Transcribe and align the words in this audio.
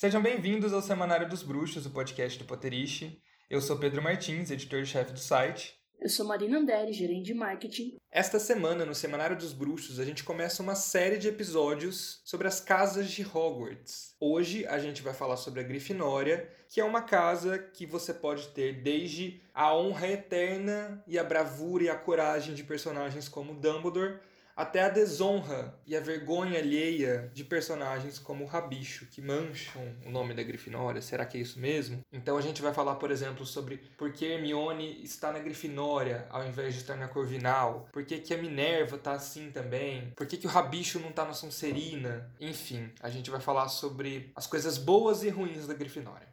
Sejam 0.00 0.22
bem-vindos 0.22 0.72
ao 0.72 0.80
Semanário 0.80 1.28
dos 1.28 1.42
Bruxos, 1.42 1.84
o 1.84 1.90
podcast 1.90 2.38
do 2.38 2.46
Potterish. 2.46 3.20
Eu 3.50 3.60
sou 3.60 3.76
Pedro 3.76 4.00
Martins, 4.00 4.50
editor-chefe 4.50 5.12
do 5.12 5.18
site. 5.18 5.78
Eu 6.00 6.08
sou 6.08 6.24
Marina 6.24 6.56
Anderi, 6.56 6.90
gerente 6.90 7.26
de 7.26 7.34
marketing. 7.34 7.98
Esta 8.10 8.38
semana, 8.38 8.86
no 8.86 8.94
Semanário 8.94 9.36
dos 9.36 9.52
Bruxos, 9.52 10.00
a 10.00 10.04
gente 10.06 10.24
começa 10.24 10.62
uma 10.62 10.74
série 10.74 11.18
de 11.18 11.28
episódios 11.28 12.22
sobre 12.24 12.48
as 12.48 12.62
casas 12.62 13.10
de 13.10 13.22
Hogwarts. 13.22 14.16
Hoje 14.18 14.66
a 14.66 14.78
gente 14.78 15.02
vai 15.02 15.12
falar 15.12 15.36
sobre 15.36 15.60
a 15.60 15.64
Grifinória, 15.64 16.48
que 16.70 16.80
é 16.80 16.84
uma 16.84 17.02
casa 17.02 17.58
que 17.58 17.84
você 17.84 18.14
pode 18.14 18.48
ter 18.54 18.80
desde 18.82 19.42
a 19.52 19.76
honra 19.76 20.08
eterna 20.08 21.04
e 21.06 21.18
a 21.18 21.24
bravura 21.24 21.84
e 21.84 21.90
a 21.90 21.94
coragem 21.94 22.54
de 22.54 22.64
personagens 22.64 23.28
como 23.28 23.52
Dumbledore, 23.52 24.18
até 24.60 24.82
a 24.82 24.90
desonra 24.90 25.74
e 25.86 25.96
a 25.96 26.00
vergonha 26.00 26.58
alheia 26.58 27.30
de 27.32 27.42
personagens 27.42 28.18
como 28.18 28.44
o 28.44 28.46
Rabicho, 28.46 29.06
que 29.06 29.22
mancham 29.22 29.82
o 30.04 30.10
nome 30.10 30.34
da 30.34 30.42
Grifinória. 30.42 31.00
Será 31.00 31.24
que 31.24 31.38
é 31.38 31.40
isso 31.40 31.58
mesmo? 31.58 32.00
Então 32.12 32.36
a 32.36 32.42
gente 32.42 32.60
vai 32.60 32.74
falar, 32.74 32.96
por 32.96 33.10
exemplo, 33.10 33.46
sobre 33.46 33.78
por 33.96 34.12
que 34.12 34.26
Hermione 34.26 35.02
está 35.02 35.32
na 35.32 35.38
Grifinória 35.38 36.26
ao 36.28 36.46
invés 36.46 36.74
de 36.74 36.80
estar 36.80 36.96
na 36.96 37.08
Corvinal, 37.08 37.88
por 37.90 38.04
que, 38.04 38.18
que 38.18 38.34
a 38.34 38.38
Minerva 38.38 38.96
está 38.96 39.12
assim 39.12 39.50
também, 39.50 40.12
por 40.14 40.26
que, 40.26 40.36
que 40.36 40.46
o 40.46 40.50
Rabicho 40.50 40.98
não 40.98 41.08
está 41.08 41.24
na 41.24 41.32
Sonserina. 41.32 42.30
Enfim, 42.38 42.90
a 43.00 43.08
gente 43.08 43.30
vai 43.30 43.40
falar 43.40 43.68
sobre 43.68 44.30
as 44.36 44.46
coisas 44.46 44.76
boas 44.76 45.22
e 45.22 45.30
ruins 45.30 45.66
da 45.66 45.72
Grifinória. 45.72 46.28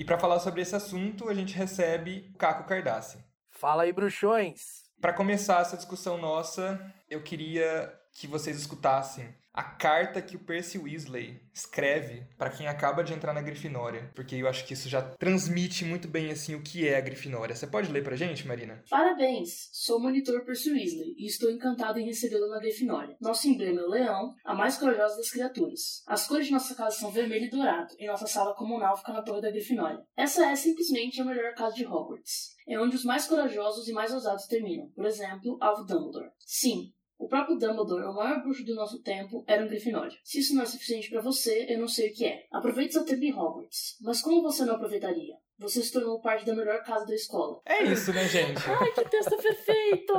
E 0.00 0.04
para 0.04 0.18
falar 0.18 0.40
sobre 0.40 0.62
esse 0.62 0.74
assunto, 0.74 1.28
a 1.28 1.34
gente 1.34 1.54
recebe 1.54 2.30
o 2.34 2.38
Caco 2.38 2.66
Cardassi. 2.66 3.22
Fala 3.50 3.82
aí, 3.82 3.92
bruxões! 3.92 4.84
Para 4.98 5.12
começar 5.12 5.60
essa 5.60 5.76
discussão 5.76 6.16
nossa, 6.16 6.80
eu 7.10 7.22
queria 7.22 7.92
que 8.14 8.26
vocês 8.26 8.58
escutassem 8.58 9.28
a 9.52 9.62
carta 9.62 10.22
que 10.22 10.36
o 10.36 10.44
Percy 10.44 10.78
Weasley 10.78 11.40
escreve 11.52 12.26
para 12.38 12.50
quem 12.50 12.68
acaba 12.68 13.02
de 13.02 13.12
entrar 13.12 13.34
na 13.34 13.42
Grifinória, 13.42 14.10
porque 14.14 14.36
eu 14.36 14.48
acho 14.48 14.64
que 14.64 14.74
isso 14.74 14.88
já 14.88 15.02
transmite 15.02 15.84
muito 15.84 16.08
bem 16.08 16.30
assim 16.30 16.54
o 16.54 16.62
que 16.62 16.88
é 16.88 16.96
a 16.96 17.00
Grifinória. 17.00 17.54
Você 17.54 17.66
pode 17.66 17.90
ler 17.90 18.04
pra 18.04 18.16
gente, 18.16 18.46
Marina? 18.46 18.82
Parabéns! 18.88 19.68
Sou 19.72 20.00
monitor 20.00 20.44
Percy 20.44 20.70
Weasley 20.70 21.14
e 21.18 21.26
estou 21.26 21.50
encantado 21.50 21.98
em 21.98 22.06
recebê-lo 22.06 22.48
na 22.48 22.60
Grifinória. 22.60 23.16
Nosso 23.20 23.48
emblema 23.48 23.80
é 23.80 23.84
o 23.84 23.90
leão, 23.90 24.34
a 24.44 24.54
mais 24.54 24.78
corajosa 24.78 25.16
das 25.16 25.30
criaturas. 25.30 26.02
As 26.06 26.26
cores 26.26 26.46
de 26.46 26.52
nossa 26.52 26.74
casa 26.74 26.96
são 26.96 27.10
vermelho 27.10 27.46
e 27.46 27.50
dourado, 27.50 27.94
e 27.98 28.06
nossa 28.06 28.26
sala 28.26 28.54
comunal 28.54 28.96
fica 28.96 29.12
na 29.12 29.22
torre 29.22 29.42
da 29.42 29.50
Grifinória. 29.50 30.00
Essa 30.16 30.46
é 30.46 30.56
simplesmente 30.56 31.20
a 31.20 31.24
melhor 31.24 31.54
casa 31.54 31.74
de 31.74 31.86
Hogwarts. 31.86 32.54
É 32.68 32.78
onde 32.78 32.94
os 32.94 33.04
mais 33.04 33.26
corajosos 33.26 33.88
e 33.88 33.92
mais 33.92 34.12
ousados 34.12 34.46
terminam. 34.46 34.88
Por 34.94 35.04
exemplo, 35.04 35.58
Alvo 35.60 35.84
Dumbledore. 35.84 36.30
Sim, 36.38 36.92
o 37.20 37.28
próprio 37.28 37.58
Dumbledore, 37.58 38.06
o 38.06 38.14
maior 38.14 38.42
bruxo 38.42 38.64
do 38.64 38.74
nosso 38.74 39.02
tempo, 39.02 39.44
era 39.46 39.62
um 39.62 39.68
Grifinório. 39.68 40.16
Se 40.24 40.38
isso 40.38 40.54
não 40.54 40.62
é 40.62 40.66
suficiente 40.66 41.10
para 41.10 41.20
você, 41.20 41.66
eu 41.68 41.78
não 41.78 41.86
sei 41.86 42.08
o 42.08 42.14
que 42.14 42.24
é. 42.24 42.46
Aproveite 42.50 42.94
seu 42.94 43.04
tempo 43.04 43.22
em 43.22 43.32
Hogwarts. 43.32 43.98
Mas 44.00 44.22
como 44.22 44.40
você 44.40 44.64
não 44.64 44.76
aproveitaria? 44.76 45.34
Você 45.58 45.82
se 45.82 45.92
tornou 45.92 46.22
parte 46.22 46.46
da 46.46 46.54
melhor 46.54 46.82
casa 46.82 47.04
da 47.04 47.14
escola. 47.14 47.60
É 47.66 47.84
isso, 47.84 48.10
né, 48.14 48.26
gente? 48.26 48.62
Ai, 48.66 48.92
que 48.92 49.04
texto 49.10 49.36
perfeito! 49.36 50.14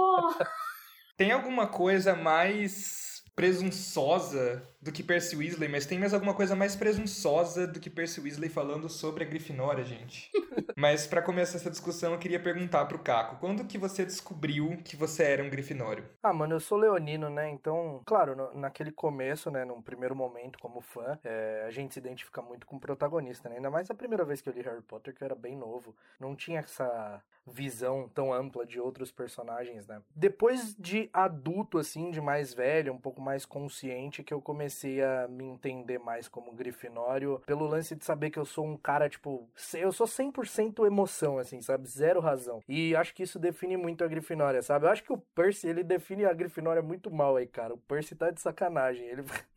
Tem 1.18 1.32
alguma 1.32 1.68
coisa 1.68 2.16
mais 2.16 3.24
presunçosa 3.36 4.64
do 4.82 4.92
que 4.92 5.04
Percy 5.04 5.36
Weasley, 5.36 5.70
mas 5.70 5.86
tem 5.86 6.00
mais 6.00 6.14
alguma 6.14 6.34
coisa 6.34 6.56
mais 6.56 6.76
presunçosa 6.76 7.68
do 7.68 7.80
que 7.80 7.90
Percy 7.90 8.20
Weasley 8.20 8.50
falando 8.50 8.90
sobre 8.90 9.24
a 9.24 9.28
Grifinória, 9.28 9.84
gente. 9.84 10.32
mas 10.76 11.06
para 11.06 11.22
começar 11.22 11.58
essa 11.58 11.70
discussão, 11.70 12.14
eu 12.14 12.20
queria 12.20 12.40
perguntar 12.40 12.86
pro 12.86 12.98
Caco, 12.98 13.38
quando 13.38 13.64
que 13.66 13.78
você 13.78 14.04
descobriu 14.04 14.78
que 14.84 14.96
você 14.96 15.24
era 15.24 15.44
um 15.44 15.50
Grifinório? 15.50 16.04
Ah, 16.24 16.34
mano, 16.34 16.56
eu 16.56 16.60
sou 16.60 16.80
leonino, 16.80 17.30
né? 17.30 17.50
Então, 17.52 18.02
claro, 18.06 18.36
no, 18.36 18.60
naquele 18.60 18.92
começo, 18.92 19.52
né, 19.52 19.64
num 19.64 19.82
primeiro 19.82 20.16
momento 20.16 20.58
como 20.58 20.82
fã, 20.82 21.20
é, 21.24 21.64
a 21.68 21.72
gente 21.72 21.94
se 21.94 22.00
identifica 22.00 22.42
muito 22.42 22.66
com 22.66 22.78
o 22.78 22.80
protagonista, 22.80 23.48
né? 23.50 23.58
Ainda 23.58 23.70
mais 23.70 23.92
a 23.92 23.94
primeira 23.94 24.26
vez 24.26 24.42
que 24.42 24.50
eu 24.50 24.54
li 24.54 24.62
Harry 24.62 24.82
Potter, 24.82 25.14
que 25.14 25.24
eu 25.24 25.26
era 25.26 25.36
bem 25.36 25.56
novo. 25.56 25.96
Não 26.20 26.36
tinha 26.36 26.60
essa 26.60 27.22
visão 27.46 28.08
tão 28.14 28.32
ampla 28.32 28.66
de 28.66 28.80
outros 28.80 29.12
personagens, 29.12 29.88
né? 29.88 30.02
Depois 30.16 30.76
de 30.76 31.10
adulto, 31.12 31.78
assim, 31.78 32.12
de 32.12 32.22
mais 32.22 32.54
velho, 32.54 32.94
um 32.94 33.00
pouco 33.00 33.20
mais 33.22 33.46
consciente, 33.46 34.24
que 34.24 34.34
eu 34.34 34.42
comecei 34.42 34.71
a 35.02 35.28
me 35.28 35.46
entender 35.46 36.00
mais 36.00 36.28
como 36.28 36.52
grifinório, 36.52 37.42
pelo 37.46 37.68
lance 37.68 37.96
de 37.96 38.06
saber 38.06 38.30
que 38.30 38.40
eu 38.40 38.46
sou 38.46 38.66
um 38.66 38.78
cara, 38.78 39.10
tipo, 39.10 39.48
eu 39.74 39.92
sou 39.92 40.08
100% 40.08 40.86
emoção, 40.86 41.38
assim, 41.38 41.62
sabe? 41.62 41.88
Zero 41.88 42.20
razão. 42.20 42.62
E 42.68 42.96
acho 42.96 43.14
que 43.14 43.24
isso 43.24 43.40
define 43.40 43.78
muito 43.78 44.04
a 44.04 44.08
grifinória, 44.08 44.62
sabe? 44.62 44.86
Eu 44.86 44.90
acho 44.90 45.04
que 45.04 45.14
o 45.14 45.18
Percy, 45.18 45.68
ele 45.68 45.84
define 45.84 46.26
a 46.26 46.34
grifinória 46.34 46.82
muito 46.82 47.12
mal 47.12 47.36
aí, 47.36 47.48
cara. 47.48 47.74
O 47.74 47.78
Percy 47.78 48.16
tá 48.16 48.32
de 48.32 48.42
sacanagem. 48.42 49.06
Ele 49.06 49.24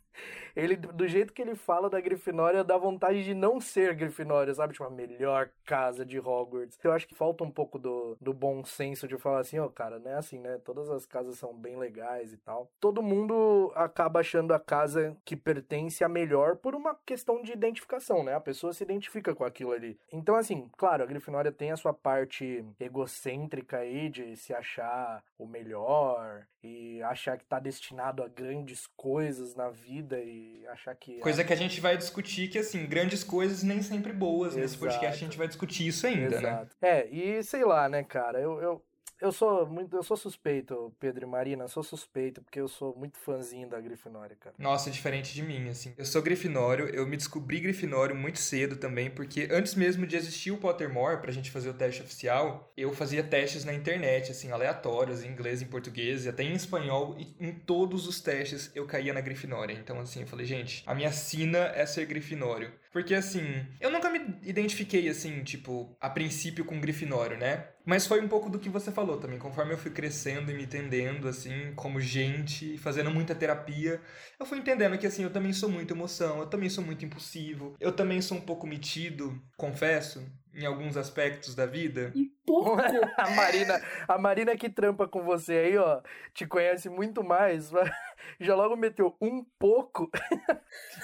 ele, 0.56 0.76
do 0.76 1.06
jeito 1.06 1.32
que 1.32 1.42
ele 1.42 1.54
fala 1.54 1.90
da 1.90 2.00
Grifinória, 2.00 2.62
dá 2.62 2.76
vontade 2.76 3.24
de 3.24 3.34
não 3.34 3.60
ser 3.60 3.94
Grifinória, 3.94 4.54
sabe? 4.54 4.72
Tipo, 4.72 4.84
a 4.84 4.90
melhor 4.90 5.50
casa 5.64 6.04
de 6.04 6.18
Hogwarts. 6.18 6.78
Eu 6.82 6.92
acho 6.92 7.08
que 7.08 7.14
falta 7.14 7.42
um 7.42 7.50
pouco 7.50 7.78
do, 7.78 8.16
do 8.20 8.32
bom 8.32 8.64
senso 8.64 9.08
de 9.08 9.18
falar 9.18 9.40
assim, 9.40 9.58
ó, 9.58 9.66
oh, 9.66 9.70
cara, 9.70 9.98
não 9.98 10.10
é 10.10 10.14
assim, 10.14 10.38
né? 10.38 10.58
Todas 10.64 10.90
as 10.90 11.06
casas 11.06 11.38
são 11.38 11.52
bem 11.54 11.76
legais 11.76 12.32
e 12.32 12.36
tal. 12.36 12.70
Todo 12.80 13.02
mundo 13.02 13.72
acaba 13.74 14.20
achando 14.20 14.54
a 14.54 14.60
casa 14.60 15.16
que 15.24 15.36
pertence 15.36 16.04
a 16.04 16.08
melhor 16.08 16.56
por 16.56 16.74
uma 16.74 16.94
questão 17.06 17.42
de 17.42 17.52
identificação, 17.52 18.22
né? 18.22 18.34
A 18.34 18.40
pessoa 18.40 18.72
se 18.72 18.84
identifica 18.84 19.34
com 19.34 19.44
aquilo 19.44 19.72
ali. 19.72 19.98
Então, 20.12 20.36
assim, 20.36 20.68
claro, 20.76 21.02
a 21.02 21.06
Grifinória 21.06 21.50
tem 21.50 21.72
a 21.72 21.76
sua 21.76 21.92
parte 21.92 22.64
egocêntrica 22.78 23.78
aí 23.78 24.08
de 24.08 24.36
se 24.36 24.54
achar 24.54 25.22
o 25.38 25.46
melhor 25.46 26.46
e 26.62 27.02
achar 27.02 27.36
que 27.36 27.44
tá 27.44 27.58
destinado 27.58 28.22
a 28.22 28.28
grandes 28.28 28.86
coisas 28.96 29.54
na 29.54 29.68
vida 29.68 30.03
e 30.12 30.66
achar 30.68 30.94
que. 30.94 31.18
Coisa 31.18 31.44
que 31.44 31.52
a 31.52 31.56
gente 31.56 31.80
vai 31.80 31.96
discutir, 31.96 32.48
que 32.48 32.58
assim, 32.58 32.86
grandes 32.86 33.22
coisas 33.24 33.62
nem 33.62 33.82
sempre 33.82 34.12
boas. 34.12 34.48
Exato. 34.52 34.60
Nesse 34.62 34.78
podcast 34.78 35.22
a 35.22 35.26
gente 35.26 35.38
vai 35.38 35.48
discutir 35.48 35.86
isso 35.86 36.06
ainda, 36.06 36.40
né? 36.40 36.48
Exato. 36.48 36.76
né? 36.80 36.88
É, 36.88 37.08
e 37.08 37.42
sei 37.42 37.64
lá, 37.64 37.88
né, 37.88 38.02
cara, 38.02 38.40
eu, 38.40 38.60
eu 38.60 38.84
eu 39.24 39.32
sou 39.32 39.66
muito, 39.66 39.96
eu 39.96 40.02
sou 40.02 40.16
suspeito, 40.16 40.92
Pedro 41.00 41.24
e 41.24 41.26
Marina, 41.26 41.66
sou 41.66 41.82
suspeito 41.82 42.42
porque 42.42 42.60
eu 42.60 42.68
sou 42.68 42.94
muito 42.94 43.16
fãzinho 43.16 43.66
da 43.66 43.80
Grifinória, 43.80 44.36
cara. 44.38 44.54
Nossa, 44.58 44.90
diferente 44.90 45.32
de 45.32 45.42
mim, 45.42 45.68
assim. 45.70 45.94
Eu 45.96 46.04
sou 46.04 46.20
Grifinório, 46.20 46.88
eu 46.88 47.06
me 47.06 47.16
descobri 47.16 47.58
Grifinório 47.58 48.14
muito 48.14 48.38
cedo 48.38 48.76
também, 48.76 49.10
porque 49.10 49.48
antes 49.50 49.74
mesmo 49.74 50.06
de 50.06 50.14
existir 50.14 50.50
o 50.50 50.58
Pottermore 50.58 51.22
pra 51.22 51.32
gente 51.32 51.50
fazer 51.50 51.70
o 51.70 51.74
teste 51.74 52.02
oficial, 52.02 52.70
eu 52.76 52.92
fazia 52.92 53.24
testes 53.24 53.64
na 53.64 53.72
internet, 53.72 54.30
assim, 54.30 54.50
aleatórios, 54.50 55.24
em 55.24 55.28
inglês, 55.28 55.62
em 55.62 55.66
português, 55.66 56.26
e 56.26 56.28
até 56.28 56.42
em 56.42 56.52
espanhol, 56.52 57.16
e 57.18 57.34
em 57.40 57.52
todos 57.52 58.06
os 58.06 58.20
testes 58.20 58.70
eu 58.74 58.86
caía 58.86 59.14
na 59.14 59.22
Grifinória. 59.22 59.72
Então, 59.72 59.98
assim, 60.00 60.20
eu 60.20 60.26
falei, 60.26 60.44
gente, 60.44 60.82
a 60.86 60.94
minha 60.94 61.10
sina 61.10 61.58
é 61.74 61.86
ser 61.86 62.04
Grifinório. 62.04 62.72
Porque, 62.92 63.12
assim, 63.12 63.66
eu 63.80 63.90
nunca 63.90 64.08
me 64.08 64.20
identifiquei, 64.44 65.08
assim, 65.08 65.42
tipo, 65.42 65.96
a 66.00 66.08
princípio 66.10 66.64
com 66.64 66.80
Grifinório, 66.80 67.38
né? 67.38 67.68
Mas 67.84 68.06
foi 68.06 68.20
um 68.20 68.28
pouco 68.28 68.48
do 68.48 68.58
que 68.58 68.68
você 68.68 68.90
falou 68.90 69.18
também. 69.18 69.38
Conforme 69.38 69.72
eu 69.72 69.78
fui 69.78 69.90
crescendo 69.90 70.50
e 70.50 70.54
me 70.54 70.64
entendendo, 70.64 71.28
assim, 71.28 71.72
como 71.74 72.00
gente, 72.00 72.78
fazendo 72.78 73.10
muita 73.10 73.34
terapia, 73.34 74.00
eu 74.38 74.46
fui 74.46 74.58
entendendo 74.58 74.98
que, 74.98 75.06
assim, 75.06 75.22
eu 75.22 75.30
também 75.30 75.52
sou 75.52 75.68
muito 75.68 75.92
emoção, 75.92 76.40
eu 76.40 76.46
também 76.46 76.68
sou 76.68 76.84
muito 76.84 77.04
impulsivo, 77.04 77.76
eu 77.78 77.92
também 77.92 78.20
sou 78.20 78.38
um 78.38 78.42
pouco 78.42 78.66
metido, 78.66 79.38
confesso, 79.56 80.24
em 80.54 80.64
alguns 80.64 80.96
aspectos 80.96 81.54
da 81.54 81.66
vida. 81.66 82.12
Um 82.14 82.30
pouco! 82.46 82.76
a 83.18 83.30
Marina, 83.30 83.82
a 84.06 84.18
Marina 84.18 84.56
que 84.56 84.70
trampa 84.70 85.08
com 85.08 85.22
você 85.22 85.52
aí, 85.52 85.76
ó, 85.76 86.00
te 86.32 86.46
conhece 86.46 86.88
muito 86.88 87.24
mais, 87.24 87.70
já 88.40 88.54
logo 88.54 88.76
meteu 88.76 89.16
um 89.20 89.44
pouco. 89.58 90.10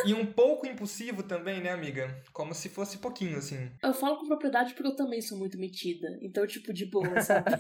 e 0.05 0.15
um 0.15 0.25
pouco 0.25 0.67
impulsivo 0.67 1.23
também, 1.23 1.61
né, 1.61 1.71
amiga? 1.71 2.23
Como 2.33 2.55
se 2.55 2.69
fosse 2.69 2.99
pouquinho, 2.99 3.30
assim. 3.39 3.71
Eu 3.83 3.93
falo 3.93 4.19
com 4.19 4.27
propriedade 4.27 4.75
porque 4.75 4.89
eu 4.89 4.97
também 4.97 5.21
sou 5.21 5.39
muito 5.39 5.59
metida. 5.59 6.19
Então, 6.21 6.47
tipo, 6.47 6.73
de 6.73 6.87
boa, 6.87 7.21
sabe? 7.23 7.51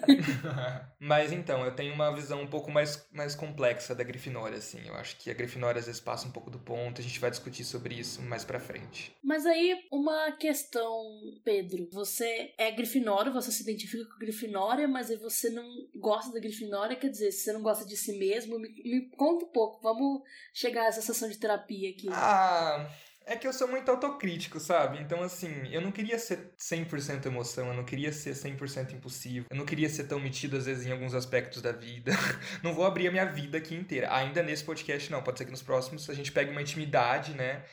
Mas 0.99 1.33
então, 1.33 1.65
eu 1.65 1.75
tenho 1.75 1.95
uma 1.95 2.15
visão 2.15 2.43
um 2.43 2.47
pouco 2.47 2.71
mais, 2.71 3.07
mais 3.13 3.34
complexa 3.34 3.95
da 3.95 4.05
Grifinória, 4.05 4.59
assim. 4.59 4.81
Eu 4.87 4.95
acho 4.95 5.17
que 5.17 5.31
a 5.31 5.34
Grifinória 5.34 5.78
às 5.78 5.87
vezes 5.87 6.01
passa 6.01 6.27
um 6.27 6.31
pouco 6.31 6.51
do 6.51 6.59
ponto. 6.59 7.01
A 7.01 7.05
gente 7.05 7.19
vai 7.21 7.31
discutir 7.31 7.65
sobre 7.65 7.95
isso 7.95 8.22
mais 8.22 8.45
pra 8.45 8.61
frente. 8.61 9.15
Mas 9.22 9.47
aí, 9.47 9.77
uma 9.91 10.33
questão, 10.33 11.03
Pedro. 11.45 11.89
Você 11.93 12.55
é 12.59 12.71
Grifinório, 12.71 13.33
você 13.33 13.51
se 13.51 13.63
identifica 13.63 14.05
com 14.05 14.15
a 14.15 14.19
Grifinória, 14.19 14.89
mas 14.89 15.11
aí 15.11 15.16
você 15.16 15.51
não 15.51 15.66
gosta 15.97 16.33
da 16.33 16.41
Grifinória, 16.41 16.97
quer 16.97 17.09
dizer, 17.09 17.33
se 17.33 17.45
você 17.45 17.53
não 17.53 17.63
gosta 17.63 17.84
de 17.84 17.97
si 17.97 18.19
mesmo, 18.19 18.59
me, 18.59 18.69
me 18.69 19.11
conta 19.11 19.45
um 19.45 19.49
pouco. 19.49 19.81
Vamos 19.83 20.23
chegar 20.53 20.83
a 20.83 20.87
essa 20.87 21.03
sessão 21.03 21.28
de 21.28 21.39
terapia 21.39 21.91
aqui. 21.91 22.09
Ah, 22.11 22.91
é 23.27 23.37
que 23.37 23.47
eu 23.47 23.53
sou 23.53 23.69
muito 23.69 23.91
autocrítico, 23.91 24.59
sabe? 24.59 24.99
Então, 24.99 25.22
assim, 25.22 25.69
eu 25.71 25.81
não 25.81 25.93
queria 25.93 26.19
ser 26.19 26.53
100% 26.59 27.27
emoção, 27.27 27.69
eu 27.69 27.75
não 27.75 27.84
queria 27.84 28.13
ser 28.13 28.34
100% 28.34 28.93
impulsivo, 28.93 29.47
eu 29.51 29.57
não 29.57 29.65
queria 29.65 29.89
ser 29.89 30.05
tão 30.05 30.19
metido, 30.19 30.57
às 30.57 30.67
vezes, 30.67 30.87
em 30.87 30.93
alguns 30.93 31.15
aspectos 31.15 31.63
da 31.63 31.72
vida. 31.72 32.13
não 32.63 32.75
vou 32.75 32.84
abrir 32.84 33.09
a 33.09 33.11
minha 33.11 33.27
vida 33.27 33.59
aqui 33.59 33.75
inteira. 33.75 34.13
Ainda 34.15 34.43
nesse 34.43 34.65
podcast, 34.65 35.11
não. 35.11 35.22
Pode 35.22 35.39
ser 35.39 35.45
que 35.45 35.51
nos 35.51 35.63
próximos 35.63 36.09
a 36.11 36.15
gente 36.15 36.33
pegue 36.33 36.51
uma 36.51 36.63
intimidade, 36.63 37.34
né? 37.34 37.65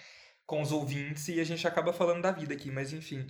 Com 0.45 0.61
os 0.61 0.71
ouvintes 0.71 1.27
e 1.27 1.39
a 1.39 1.43
gente 1.43 1.67
acaba 1.67 1.91
falando 1.91 2.21
da 2.21 2.31
vida 2.31 2.53
aqui, 2.53 2.71
mas 2.71 2.93
enfim. 2.93 3.25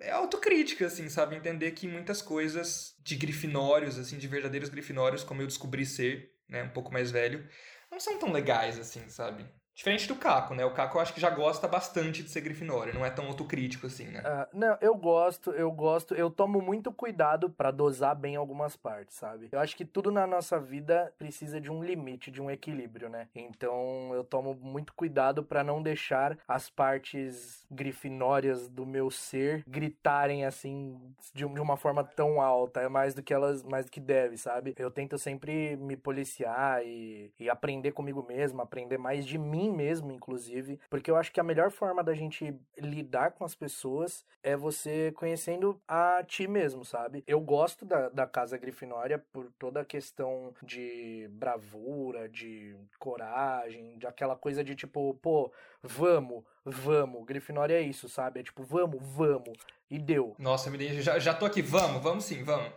é 0.00 0.10
autocrítica, 0.12 0.86
assim, 0.86 1.08
sabe? 1.08 1.36
Entender 1.36 1.72
que 1.72 1.88
muitas 1.88 2.22
coisas 2.22 2.94
de 3.02 3.16
grifinórios, 3.16 3.98
assim, 3.98 4.18
de 4.18 4.28
verdadeiros 4.28 4.68
grifinórios, 4.68 5.24
como 5.24 5.42
eu 5.42 5.46
descobri 5.46 5.84
ser, 5.84 6.32
né, 6.48 6.62
um 6.62 6.70
pouco 6.70 6.92
mais 6.92 7.10
velho, 7.10 7.46
não 7.90 8.00
são 8.00 8.18
tão 8.18 8.32
legais, 8.32 8.78
assim, 8.78 9.08
sabe? 9.08 9.46
Diferente 9.74 10.06
do 10.06 10.14
Caco, 10.14 10.54
né? 10.54 10.64
O 10.64 10.70
Caco 10.70 10.96
eu 10.96 11.02
acho 11.02 11.12
que 11.12 11.20
já 11.20 11.30
gosta 11.30 11.66
bastante 11.66 12.22
de 12.22 12.30
ser 12.30 12.40
Grifinória, 12.40 12.94
não 12.94 13.04
é 13.04 13.10
tão 13.10 13.26
autocrítico 13.26 13.86
assim, 13.88 14.06
né? 14.06 14.20
Uh, 14.20 14.56
não, 14.56 14.78
eu 14.80 14.94
gosto, 14.94 15.50
eu 15.50 15.70
gosto, 15.72 16.14
eu 16.14 16.30
tomo 16.30 16.62
muito 16.62 16.92
cuidado 16.92 17.50
para 17.50 17.72
dosar 17.72 18.14
bem 18.14 18.36
algumas 18.36 18.76
partes, 18.76 19.16
sabe? 19.16 19.48
Eu 19.50 19.58
acho 19.58 19.76
que 19.76 19.84
tudo 19.84 20.12
na 20.12 20.26
nossa 20.26 20.60
vida 20.60 21.12
precisa 21.18 21.60
de 21.60 21.72
um 21.72 21.82
limite, 21.82 22.30
de 22.30 22.40
um 22.40 22.48
equilíbrio, 22.48 23.08
né? 23.08 23.28
Então 23.34 24.12
eu 24.14 24.22
tomo 24.22 24.54
muito 24.54 24.94
cuidado 24.94 25.42
para 25.42 25.64
não 25.64 25.82
deixar 25.82 26.38
as 26.46 26.70
partes 26.70 27.66
grifinórias 27.68 28.68
do 28.68 28.86
meu 28.86 29.10
ser 29.10 29.64
gritarem 29.66 30.44
assim 30.44 31.00
de, 31.32 31.44
uma 31.44 31.76
forma 31.76 32.04
tão 32.04 32.40
alta, 32.40 32.80
é 32.80 32.88
mais 32.88 33.14
do 33.14 33.22
que 33.22 33.34
elas, 33.34 33.62
mais 33.64 33.86
do 33.86 33.90
que 33.90 34.00
deve, 34.00 34.36
sabe? 34.36 34.74
Eu 34.78 34.90
tento 34.90 35.18
sempre 35.18 35.76
me 35.76 35.96
policiar 35.96 36.84
e, 36.84 37.32
e 37.40 37.50
aprender 37.50 37.90
comigo 37.90 38.22
mesmo, 38.22 38.62
aprender 38.62 38.98
mais 38.98 39.26
de 39.26 39.36
mim 39.36 39.63
mim 39.64 39.72
mesmo, 39.72 40.12
inclusive, 40.12 40.78
porque 40.90 41.10
eu 41.10 41.16
acho 41.16 41.32
que 41.32 41.40
a 41.40 41.44
melhor 41.44 41.70
forma 41.70 42.02
da 42.02 42.14
gente 42.14 42.54
lidar 42.78 43.32
com 43.32 43.44
as 43.44 43.54
pessoas 43.54 44.24
é 44.42 44.56
você 44.56 45.12
conhecendo 45.12 45.80
a 45.88 46.22
ti 46.26 46.46
mesmo, 46.46 46.84
sabe? 46.84 47.24
Eu 47.26 47.40
gosto 47.40 47.84
da, 47.84 48.08
da 48.08 48.26
Casa 48.26 48.58
Grifinória 48.58 49.18
por 49.32 49.50
toda 49.58 49.80
a 49.80 49.84
questão 49.84 50.54
de 50.62 51.28
bravura, 51.32 52.28
de 52.28 52.76
coragem, 52.98 53.98
de 53.98 54.06
aquela 54.06 54.36
coisa 54.36 54.62
de 54.62 54.74
tipo, 54.74 55.14
pô, 55.22 55.50
vamos, 55.84 56.44
vamos. 56.64 57.24
Grifinória 57.24 57.74
é 57.74 57.82
isso, 57.82 58.08
sabe? 58.08 58.40
É 58.40 58.42
tipo, 58.42 58.62
vamos, 58.62 59.00
vamos. 59.00 59.52
E 59.90 59.98
deu. 59.98 60.34
Nossa, 60.40 60.70
me 60.70 61.02
já, 61.02 61.18
já 61.18 61.34
tô 61.34 61.44
aqui, 61.44 61.60
vamos, 61.60 62.02
vamos 62.02 62.24
sim, 62.24 62.42
vamos. 62.42 62.72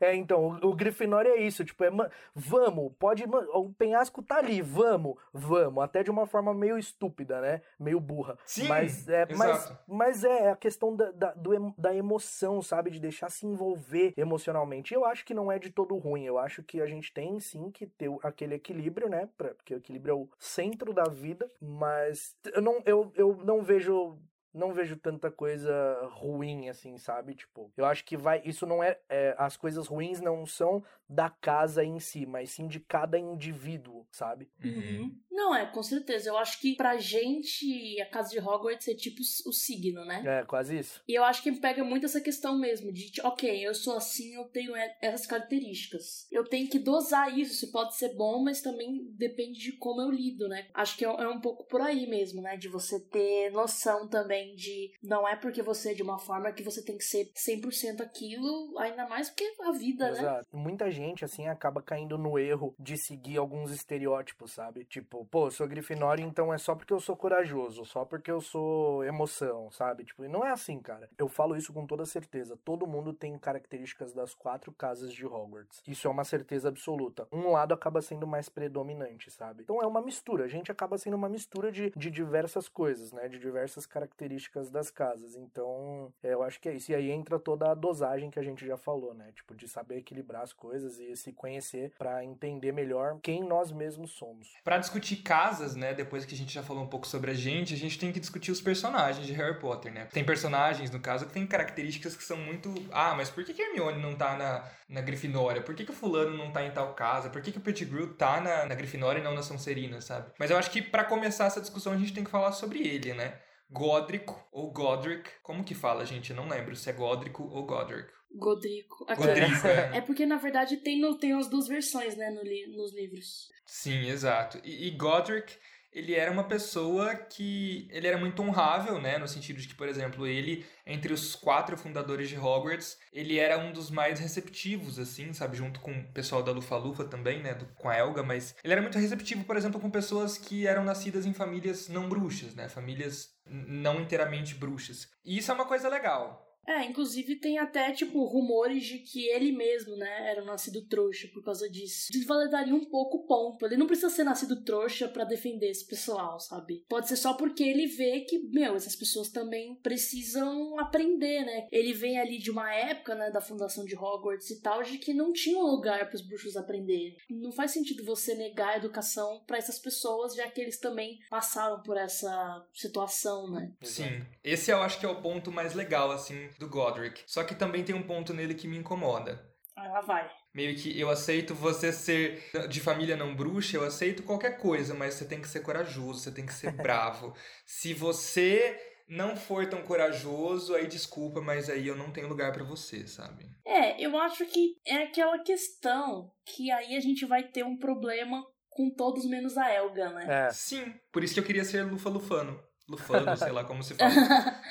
é, 0.00 0.14
então, 0.14 0.58
o, 0.62 0.68
o 0.68 0.74
Grifinória 0.74 1.30
é 1.30 1.42
isso, 1.42 1.64
tipo, 1.64 1.82
é, 1.82 1.90
vamos, 2.34 2.92
pode, 2.98 3.24
o 3.24 3.72
penhasco 3.72 4.22
tá 4.22 4.36
ali, 4.36 4.60
vamos, 4.60 5.16
vamos, 5.32 5.82
até 5.82 6.02
de 6.02 6.10
uma 6.10 6.26
forma 6.26 6.52
meio 6.52 6.78
estúpida, 6.78 7.40
né, 7.40 7.62
meio 7.78 7.98
burra. 8.00 8.36
Sim, 8.44 8.68
mas 8.68 9.08
é, 9.08 9.26
mas, 9.34 9.72
mas 9.86 10.24
é 10.24 10.50
a 10.50 10.56
questão 10.56 10.94
da, 10.94 11.10
da, 11.12 11.32
do, 11.32 11.74
da 11.78 11.94
emoção, 11.94 12.60
sabe, 12.60 12.90
de 12.90 13.00
deixar 13.00 13.30
se 13.30 13.46
envolver 13.46 14.12
emocionalmente. 14.16 14.92
Eu 14.92 15.04
acho 15.04 15.24
que 15.24 15.34
não 15.34 15.50
é 15.50 15.58
de 15.58 15.70
todo 15.70 15.96
ruim, 15.96 16.24
eu 16.24 16.38
acho 16.38 16.62
que 16.62 16.80
a 16.80 16.86
gente 16.86 17.12
tem 17.12 17.40
sim 17.40 17.70
que 17.70 17.86
ter 17.86 18.10
aquele 18.22 18.54
equilíbrio, 18.54 19.08
né, 19.08 19.28
pra, 19.38 19.54
porque 19.54 19.74
o 19.74 19.78
equilíbrio 19.78 20.12
é 20.12 20.16
o 20.16 20.28
centro 20.38 20.92
da 20.92 21.04
vida, 21.04 21.50
mas 21.62 22.36
eu 22.52 22.60
não, 22.60 22.82
eu, 22.84 23.12
eu 23.14 23.36
não 23.44 23.62
vejo 23.62 24.18
não 24.54 24.72
vejo 24.72 24.96
tanta 24.96 25.30
coisa 25.30 25.72
ruim 26.12 26.68
assim, 26.68 26.98
sabe? 26.98 27.34
Tipo, 27.34 27.72
eu 27.76 27.84
acho 27.84 28.04
que 28.04 28.16
vai. 28.16 28.42
Isso 28.44 28.66
não 28.66 28.82
é, 28.82 28.98
é, 29.08 29.34
As 29.38 29.56
coisas 29.56 29.86
ruins 29.86 30.20
não 30.20 30.44
são 30.46 30.82
da 31.08 31.28
casa 31.28 31.84
em 31.84 31.98
si, 31.98 32.24
mas 32.24 32.50
sim 32.50 32.66
de 32.66 32.80
cada 32.80 33.18
indivíduo, 33.18 34.06
sabe? 34.10 34.50
Uhum. 34.64 35.14
Não, 35.30 35.54
é, 35.54 35.66
com 35.66 35.82
certeza. 35.82 36.28
Eu 36.28 36.38
acho 36.38 36.60
que 36.60 36.74
pra 36.74 36.96
gente 36.96 38.00
a 38.00 38.06
casa 38.06 38.30
de 38.30 38.38
Hogwarts 38.38 38.88
é 38.88 38.94
tipo 38.94 39.20
o 39.20 39.52
signo, 39.52 40.04
né? 40.04 40.22
É, 40.24 40.44
quase 40.44 40.78
isso. 40.78 41.02
E 41.06 41.14
eu 41.14 41.24
acho 41.24 41.42
que 41.42 41.52
pega 41.52 41.84
muito 41.84 42.06
essa 42.06 42.20
questão 42.20 42.58
mesmo 42.58 42.92
de, 42.92 43.12
ok, 43.22 43.66
eu 43.66 43.74
sou 43.74 43.96
assim, 43.96 44.34
eu 44.34 44.44
tenho 44.44 44.72
essas 45.00 45.26
características. 45.26 46.26
Eu 46.30 46.44
tenho 46.44 46.68
que 46.68 46.78
dosar 46.78 47.36
isso. 47.36 47.52
Isso 47.52 47.72
pode 47.72 47.96
ser 47.96 48.14
bom, 48.14 48.42
mas 48.42 48.62
também 48.62 49.06
depende 49.12 49.58
de 49.58 49.72
como 49.72 50.00
eu 50.00 50.10
lido, 50.10 50.48
né? 50.48 50.68
Acho 50.72 50.96
que 50.96 51.04
é, 51.04 51.08
é 51.08 51.28
um 51.28 51.40
pouco 51.40 51.64
por 51.66 51.80
aí 51.80 52.06
mesmo, 52.06 52.40
né? 52.40 52.56
De 52.56 52.68
você 52.68 52.98
ter 53.00 53.50
noção 53.50 54.08
também 54.08 54.41
de 54.54 54.92
não 55.02 55.26
é 55.26 55.36
porque 55.36 55.62
você 55.62 55.92
é 55.92 55.94
de 55.94 56.02
uma 56.02 56.18
forma 56.18 56.52
que 56.52 56.62
você 56.62 56.82
tem 56.82 56.96
que 56.96 57.04
ser 57.04 57.30
100% 57.34 58.00
aquilo, 58.00 58.78
ainda 58.78 59.08
mais 59.08 59.28
porque 59.28 59.52
a 59.60 59.72
vida, 59.72 60.10
né? 60.10 60.18
Exato. 60.18 60.56
Muita 60.56 60.90
gente 60.90 61.02
gente, 61.12 61.24
assim, 61.24 61.46
acaba 61.48 61.82
caindo 61.82 62.16
no 62.16 62.38
erro 62.38 62.74
de 62.78 62.96
seguir 62.96 63.36
alguns 63.36 63.70
estereótipos, 63.70 64.52
sabe? 64.52 64.84
Tipo, 64.84 65.24
pô, 65.26 65.46
eu 65.46 65.50
sou 65.50 65.68
Grifinória, 65.68 66.22
então 66.22 66.52
é 66.52 66.58
só 66.58 66.74
porque 66.74 66.92
eu 66.92 67.00
sou 67.00 67.16
corajoso, 67.16 67.84
só 67.84 68.04
porque 68.04 68.30
eu 68.30 68.40
sou 68.40 69.04
emoção, 69.04 69.70
sabe? 69.70 70.04
Tipo, 70.04 70.24
e 70.24 70.28
não 70.28 70.44
é 70.44 70.50
assim, 70.50 70.80
cara. 70.80 71.08
Eu 71.18 71.28
falo 71.28 71.56
isso 71.56 71.72
com 71.72 71.86
toda 71.86 72.04
certeza. 72.06 72.58
Todo 72.64 72.86
mundo 72.86 73.12
tem 73.12 73.36
características 73.38 74.12
das 74.12 74.34
quatro 74.34 74.72
casas 74.72 75.12
de 75.12 75.26
Hogwarts. 75.26 75.82
Isso 75.86 76.06
é 76.06 76.10
uma 76.10 76.24
certeza 76.24 76.68
absoluta. 76.68 77.26
Um 77.32 77.50
lado 77.50 77.74
acaba 77.74 78.00
sendo 78.00 78.26
mais 78.26 78.48
predominante, 78.48 79.30
sabe? 79.30 79.62
Então 79.62 79.82
é 79.82 79.86
uma 79.86 80.00
mistura. 80.00 80.44
A 80.44 80.48
gente 80.48 80.70
acaba 80.70 80.98
sendo 80.98 81.16
uma 81.16 81.28
mistura 81.28 81.70
de, 81.70 81.92
de 81.96 82.10
diversas 82.10 82.68
coisas, 82.68 83.12
né? 83.12 83.28
De 83.28 83.38
diversas 83.38 83.86
características 83.86 84.31
das 84.70 84.90
casas. 84.90 85.36
Então, 85.36 86.12
é, 86.22 86.32
eu 86.32 86.42
acho 86.42 86.60
que 86.60 86.68
é 86.68 86.74
isso. 86.74 86.92
E 86.92 86.94
aí 86.94 87.10
entra 87.10 87.38
toda 87.38 87.70
a 87.70 87.74
dosagem 87.74 88.30
que 88.30 88.38
a 88.38 88.42
gente 88.42 88.66
já 88.66 88.76
falou, 88.76 89.14
né? 89.14 89.32
Tipo, 89.34 89.54
de 89.54 89.68
saber 89.68 89.98
equilibrar 89.98 90.42
as 90.42 90.52
coisas 90.52 90.72
coisas 90.72 90.98
e 90.98 91.16
se 91.16 91.32
conhecer 91.32 91.92
para 91.98 92.24
entender 92.24 92.72
melhor 92.72 93.18
quem 93.22 93.42
nós 93.42 93.70
mesmos 93.70 94.12
somos. 94.12 94.48
Para 94.64 94.78
discutir 94.78 95.16
casas, 95.16 95.76
né, 95.76 95.94
depois 95.94 96.24
que 96.24 96.34
a 96.34 96.36
gente 96.36 96.52
já 96.52 96.62
falou 96.62 96.82
um 96.82 96.86
pouco 96.86 97.06
sobre 97.06 97.30
a 97.30 97.34
gente, 97.34 97.74
a 97.74 97.76
gente 97.76 97.98
tem 97.98 98.12
que 98.12 98.18
discutir 98.18 98.50
os 98.50 98.60
personagens 98.60 99.26
de 99.26 99.32
Harry 99.32 99.58
Potter, 99.58 99.92
né? 99.92 100.06
Tem 100.06 100.24
personagens, 100.24 100.90
no 100.90 101.00
caso, 101.00 101.26
que 101.26 101.32
tem 101.32 101.46
características 101.46 102.16
que 102.16 102.24
são 102.24 102.36
muito, 102.36 102.72
ah, 102.90 103.14
mas 103.14 103.30
por 103.30 103.44
que 103.44 103.52
que 103.52 103.62
Hermione 103.62 104.00
não 104.00 104.14
tá 104.14 104.36
na, 104.36 104.64
na 104.88 105.00
Grifinória? 105.00 105.62
Por 105.62 105.74
que 105.74 105.84
que 105.84 105.90
o 105.90 105.94
fulano 105.94 106.36
não 106.36 106.50
tá 106.50 106.64
em 106.64 106.70
tal 106.70 106.94
casa? 106.94 107.30
Por 107.30 107.42
que 107.42 107.52
que 107.52 107.58
o 107.58 107.62
Pettigrew 107.62 108.14
tá 108.14 108.40
na, 108.40 108.66
na 108.66 108.74
Grifinória 108.74 109.20
e 109.20 109.22
não 109.22 109.34
na 109.34 109.42
Sonserina, 109.42 110.00
sabe? 110.00 110.30
Mas 110.38 110.50
eu 110.50 110.56
acho 110.56 110.70
que 110.70 110.80
para 110.80 111.04
começar 111.04 111.46
essa 111.46 111.60
discussão 111.60 111.92
a 111.92 111.98
gente 111.98 112.14
tem 112.14 112.24
que 112.24 112.30
falar 112.30 112.52
sobre 112.52 112.80
ele, 112.80 113.12
né? 113.14 113.34
Godric 113.72 114.32
ou 114.52 114.70
Godric, 114.70 115.30
como 115.42 115.64
que 115.64 115.74
fala, 115.74 116.04
gente? 116.04 116.30
Eu 116.30 116.36
não 116.36 116.48
lembro 116.48 116.76
se 116.76 116.90
é 116.90 116.92
Godrico 116.92 117.44
ou 117.44 117.64
Godric. 117.64 118.08
Godrico. 118.34 119.04
Aqui. 119.08 119.22
Godrico, 119.22 119.66
é. 119.66 119.96
é. 119.98 120.00
porque, 120.00 120.26
na 120.26 120.36
verdade, 120.36 120.76
tem, 120.78 121.00
no, 121.00 121.16
tem 121.18 121.32
as 121.32 121.48
duas 121.48 121.66
versões, 121.66 122.16
né, 122.16 122.30
no 122.30 122.42
nos 122.76 122.94
livros. 122.94 123.50
Sim, 123.66 124.06
exato. 124.06 124.60
E, 124.64 124.88
e, 124.88 124.90
Godric, 124.90 125.56
ele 125.92 126.14
era 126.14 126.30
uma 126.30 126.44
pessoa 126.44 127.14
que... 127.14 127.88
Ele 127.90 128.06
era 128.06 128.16
muito 128.16 128.42
honrável, 128.42 129.00
né, 129.00 129.18
no 129.18 129.28
sentido 129.28 129.60
de 129.60 129.68
que, 129.68 129.74
por 129.74 129.88
exemplo, 129.88 130.26
ele, 130.26 130.64
entre 130.86 131.12
os 131.12 131.34
quatro 131.34 131.76
fundadores 131.76 132.28
de 132.28 132.38
Hogwarts, 132.38 132.98
ele 133.12 133.38
era 133.38 133.58
um 133.58 133.72
dos 133.72 133.90
mais 133.90 134.18
receptivos, 134.18 134.98
assim, 134.98 135.32
sabe, 135.32 135.56
junto 135.56 135.80
com 135.80 135.92
o 135.92 136.12
pessoal 136.12 136.42
da 136.42 136.52
Lufa-Lufa 136.52 137.04
também, 137.04 137.42
né, 137.42 137.54
do, 137.54 137.66
com 137.74 137.88
a 137.88 137.96
Elga, 137.96 138.22
mas 138.22 138.54
ele 138.64 138.72
era 138.72 138.82
muito 138.82 138.98
receptivo, 138.98 139.44
por 139.44 139.56
exemplo, 139.56 139.80
com 139.80 139.90
pessoas 139.90 140.38
que 140.38 140.66
eram 140.66 140.84
nascidas 140.84 141.26
em 141.26 141.32
famílias 141.32 141.88
não 141.88 142.08
bruxas, 142.08 142.54
né, 142.54 142.68
famílias 142.68 143.30
não 143.46 144.00
inteiramente 144.00 144.54
bruxas. 144.54 145.08
E 145.24 145.38
isso 145.38 145.50
é 145.50 145.54
uma 145.54 145.66
coisa 145.66 145.88
legal, 145.88 146.51
é, 146.66 146.84
inclusive 146.84 147.36
tem 147.36 147.58
até, 147.58 147.92
tipo, 147.92 148.24
rumores 148.24 148.84
de 148.84 148.98
que 148.98 149.26
ele 149.28 149.52
mesmo, 149.52 149.96
né, 149.96 150.30
era 150.30 150.44
nascido 150.44 150.86
trouxa 150.86 151.28
por 151.32 151.42
causa 151.42 151.68
disso. 151.68 152.12
Desvalidaria 152.12 152.74
um 152.74 152.84
pouco 152.84 153.18
o 153.18 153.26
ponto. 153.26 153.66
Ele 153.66 153.76
não 153.76 153.86
precisa 153.86 154.10
ser 154.10 154.24
nascido 154.24 154.62
trouxa 154.62 155.08
para 155.08 155.24
defender 155.24 155.70
esse 155.70 155.86
pessoal, 155.86 156.38
sabe? 156.38 156.84
Pode 156.88 157.08
ser 157.08 157.16
só 157.16 157.34
porque 157.34 157.62
ele 157.62 157.86
vê 157.86 158.20
que, 158.20 158.38
meu, 158.38 158.76
essas 158.76 158.94
pessoas 158.94 159.28
também 159.28 159.74
precisam 159.76 160.78
aprender, 160.78 161.44
né? 161.44 161.66
Ele 161.70 161.92
vem 161.92 162.18
ali 162.18 162.38
de 162.38 162.50
uma 162.50 162.72
época, 162.72 163.14
né, 163.14 163.30
da 163.30 163.40
fundação 163.40 163.84
de 163.84 163.96
Hogwarts 163.96 164.50
e 164.50 164.60
tal, 164.60 164.82
de 164.82 164.98
que 164.98 165.12
não 165.12 165.32
tinha 165.32 165.58
um 165.58 165.70
lugar 165.70 166.06
para 166.08 166.16
os 166.16 166.22
bruxos 166.22 166.56
aprenderem. 166.56 167.16
Não 167.28 167.52
faz 167.52 167.72
sentido 167.72 168.04
você 168.04 168.34
negar 168.34 168.74
a 168.74 168.76
educação 168.76 169.42
para 169.46 169.58
essas 169.58 169.78
pessoas, 169.78 170.34
já 170.34 170.48
que 170.48 170.60
eles 170.60 170.78
também 170.78 171.18
passaram 171.28 171.82
por 171.82 171.96
essa 171.96 172.64
situação, 172.72 173.50
né? 173.50 173.72
Sim. 173.82 174.24
Esse 174.44 174.70
eu 174.70 174.78
acho 174.82 174.98
que 175.00 175.06
é 175.06 175.08
o 175.08 175.20
ponto 175.20 175.50
mais 175.50 175.74
legal, 175.74 176.10
assim, 176.10 176.48
do 176.58 176.68
Godric. 176.68 177.22
Só 177.26 177.44
que 177.44 177.54
também 177.54 177.84
tem 177.84 177.94
um 177.94 178.02
ponto 178.02 178.32
nele 178.32 178.54
que 178.54 178.68
me 178.68 178.76
incomoda. 178.76 179.48
Ah, 179.76 179.88
lá 179.88 180.00
vai. 180.00 180.30
Meio 180.54 180.76
que 180.76 180.98
eu 180.98 181.08
aceito 181.08 181.54
você 181.54 181.92
ser 181.92 182.42
de 182.68 182.80
família 182.80 183.16
não 183.16 183.34
bruxa, 183.34 183.76
eu 183.76 183.84
aceito 183.84 184.22
qualquer 184.22 184.58
coisa, 184.58 184.94
mas 184.94 185.14
você 185.14 185.24
tem 185.24 185.40
que 185.40 185.48
ser 185.48 185.60
corajoso, 185.60 186.20
você 186.20 186.30
tem 186.30 186.44
que 186.44 186.52
ser 186.52 186.72
bravo. 186.76 187.34
Se 187.64 187.94
você 187.94 188.78
não 189.08 189.34
for 189.34 189.66
tão 189.68 189.82
corajoso, 189.82 190.74
aí 190.74 190.86
desculpa, 190.86 191.40
mas 191.40 191.70
aí 191.70 191.86
eu 191.86 191.96
não 191.96 192.10
tenho 192.10 192.28
lugar 192.28 192.52
para 192.52 192.64
você, 192.64 193.06
sabe? 193.06 193.50
É, 193.64 194.00
eu 194.00 194.16
acho 194.18 194.44
que 194.46 194.76
é 194.86 195.04
aquela 195.04 195.38
questão 195.38 196.30
que 196.44 196.70
aí 196.70 196.96
a 196.96 197.00
gente 197.00 197.24
vai 197.24 197.42
ter 197.42 197.64
um 197.64 197.76
problema 197.76 198.44
com 198.68 198.90
todos 198.90 199.24
menos 199.24 199.56
a 199.56 199.70
Elga, 199.70 200.10
né? 200.10 200.46
É. 200.46 200.50
Sim, 200.50 200.94
por 201.10 201.22
isso 201.22 201.34
que 201.34 201.40
eu 201.40 201.44
queria 201.44 201.64
ser 201.64 201.84
Lufa-Lufano. 201.84 202.62
Lufano, 202.88 203.36
sei 203.36 203.52
lá 203.52 203.64
como 203.64 203.82
se 203.82 203.94
fala. 203.94 204.10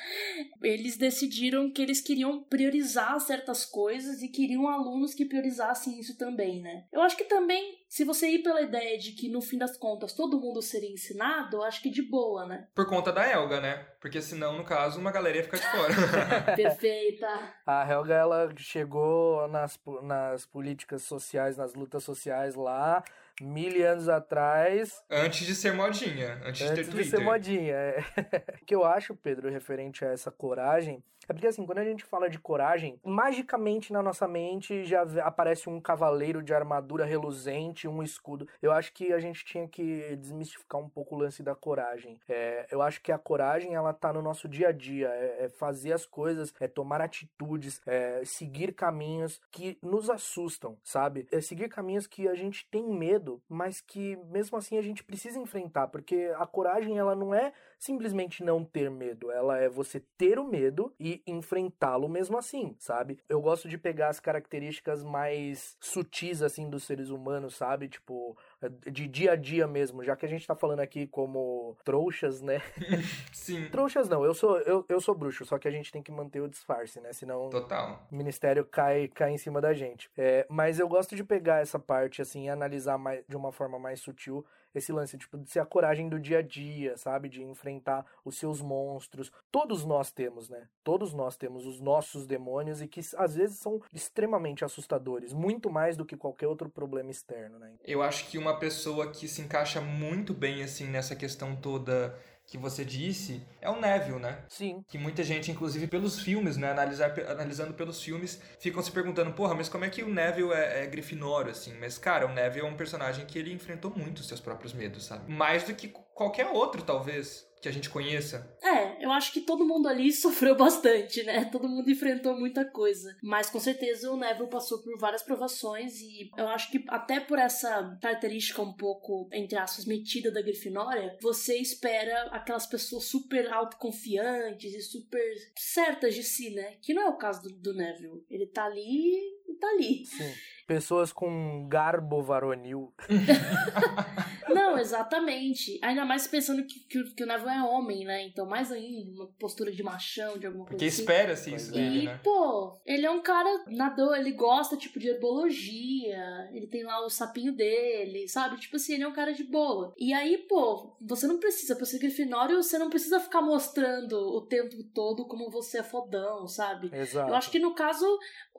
eles 0.62 0.98
decidiram 0.98 1.72
que 1.72 1.82
eles 1.82 2.02
queriam 2.02 2.44
priorizar 2.44 3.20
certas 3.20 3.66
coisas 3.66 4.22
e 4.22 4.28
queriam 4.28 4.68
alunos 4.68 5.14
que 5.14 5.26
priorizassem 5.26 6.00
isso 6.00 6.18
também, 6.18 6.62
né? 6.62 6.86
Eu 6.92 7.02
acho 7.02 7.16
que 7.16 7.24
também, 7.24 7.80
se 7.88 8.04
você 8.04 8.28
ir 8.30 8.44
pela 8.44 8.62
ideia 8.62 8.98
de 8.98 9.14
que 9.14 9.30
no 9.30 9.42
fim 9.42 9.58
das 9.58 9.78
contas 9.78 10.14
todo 10.14 10.40
mundo 10.40 10.62
seria 10.62 10.92
ensinado, 10.92 11.58
eu 11.58 11.64
acho 11.64 11.82
que 11.82 11.90
de 11.90 12.02
boa, 12.02 12.46
né? 12.46 12.68
Por 12.76 12.88
conta 12.88 13.12
da 13.12 13.28
Helga, 13.30 13.60
né? 13.62 13.88
Porque 14.00 14.22
senão, 14.22 14.58
no 14.58 14.64
caso, 14.64 15.00
uma 15.00 15.12
galera 15.12 15.38
ia 15.38 15.44
ficar 15.44 15.58
de 15.58 15.72
fora. 15.72 15.94
Perfeita. 16.56 17.28
A 17.66 17.90
Helga, 17.90 18.16
ela 18.16 18.54
chegou 18.58 19.48
nas, 19.48 19.80
nas 20.04 20.46
políticas 20.46 21.04
sociais, 21.04 21.58
nas 21.58 21.74
lutas 21.74 22.04
sociais 22.04 22.56
lá, 22.56 23.04
mil 23.42 23.86
anos 23.86 24.08
atrás. 24.08 25.04
Antes 25.10 25.46
de 25.46 25.56
ser 25.56 25.74
modinha, 25.74 26.42
antes, 26.46 26.62
antes 26.62 26.70
de 26.70 26.76
ter 26.76 26.86
Twitter. 26.86 27.04
de 27.04 27.10
ser 27.10 27.20
modinha. 27.20 27.74
É. 27.74 28.04
o 28.62 28.66
que 28.66 28.76
eu 28.76 28.86
acho, 28.86 29.16
Pedro, 29.16 29.50
referente 29.50 30.06
a 30.06 30.10
essa 30.10 30.32
coragem 30.32 31.04
é 31.28 31.34
porque 31.34 31.48
assim, 31.48 31.66
quando 31.66 31.80
a 31.80 31.84
gente 31.84 32.04
fala 32.04 32.30
de 32.30 32.40
coragem, 32.40 33.00
magicamente 33.04 33.94
na 33.94 34.02
nossa 34.02 34.28
mente 34.28 34.84
já 34.84 35.04
aparece 35.24 35.70
um 35.70 35.80
cavaleiro 35.80 36.42
de 36.42 36.54
armadura 36.54 37.06
reluzente, 37.06 37.88
um 37.88 38.04
escudo. 38.04 38.48
Eu 38.62 38.72
acho 38.72 38.94
que 38.94 39.14
a 39.14 39.20
gente 39.20 39.46
tinha 39.46 39.68
que 39.68 40.16
desmistificar 40.18 40.82
um 40.82 40.90
pouco 40.90 41.16
o 41.16 41.20
lance 41.20 41.44
da 41.44 41.56
coragem. 41.56 42.20
É, 42.28 42.68
eu 42.72 42.82
acho 42.82 43.02
que 43.02 43.12
a 43.12 43.18
coragem 43.18 43.76
ela 43.76 43.94
tá 43.94 44.12
no 44.12 44.22
nosso 44.22 44.48
dia 44.48 44.70
a 44.70 44.72
dia, 44.72 45.08
é, 45.10 45.46
é 45.46 45.50
fazer 45.50 45.94
as 45.94 46.06
coisas, 46.06 46.54
é 46.60 46.68
tomar 46.68 47.02
atitudes, 47.02 47.82
é 47.86 48.24
seguir 48.26 48.74
caminhos 48.74 49.40
que 49.52 49.78
nos 49.82 50.10
assustam, 50.10 50.78
sabe? 50.84 51.28
É 51.32 51.40
seguir 51.42 51.70
caminhos 51.70 52.08
que 52.08 52.28
a 52.28 52.36
gente 52.36 52.68
tem 52.70 52.84
medo, 52.84 53.42
mas 53.48 53.82
que 53.82 54.16
mesmo 54.26 54.58
assim 54.58 54.78
a 54.78 54.82
gente 54.82 55.04
precisa 55.04 55.40
enfrentar, 55.40 55.88
porque 55.88 56.34
a 56.38 56.46
coragem 56.46 56.98
ela 56.98 57.16
não 57.16 57.34
é 57.34 57.54
simplesmente 57.82 58.44
não 58.44 58.64
ter 58.64 58.92
medo, 58.92 59.32
ela 59.32 59.58
é 59.58 59.68
você 59.68 60.00
ter 60.16 60.38
o 60.38 60.48
medo 60.48 60.94
e 61.00 61.24
enfrentá-lo 61.26 62.08
mesmo 62.08 62.38
assim, 62.38 62.76
sabe? 62.78 63.18
Eu 63.28 63.42
gosto 63.42 63.68
de 63.68 63.76
pegar 63.76 64.10
as 64.10 64.20
características 64.20 65.04
mais 65.04 65.76
sutis, 65.82 66.44
assim, 66.44 66.70
dos 66.70 66.84
seres 66.84 67.10
humanos, 67.10 67.56
sabe? 67.56 67.90
Tipo, 67.90 68.38
de 68.70 69.08
dia 69.08 69.34
a 69.34 69.36
dia 69.36 69.68
mesmo, 69.68 70.04
já 70.04 70.16
que 70.16 70.26
a 70.26 70.30
gente 70.30 70.46
tá 70.46 70.56
falando 70.56 70.80
aqui 70.82 71.08
como 71.08 71.76
trouxas, 71.84 72.42
né? 72.42 72.62
Sim. 73.34 73.70
trouxas 73.70 74.08
não, 74.08 74.24
eu 74.24 74.34
sou, 74.34 74.60
eu, 74.60 74.86
eu 74.88 75.02
sou 75.02 75.16
bruxo, 75.16 75.46
só 75.46 75.58
que 75.58 75.68
a 75.68 75.72
gente 75.72 75.92
tem 75.92 76.02
que 76.02 76.12
manter 76.12 76.42
o 76.42 76.48
disfarce, 76.48 77.00
né? 77.00 77.14
Senão 77.14 77.50
Total. 77.50 78.08
o 78.12 78.16
ministério 78.16 78.66
cai, 78.66 79.08
cai 79.08 79.32
em 79.32 79.38
cima 79.38 79.60
da 79.62 79.74
gente. 79.74 80.10
É, 80.18 80.46
mas 80.50 80.80
eu 80.80 80.88
gosto 80.88 81.16
de 81.16 81.24
pegar 81.24 81.62
essa 81.62 81.80
parte, 81.80 82.22
assim, 82.22 82.46
e 82.46 82.50
analisar 82.50 82.98
mais, 82.98 83.24
de 83.28 83.36
uma 83.36 83.52
forma 83.52 83.80
mais 83.80 84.00
sutil 84.00 84.46
esse 84.74 84.92
lance, 84.92 85.18
tipo, 85.18 85.38
de 85.38 85.50
ser 85.50 85.60
a 85.60 85.66
coragem 85.66 86.08
do 86.08 86.20
dia 86.20 86.40
a 86.40 86.42
dia, 86.42 86.98
sabe? 86.98 87.30
De 87.30 87.44
enfrentar 87.44 88.06
os 88.24 88.38
seus 88.38 88.62
monstros. 88.62 89.32
Todos 89.52 89.86
nós 89.86 90.12
temos, 90.12 90.50
né? 90.50 90.68
Todos 90.84 91.14
nós 91.14 91.38
temos 91.38 91.66
os 91.66 91.80
nossos 91.80 92.26
demônios 92.26 92.82
e 92.82 92.88
que 92.88 93.02
às 93.18 93.36
vezes 93.36 93.60
são 93.60 93.82
extremamente 93.94 94.64
assustadores, 94.64 95.34
muito 95.34 95.70
mais 95.70 95.98
do 95.98 96.06
que 96.06 96.16
qualquer 96.16 96.48
outro 96.48 96.70
problema 96.70 97.12
externo, 97.12 97.60
né? 97.60 97.74
Eu 97.84 98.02
acho 98.02 98.30
que 98.30 98.38
uma 98.38 98.51
pessoa 98.58 99.12
que 99.12 99.28
se 99.28 99.42
encaixa 99.42 99.82
muito 99.82 100.34
bem, 100.34 100.64
assim, 100.64 100.86
nessa 100.86 101.16
questão 101.16 101.56
toda 101.56 102.18
que 102.52 102.58
você 102.58 102.84
disse 102.84 103.42
é 103.62 103.70
o 103.70 103.80
Neville, 103.80 104.20
né? 104.20 104.44
Sim. 104.50 104.84
Que 104.88 104.98
muita 104.98 105.24
gente, 105.24 105.50
inclusive 105.50 105.88
pelos 105.88 106.20
filmes, 106.20 106.58
né? 106.58 106.72
Analisar, 106.72 107.18
analisando 107.30 107.74
pelos 107.74 108.04
filmes, 108.04 108.42
ficam 108.60 108.84
se 108.84 108.92
perguntando, 108.92 109.32
porra, 109.32 109.56
mas 109.56 109.70
como 109.70 109.86
é 109.86 109.90
que 109.90 110.04
o 110.04 110.14
Neville 110.14 110.52
é, 110.52 110.84
é 110.84 110.88
Grifinório, 110.88 111.52
assim? 111.52 111.74
Mas, 111.80 111.98
cara, 111.98 112.28
o 112.28 112.34
Neville 112.34 112.66
é 112.66 112.70
um 112.70 112.76
personagem 112.76 113.26
que 113.26 113.40
ele 113.40 113.54
enfrentou 113.54 113.94
muito 113.96 114.20
os 114.20 114.28
seus 114.28 114.42
próprios 114.42 114.74
medos, 114.74 115.06
sabe? 115.06 115.32
Mais 115.32 115.64
do 115.64 115.74
que 115.74 115.88
qualquer 116.14 116.48
outro, 116.48 116.82
talvez 116.82 117.48
que 117.62 117.70
a 117.70 117.72
gente 117.72 117.90
conheça? 117.90 118.58
É, 118.62 119.06
eu 119.06 119.12
acho 119.12 119.32
que 119.32 119.42
todo 119.42 119.66
mundo 119.66 119.88
ali 119.88 120.12
sofreu 120.14 120.56
bastante, 120.56 121.24
né? 121.24 121.46
Todo 121.46 121.70
mundo 121.70 121.90
enfrentou 121.90 122.38
muita 122.38 122.66
coisa. 122.66 123.16
Mas 123.22 123.50
com 123.50 123.60
certeza 123.60 124.12
o 124.12 124.18
Neville 124.18 124.50
passou 124.50 124.82
por 124.82 124.98
várias 124.98 125.22
provações 125.22 126.00
e 126.02 126.32
eu 126.38 126.48
acho 126.48 126.72
que 126.72 126.84
até 126.88 127.20
por 127.20 127.38
essa 127.38 127.98
característica 128.02 128.62
um 128.62 128.74
pouco, 128.74 129.30
entre 129.32 129.58
aspas, 129.58 129.86
metida 129.86 130.32
da 130.32 130.42
Grifinória, 130.42 131.18
você 131.22 131.58
espera 131.58 132.24
aquelas 132.32 132.66
pessoas 132.66 133.06
super 133.06 133.52
autoconfiantes 133.54 134.74
e 134.74 134.82
super 134.82 135.24
certas 135.56 136.16
de 136.16 136.24
si, 136.24 136.50
né? 136.52 136.78
Que 136.82 136.94
não 136.94 137.04
é 137.04 137.10
o 137.10 137.18
caso 137.18 137.44
do, 137.44 137.50
do 137.50 137.74
Neville. 137.74 138.26
Ele 138.30 138.48
tá 138.48 138.66
ali 138.66 139.16
e 139.48 139.54
tá 139.60 139.68
ali. 139.68 140.06
Sim 140.06 140.34
pessoas 140.72 141.12
com 141.12 141.68
garbo 141.68 142.24
varonil. 142.24 142.94
Exatamente. 144.82 145.80
Ainda 145.82 146.04
mais 146.06 146.28
pensando 146.28 146.64
que, 146.66 146.80
que, 146.82 147.04
que, 147.14 147.24
o 147.24 147.28
Neville 147.28 147.50
é 147.50 147.64
homem, 147.64 148.06
né? 148.06 148.24
Então, 148.24 148.46
mais 148.46 148.72
ainda, 148.72 149.12
uma 149.12 149.28
postura 149.40 149.72
de 149.72 149.84
machão, 149.84 150.38
de 150.38 150.46
alguma 150.46 150.66
coisa 150.66 150.78
Porque 150.78 150.86
assim. 150.86 151.02
espera-se 151.02 151.54
isso 151.54 151.72
dele, 151.72 152.02
e, 152.02 152.06
né? 152.06 152.20
pô, 152.24 152.80
ele 152.86 153.06
é 153.06 153.12
um 153.12 153.22
cara 153.22 153.64
nador, 153.68 154.18
ele 154.18 154.32
gosta, 154.32 154.76
tipo, 154.76 155.00
de 155.00 155.10
herbologia, 155.10 156.50
ele 156.54 156.68
tem 156.68 156.84
lá 156.84 157.06
o 157.06 157.10
sapinho 157.10 157.54
dele, 157.54 158.28
sabe? 158.28 158.60
Tipo 158.60 158.76
assim, 158.76 158.94
ele 158.94 159.04
é 159.04 159.08
um 159.08 159.14
cara 159.14 159.34
de 159.34 159.44
boa. 159.44 159.94
E 159.98 160.14
aí, 160.14 160.38
pô, 160.50 160.96
você 161.00 161.28
não 161.28 161.40
precisa, 161.40 161.76
pra 161.76 161.86
ser 161.86 162.00
Grifinório, 162.00 162.62
você 162.62 162.78
não 162.78 162.90
precisa 162.90 163.20
ficar 163.20 163.42
mostrando 163.42 164.16
o 164.16 164.42
tempo 164.42 164.84
todo 164.94 165.28
como 165.28 165.50
você 165.50 165.80
é 165.80 165.84
fodão, 165.84 166.48
sabe? 166.48 166.90
Exato. 166.94 167.30
Eu 167.30 167.36
acho 167.36 167.52
que 167.52 167.60
no 167.60 167.74
caso, 167.74 168.06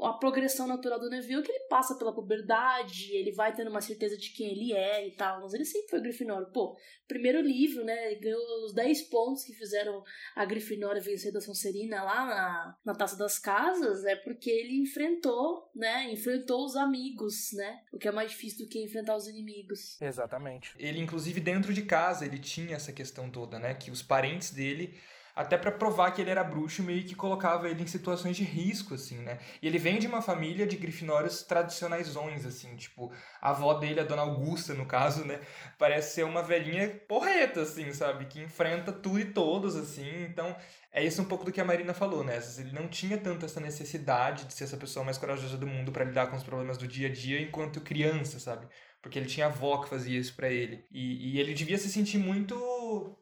a 0.01 0.13
progressão 0.13 0.67
natural 0.67 0.99
do 0.99 1.11
Neville 1.11 1.41
é 1.41 1.43
que 1.43 1.53
ele 1.53 1.67
passa 1.69 1.97
pela 1.97 2.15
puberdade, 2.15 3.15
ele 3.15 3.33
vai 3.33 3.55
tendo 3.55 3.71
uma 3.71 3.81
certeza 3.81 4.17
de 4.17 4.31
quem 4.31 4.53
ele 4.53 4.73
é 4.73 5.07
e 5.07 5.11
tal, 5.13 5.41
mas 5.41 5.55
ele 5.55 5.65
sempre 5.65 5.91
foi 5.91 6.01
Grifinório. 6.13 6.47
Pô, 6.53 6.77
primeiro 7.09 7.41
livro, 7.41 7.85
né, 7.85 8.15
ganhou 8.17 8.41
os 8.65 8.75
10 8.75 9.03
pontos 9.03 9.45
que 9.45 9.55
fizeram 9.55 10.05
a 10.37 10.45
Grifinória 10.45 11.01
vencer 11.01 11.33
da 11.33 11.41
Sonserina 11.41 12.03
lá 12.03 12.27
na, 12.27 12.77
na 12.85 12.95
Taça 12.95 13.17
das 13.17 13.39
Casas, 13.39 14.05
é 14.05 14.15
porque 14.15 14.51
ele 14.51 14.81
enfrentou, 14.81 15.71
né, 15.75 16.13
enfrentou 16.13 16.65
os 16.65 16.77
amigos, 16.77 17.53
né, 17.55 17.81
o 17.93 17.99
que 17.99 18.07
é 18.07 18.13
mais 18.13 18.31
difícil 18.31 18.65
do 18.65 18.71
que 18.71 18.83
enfrentar 18.83 19.17
os 19.17 19.27
inimigos. 19.27 20.01
Exatamente. 20.01 20.75
Ele, 20.79 21.01
inclusive, 21.01 21.41
dentro 21.41 21.73
de 21.73 21.83
casa, 21.83 22.25
ele 22.25 22.39
tinha 22.39 22.77
essa 22.77 22.93
questão 22.93 23.31
toda, 23.31 23.59
né, 23.59 23.75
que 23.75 23.91
os 23.91 24.03
parentes 24.03 24.51
dele 24.51 24.95
até 25.35 25.57
para 25.57 25.73
provar 25.73 26.11
que 26.11 26.21
ele 26.21 26.31
era 26.31 26.45
bruxo, 26.45 26.83
meio 26.83 27.05
que 27.05 27.15
colocava 27.15 27.69
ele 27.69 27.83
em 27.83 27.87
situações 27.87 28.37
de 28.37 28.45
risco, 28.45 28.95
assim, 28.95 29.19
né? 29.19 29.39
E 29.61 29.67
ele 29.67 29.79
vem 29.79 29.99
de 29.99 30.07
uma 30.07 30.21
família 30.21 30.67
de 30.67 30.77
grifinórios 30.77 31.43
tradicionaisões, 31.43 32.45
assim, 32.45 32.77
tipo, 32.77 33.13
a 33.41 33.51
avó 33.51 33.75
dele, 33.75 34.01
a 34.01 34.05
dona 34.05 34.23
Augusta, 34.23 34.75
no 34.75 34.87
caso, 34.87 35.25
né? 35.25 35.41
Parece 35.79 36.15
ser 36.15 36.25
uma 36.25 36.43
velhinha 36.43 36.89
porreta, 37.09 37.63
assim, 37.63 37.93
sabe? 37.93 38.27
Que 38.27 38.41
enfrenta 38.43 38.93
tudo 38.93 39.21
e 39.21 39.25
todos, 39.27 39.77
assim, 39.77 40.25
então... 40.25 40.55
É 40.95 41.03
isso 41.03 41.23
um 41.23 41.25
pouco 41.25 41.43
do 41.43 41.51
que 41.51 41.59
a 41.59 41.65
Marina 41.65 41.95
falou, 41.95 42.23
né? 42.23 42.39
Ele 42.59 42.73
não 42.73 42.87
tinha 42.87 43.17
tanto 43.17 43.47
essa 43.47 43.59
necessidade 43.59 44.45
de 44.45 44.53
ser 44.53 44.65
essa 44.65 44.77
pessoa 44.77 45.03
mais 45.03 45.17
corajosa 45.17 45.57
do 45.57 45.67
mundo 45.67 45.91
para 45.91 46.05
lidar 46.05 46.27
com 46.27 46.37
os 46.37 46.43
problemas 46.43 46.77
do 46.77 46.87
dia 46.87 47.09
a 47.09 47.11
dia 47.11 47.41
enquanto 47.41 47.81
criança, 47.81 48.39
sabe? 48.39 48.67
Porque 49.01 49.19
ele 49.19 49.27
tinha 49.27 49.47
avó 49.47 49.79
que 49.79 49.89
fazia 49.89 50.21
isso 50.21 50.37
para 50.37 50.49
ele. 50.49 50.85
E, 50.91 51.33
e, 51.33 51.41
ele 51.41 51.55
devia 51.55 51.77
se 51.77 51.89
sentir 51.89 52.19
muito, 52.19 52.55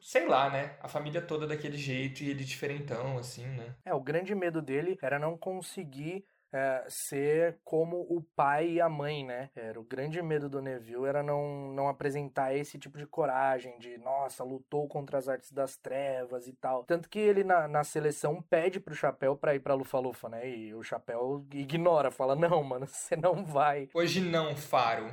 sei 0.01 0.27
lá, 0.27 0.51
né? 0.51 0.77
A 0.81 0.89
família 0.89 1.21
toda 1.23 1.47
daquele 1.47 1.77
jeito 1.77 2.23
e 2.23 2.31
ele 2.31 2.45
diferentão, 2.45 3.19
assim, 3.19 3.47
né? 3.47 3.75
É, 3.85 3.95
o 3.95 4.01
grande 4.01 4.35
medo 4.35 4.61
dele 4.63 4.99
era 5.03 5.19
não 5.19 5.37
conseguir 5.37 6.25
é, 6.53 6.85
ser 6.89 7.59
como 7.65 8.01
o 8.09 8.23
pai 8.35 8.73
e 8.73 8.81
a 8.81 8.89
mãe, 8.89 9.25
né? 9.25 9.51
Era 9.55 9.79
o 9.79 9.85
grande 9.85 10.21
medo 10.23 10.49
do 10.49 10.61
Neville 10.61 11.07
era 11.07 11.23
não, 11.23 11.73
não 11.73 11.89
apresentar 11.89 12.55
esse 12.55 12.79
tipo 12.79 12.99
de 12.99 13.07
coragem, 13.07 13.79
de 13.79 13.97
nossa, 13.99 14.43
lutou 14.43 14.89
contra 14.89 15.19
as 15.19 15.29
artes 15.29 15.53
das 15.53 15.77
trevas 15.77 16.47
e 16.47 16.53
tal. 16.53 16.85
Tanto 16.85 17.09
que 17.09 17.19
ele 17.19 17.45
na, 17.45 17.69
na 17.69 17.85
seleção 17.85 18.43
pede 18.43 18.81
pro 18.81 18.95
Chapéu 18.95 19.37
pra 19.37 19.55
ir 19.55 19.61
pra 19.61 19.75
Lufa-Lufa, 19.75 20.29
né? 20.29 20.49
E 20.49 20.75
o 20.75 20.83
Chapéu 20.83 21.47
ignora, 21.53 22.11
fala: 22.11 22.35
não, 22.35 22.63
mano, 22.63 22.87
você 22.89 23.17
não 23.17 23.45
vai. 23.45 23.89
Hoje 23.95 24.21
não, 24.21 24.57
Faro. 24.57 25.07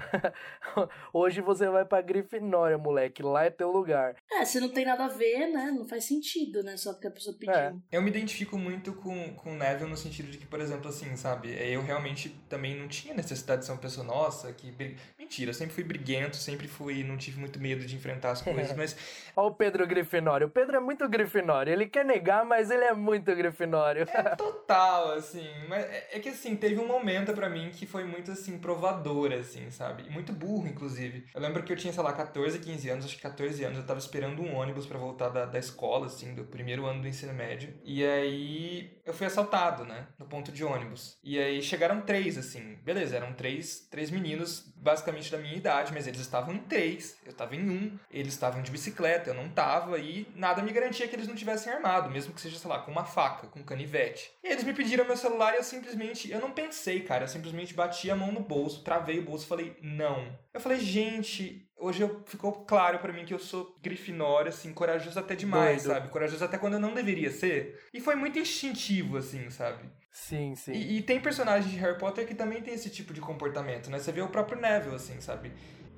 Hoje 1.13 1.41
você 1.41 1.69
vai 1.69 1.85
pra 1.85 2.01
Grifinória, 2.01 2.77
moleque, 2.77 3.21
lá 3.21 3.45
é 3.45 3.49
teu 3.49 3.71
lugar. 3.71 4.15
É, 4.31 4.43
se 4.45 4.59
não 4.59 4.69
tem 4.69 4.85
nada 4.85 5.05
a 5.05 5.09
ver, 5.09 5.47
né? 5.47 5.71
Não 5.71 5.87
faz 5.87 6.05
sentido, 6.05 6.63
né? 6.63 6.77
Só 6.77 6.93
porque 6.93 7.07
a 7.07 7.11
pessoa 7.11 7.35
pediu. 7.37 7.53
É. 7.53 7.75
Eu 7.91 8.01
me 8.01 8.09
identifico 8.09 8.57
muito 8.57 8.93
com, 8.93 9.35
com 9.35 9.53
o 9.53 9.55
Neville 9.55 9.89
no 9.89 9.97
sentido 9.97 10.29
de 10.29 10.37
que, 10.37 10.45
por 10.45 10.59
exemplo, 10.59 10.89
assim, 10.89 11.15
sabe? 11.15 11.26
Eu 11.43 11.81
realmente 11.81 12.29
também 12.49 12.75
não 12.75 12.87
tinha 12.87 13.13
necessidade 13.13 13.61
de 13.61 13.65
ser 13.65 13.71
uma 13.71 13.77
pessoa, 13.79 14.05
nossa, 14.05 14.51
que. 14.53 14.73
Mentira, 15.17 15.49
eu 15.49 15.53
sempre 15.53 15.73
fui 15.73 15.83
briguento, 15.83 16.35
sempre 16.35 16.67
fui. 16.67 17.03
Não 17.03 17.17
tive 17.17 17.39
muito 17.39 17.59
medo 17.59 17.85
de 17.85 17.95
enfrentar 17.95 18.31
as 18.31 18.41
coisas, 18.41 18.73
mas. 18.77 18.95
Olha 19.35 19.47
o 19.47 19.53
Pedro 19.53 19.85
Grifinório. 19.87 20.47
O 20.47 20.49
Pedro 20.49 20.77
é 20.77 20.79
muito 20.79 21.07
Grifinório. 21.07 21.71
Ele 21.71 21.87
quer 21.87 22.05
negar, 22.05 22.45
mas 22.45 22.71
ele 22.71 22.83
é 22.83 22.93
muito 22.93 23.35
Grifinório. 23.35 24.07
É 24.09 24.35
total, 24.35 25.13
assim. 25.13 25.47
Mas 25.67 25.83
é, 25.85 26.07
é 26.13 26.19
que, 26.19 26.29
assim, 26.29 26.55
teve 26.55 26.79
um 26.79 26.87
momento 26.87 27.33
para 27.33 27.49
mim 27.49 27.69
que 27.71 27.85
foi 27.85 28.03
muito, 28.03 28.31
assim, 28.31 28.57
provador, 28.57 29.31
assim, 29.33 29.69
sabe? 29.69 30.03
E 30.07 30.09
muito 30.09 30.31
burro, 30.33 30.67
inclusive. 30.67 31.25
Eu 31.33 31.41
lembro 31.41 31.63
que 31.63 31.71
eu 31.71 31.77
tinha, 31.77 31.93
sei 31.93 32.03
lá, 32.03 32.13
14, 32.13 32.59
15 32.59 32.89
anos, 32.89 33.05
acho 33.05 33.15
que 33.15 33.21
14 33.21 33.63
anos, 33.63 33.77
eu 33.77 33.85
tava 33.85 33.99
esperando 33.99 34.41
um 34.41 34.55
ônibus 34.55 34.85
para 34.85 34.97
voltar 34.97 35.29
da, 35.29 35.45
da 35.45 35.59
escola, 35.59 36.07
assim, 36.07 36.33
do 36.33 36.43
primeiro 36.43 36.85
ano 36.85 37.01
do 37.01 37.07
ensino 37.07 37.33
médio. 37.33 37.73
E 37.83 38.05
aí 38.05 38.96
eu 39.07 39.13
fui 39.13 39.25
assaltado, 39.25 39.85
né? 39.85 40.07
No 40.19 40.25
ponto 40.25 40.51
de 40.51 40.63
ônibus. 40.63 41.17
E 41.23 41.39
aí 41.39 41.61
chegaram 41.61 42.01
três, 42.01 42.37
assim. 42.37 42.75
Beleza, 42.83 43.15
eram 43.15 43.33
três, 43.33 43.87
três 43.89 44.11
meninos, 44.11 44.71
basicamente 44.75 45.31
da 45.31 45.37
minha 45.37 45.55
idade, 45.55 45.93
mas 45.93 46.07
eles 46.07 46.19
estavam 46.19 46.53
em 46.53 46.59
três, 46.59 47.17
eu 47.25 47.33
tava 47.33 47.55
em 47.55 47.69
um. 47.69 47.99
Eles 48.11 48.33
estavam 48.33 48.61
de 48.61 48.71
bicicleta, 48.71 49.29
eu 49.29 49.33
não 49.33 49.49
tava, 49.49 49.97
e 49.97 50.27
nada 50.35 50.61
me 50.61 50.71
garantia 50.71 51.07
que 51.07 51.15
eles 51.15 51.27
não 51.27 51.35
tivessem 51.35 51.71
armado, 51.71 52.09
mesmo 52.09 52.33
que 52.33 52.41
seja, 52.41 52.57
sei 52.57 52.69
lá, 52.69 52.79
com 52.79 52.91
uma 52.91 53.05
faca, 53.05 53.47
com 53.47 53.63
canivete. 53.63 54.31
E 54.43 54.47
eles 54.47 54.63
me 54.63 54.73
pediram 54.73 55.05
meu 55.05 55.17
celular 55.17 55.53
e 55.53 55.57
eu 55.57 55.63
simplesmente, 55.63 56.31
eu 56.31 56.39
não 56.39 56.51
pensei, 56.51 57.01
cara, 57.01 57.23
eu 57.23 57.27
simplesmente 57.27 57.73
bati 57.73 58.11
a 58.11 58.15
mão 58.15 58.31
no 58.31 58.41
bolso, 58.41 58.83
travei 58.83 59.19
o 59.19 59.23
bolso 59.23 59.45
e 59.45 59.47
falei, 59.47 59.77
não. 59.81 60.37
Eu 60.53 60.59
falei, 60.59 60.79
gente, 60.79 61.66
hoje 61.79 62.01
eu, 62.01 62.21
ficou 62.25 62.51
claro 62.65 62.99
para 62.99 63.13
mim 63.13 63.25
que 63.25 63.33
eu 63.33 63.39
sou 63.39 63.75
grifinória, 63.81 64.49
assim, 64.49 64.73
corajoso 64.73 65.19
até 65.19 65.35
demais, 65.35 65.83
Doido. 65.83 65.95
sabe? 65.95 66.09
Corajoso 66.09 66.43
até 66.43 66.57
quando 66.57 66.73
eu 66.73 66.79
não 66.79 66.93
deveria 66.93 67.31
ser. 67.31 67.79
E 67.93 67.99
foi 67.99 68.15
muito 68.15 68.39
instintivo, 68.39 69.17
assim, 69.17 69.49
sabe? 69.49 69.89
Sim, 70.11 70.55
sim. 70.55 70.71
E, 70.71 70.97
e 70.97 71.01
tem 71.01 71.19
personagens 71.19 71.71
de 71.71 71.77
Harry 71.77 71.97
Potter 71.97 72.27
que 72.27 72.33
também 72.33 72.61
tem 72.61 72.73
esse 72.73 72.89
tipo 72.89 73.13
de 73.13 73.21
comportamento, 73.21 73.89
né? 73.89 73.99
Você 73.99 74.11
vê 74.11 74.21
o 74.21 74.29
próprio 74.29 74.59
Neville, 74.59 74.95
assim, 74.95 75.21
sabe? 75.21 75.51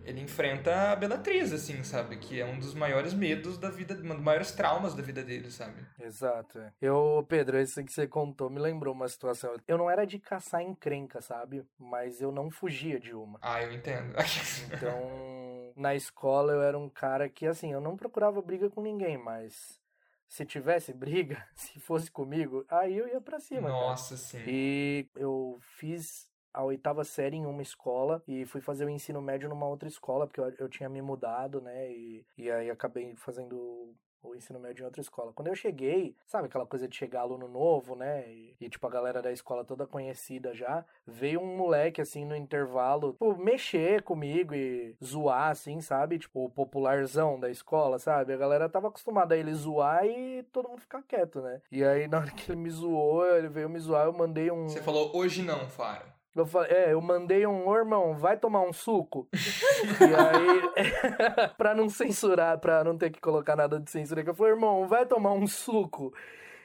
Ele 0.09 0.21
enfrenta 0.21 0.91
a 0.91 0.95
Bellatrix, 0.95 1.53
assim, 1.53 1.83
sabe? 1.83 2.17
Que 2.17 2.41
é 2.41 2.45
um 2.45 2.59
dos 2.59 2.73
maiores 2.73 3.13
medos 3.13 3.57
da 3.57 3.69
vida, 3.69 3.93
um 3.95 4.15
dos 4.15 4.19
maiores 4.23 4.51
traumas 4.51 4.93
da 4.95 5.01
vida 5.01 5.23
dele, 5.23 5.51
sabe? 5.51 5.85
Exato. 5.99 6.59
é. 6.59 6.73
Eu, 6.81 7.25
Pedro, 7.29 7.57
esse 7.59 7.83
que 7.83 7.91
você 7.93 8.07
contou 8.07 8.49
me 8.49 8.59
lembrou 8.59 8.93
uma 8.93 9.07
situação. 9.07 9.55
Eu 9.67 9.77
não 9.77 9.89
era 9.89 10.05
de 10.05 10.19
caçar 10.19 10.61
encrenca, 10.61 11.21
sabe? 11.21 11.63
Mas 11.77 12.21
eu 12.21 12.31
não 12.31 12.49
fugia 12.49 12.99
de 12.99 13.13
uma. 13.13 13.39
Ah, 13.41 13.61
eu 13.63 13.71
entendo. 13.71 14.13
Então, 14.71 15.73
na 15.75 15.95
escola 15.95 16.53
eu 16.53 16.61
era 16.61 16.77
um 16.77 16.89
cara 16.89 17.29
que, 17.29 17.45
assim, 17.45 17.71
eu 17.73 17.81
não 17.81 17.95
procurava 17.97 18.41
briga 18.41 18.69
com 18.69 18.81
ninguém, 18.81 19.17
mas 19.17 19.79
se 20.27 20.45
tivesse 20.45 20.93
briga, 20.93 21.43
se 21.55 21.79
fosse 21.79 22.09
comigo, 22.11 22.65
aí 22.69 22.97
eu 22.97 23.07
ia 23.07 23.19
pra 23.21 23.39
cima. 23.39 23.63
cara. 23.69 23.73
Nossa, 23.73 24.15
sim. 24.17 24.41
E 24.47 25.07
eu 25.15 25.57
fiz 25.61 26.29
a 26.53 26.63
oitava 26.63 27.03
série 27.03 27.37
em 27.37 27.45
uma 27.45 27.61
escola 27.61 28.21
e 28.27 28.45
fui 28.45 28.61
fazer 28.61 28.85
o 28.85 28.89
ensino 28.89 29.21
médio 29.21 29.49
numa 29.49 29.67
outra 29.67 29.87
escola, 29.87 30.27
porque 30.27 30.39
eu, 30.39 30.53
eu 30.57 30.69
tinha 30.69 30.89
me 30.89 31.01
mudado, 31.01 31.61
né? 31.61 31.91
E, 31.91 32.25
e 32.37 32.51
aí 32.51 32.69
acabei 32.69 33.15
fazendo 33.15 33.95
o 34.21 34.35
ensino 34.35 34.59
médio 34.59 34.83
em 34.83 34.85
outra 34.85 35.01
escola. 35.01 35.31
Quando 35.33 35.47
eu 35.47 35.55
cheguei, 35.55 36.15
sabe 36.25 36.47
aquela 36.47 36.65
coisa 36.65 36.87
de 36.87 36.95
chegar 36.95 37.21
aluno 37.21 37.47
novo, 37.47 37.95
né? 37.95 38.29
E, 38.29 38.55
e, 38.59 38.69
tipo, 38.69 38.85
a 38.85 38.89
galera 38.89 39.21
da 39.21 39.31
escola 39.31 39.63
toda 39.63 39.87
conhecida 39.87 40.53
já, 40.53 40.83
veio 41.05 41.39
um 41.39 41.55
moleque, 41.55 42.01
assim, 42.01 42.25
no 42.25 42.35
intervalo, 42.35 43.13
tipo, 43.13 43.37
mexer 43.37 44.03
comigo 44.03 44.53
e 44.53 44.95
zoar, 45.03 45.49
assim, 45.51 45.79
sabe? 45.81 46.19
Tipo, 46.19 46.45
o 46.45 46.49
popularzão 46.49 47.39
da 47.39 47.49
escola, 47.49 47.97
sabe? 47.99 48.33
A 48.33 48.37
galera 48.37 48.69
tava 48.69 48.89
acostumada 48.89 49.35
a 49.35 49.37
ele 49.37 49.53
zoar 49.53 50.05
e 50.05 50.43
todo 50.51 50.69
mundo 50.69 50.81
ficar 50.81 51.01
quieto, 51.03 51.41
né? 51.41 51.61
E 51.71 51.83
aí, 51.83 52.07
na 52.07 52.19
hora 52.19 52.31
que 52.31 52.51
ele 52.51 52.59
me 52.59 52.69
zoou, 52.69 53.25
ele 53.25 53.47
veio 53.47 53.69
me 53.69 53.79
zoar, 53.79 54.05
eu 54.05 54.13
mandei 54.13 54.51
um... 54.51 54.67
Você 54.67 54.81
falou 54.81 55.15
hoje 55.15 55.41
não, 55.41 55.67
Faro. 55.69 56.18
Eu 56.35 56.45
falei, 56.45 56.71
é, 56.71 56.93
eu 56.93 57.01
mandei 57.01 57.45
um, 57.45 57.67
ô 57.67 57.75
irmão, 57.75 58.15
vai 58.15 58.37
tomar 58.37 58.61
um 58.61 58.71
suco? 58.71 59.27
e 59.33 60.15
aí, 60.15 61.49
pra 61.57 61.73
não 61.73 61.89
censurar, 61.89 62.59
pra 62.59 62.83
não 62.83 62.97
ter 62.97 63.09
que 63.09 63.19
colocar 63.19 63.55
nada 63.55 63.79
de 63.79 63.89
censura, 63.89 64.23
que 64.23 64.29
eu 64.29 64.35
falei, 64.35 64.53
irmão, 64.53 64.87
vai 64.87 65.05
tomar 65.05 65.33
um 65.33 65.47
suco? 65.47 66.13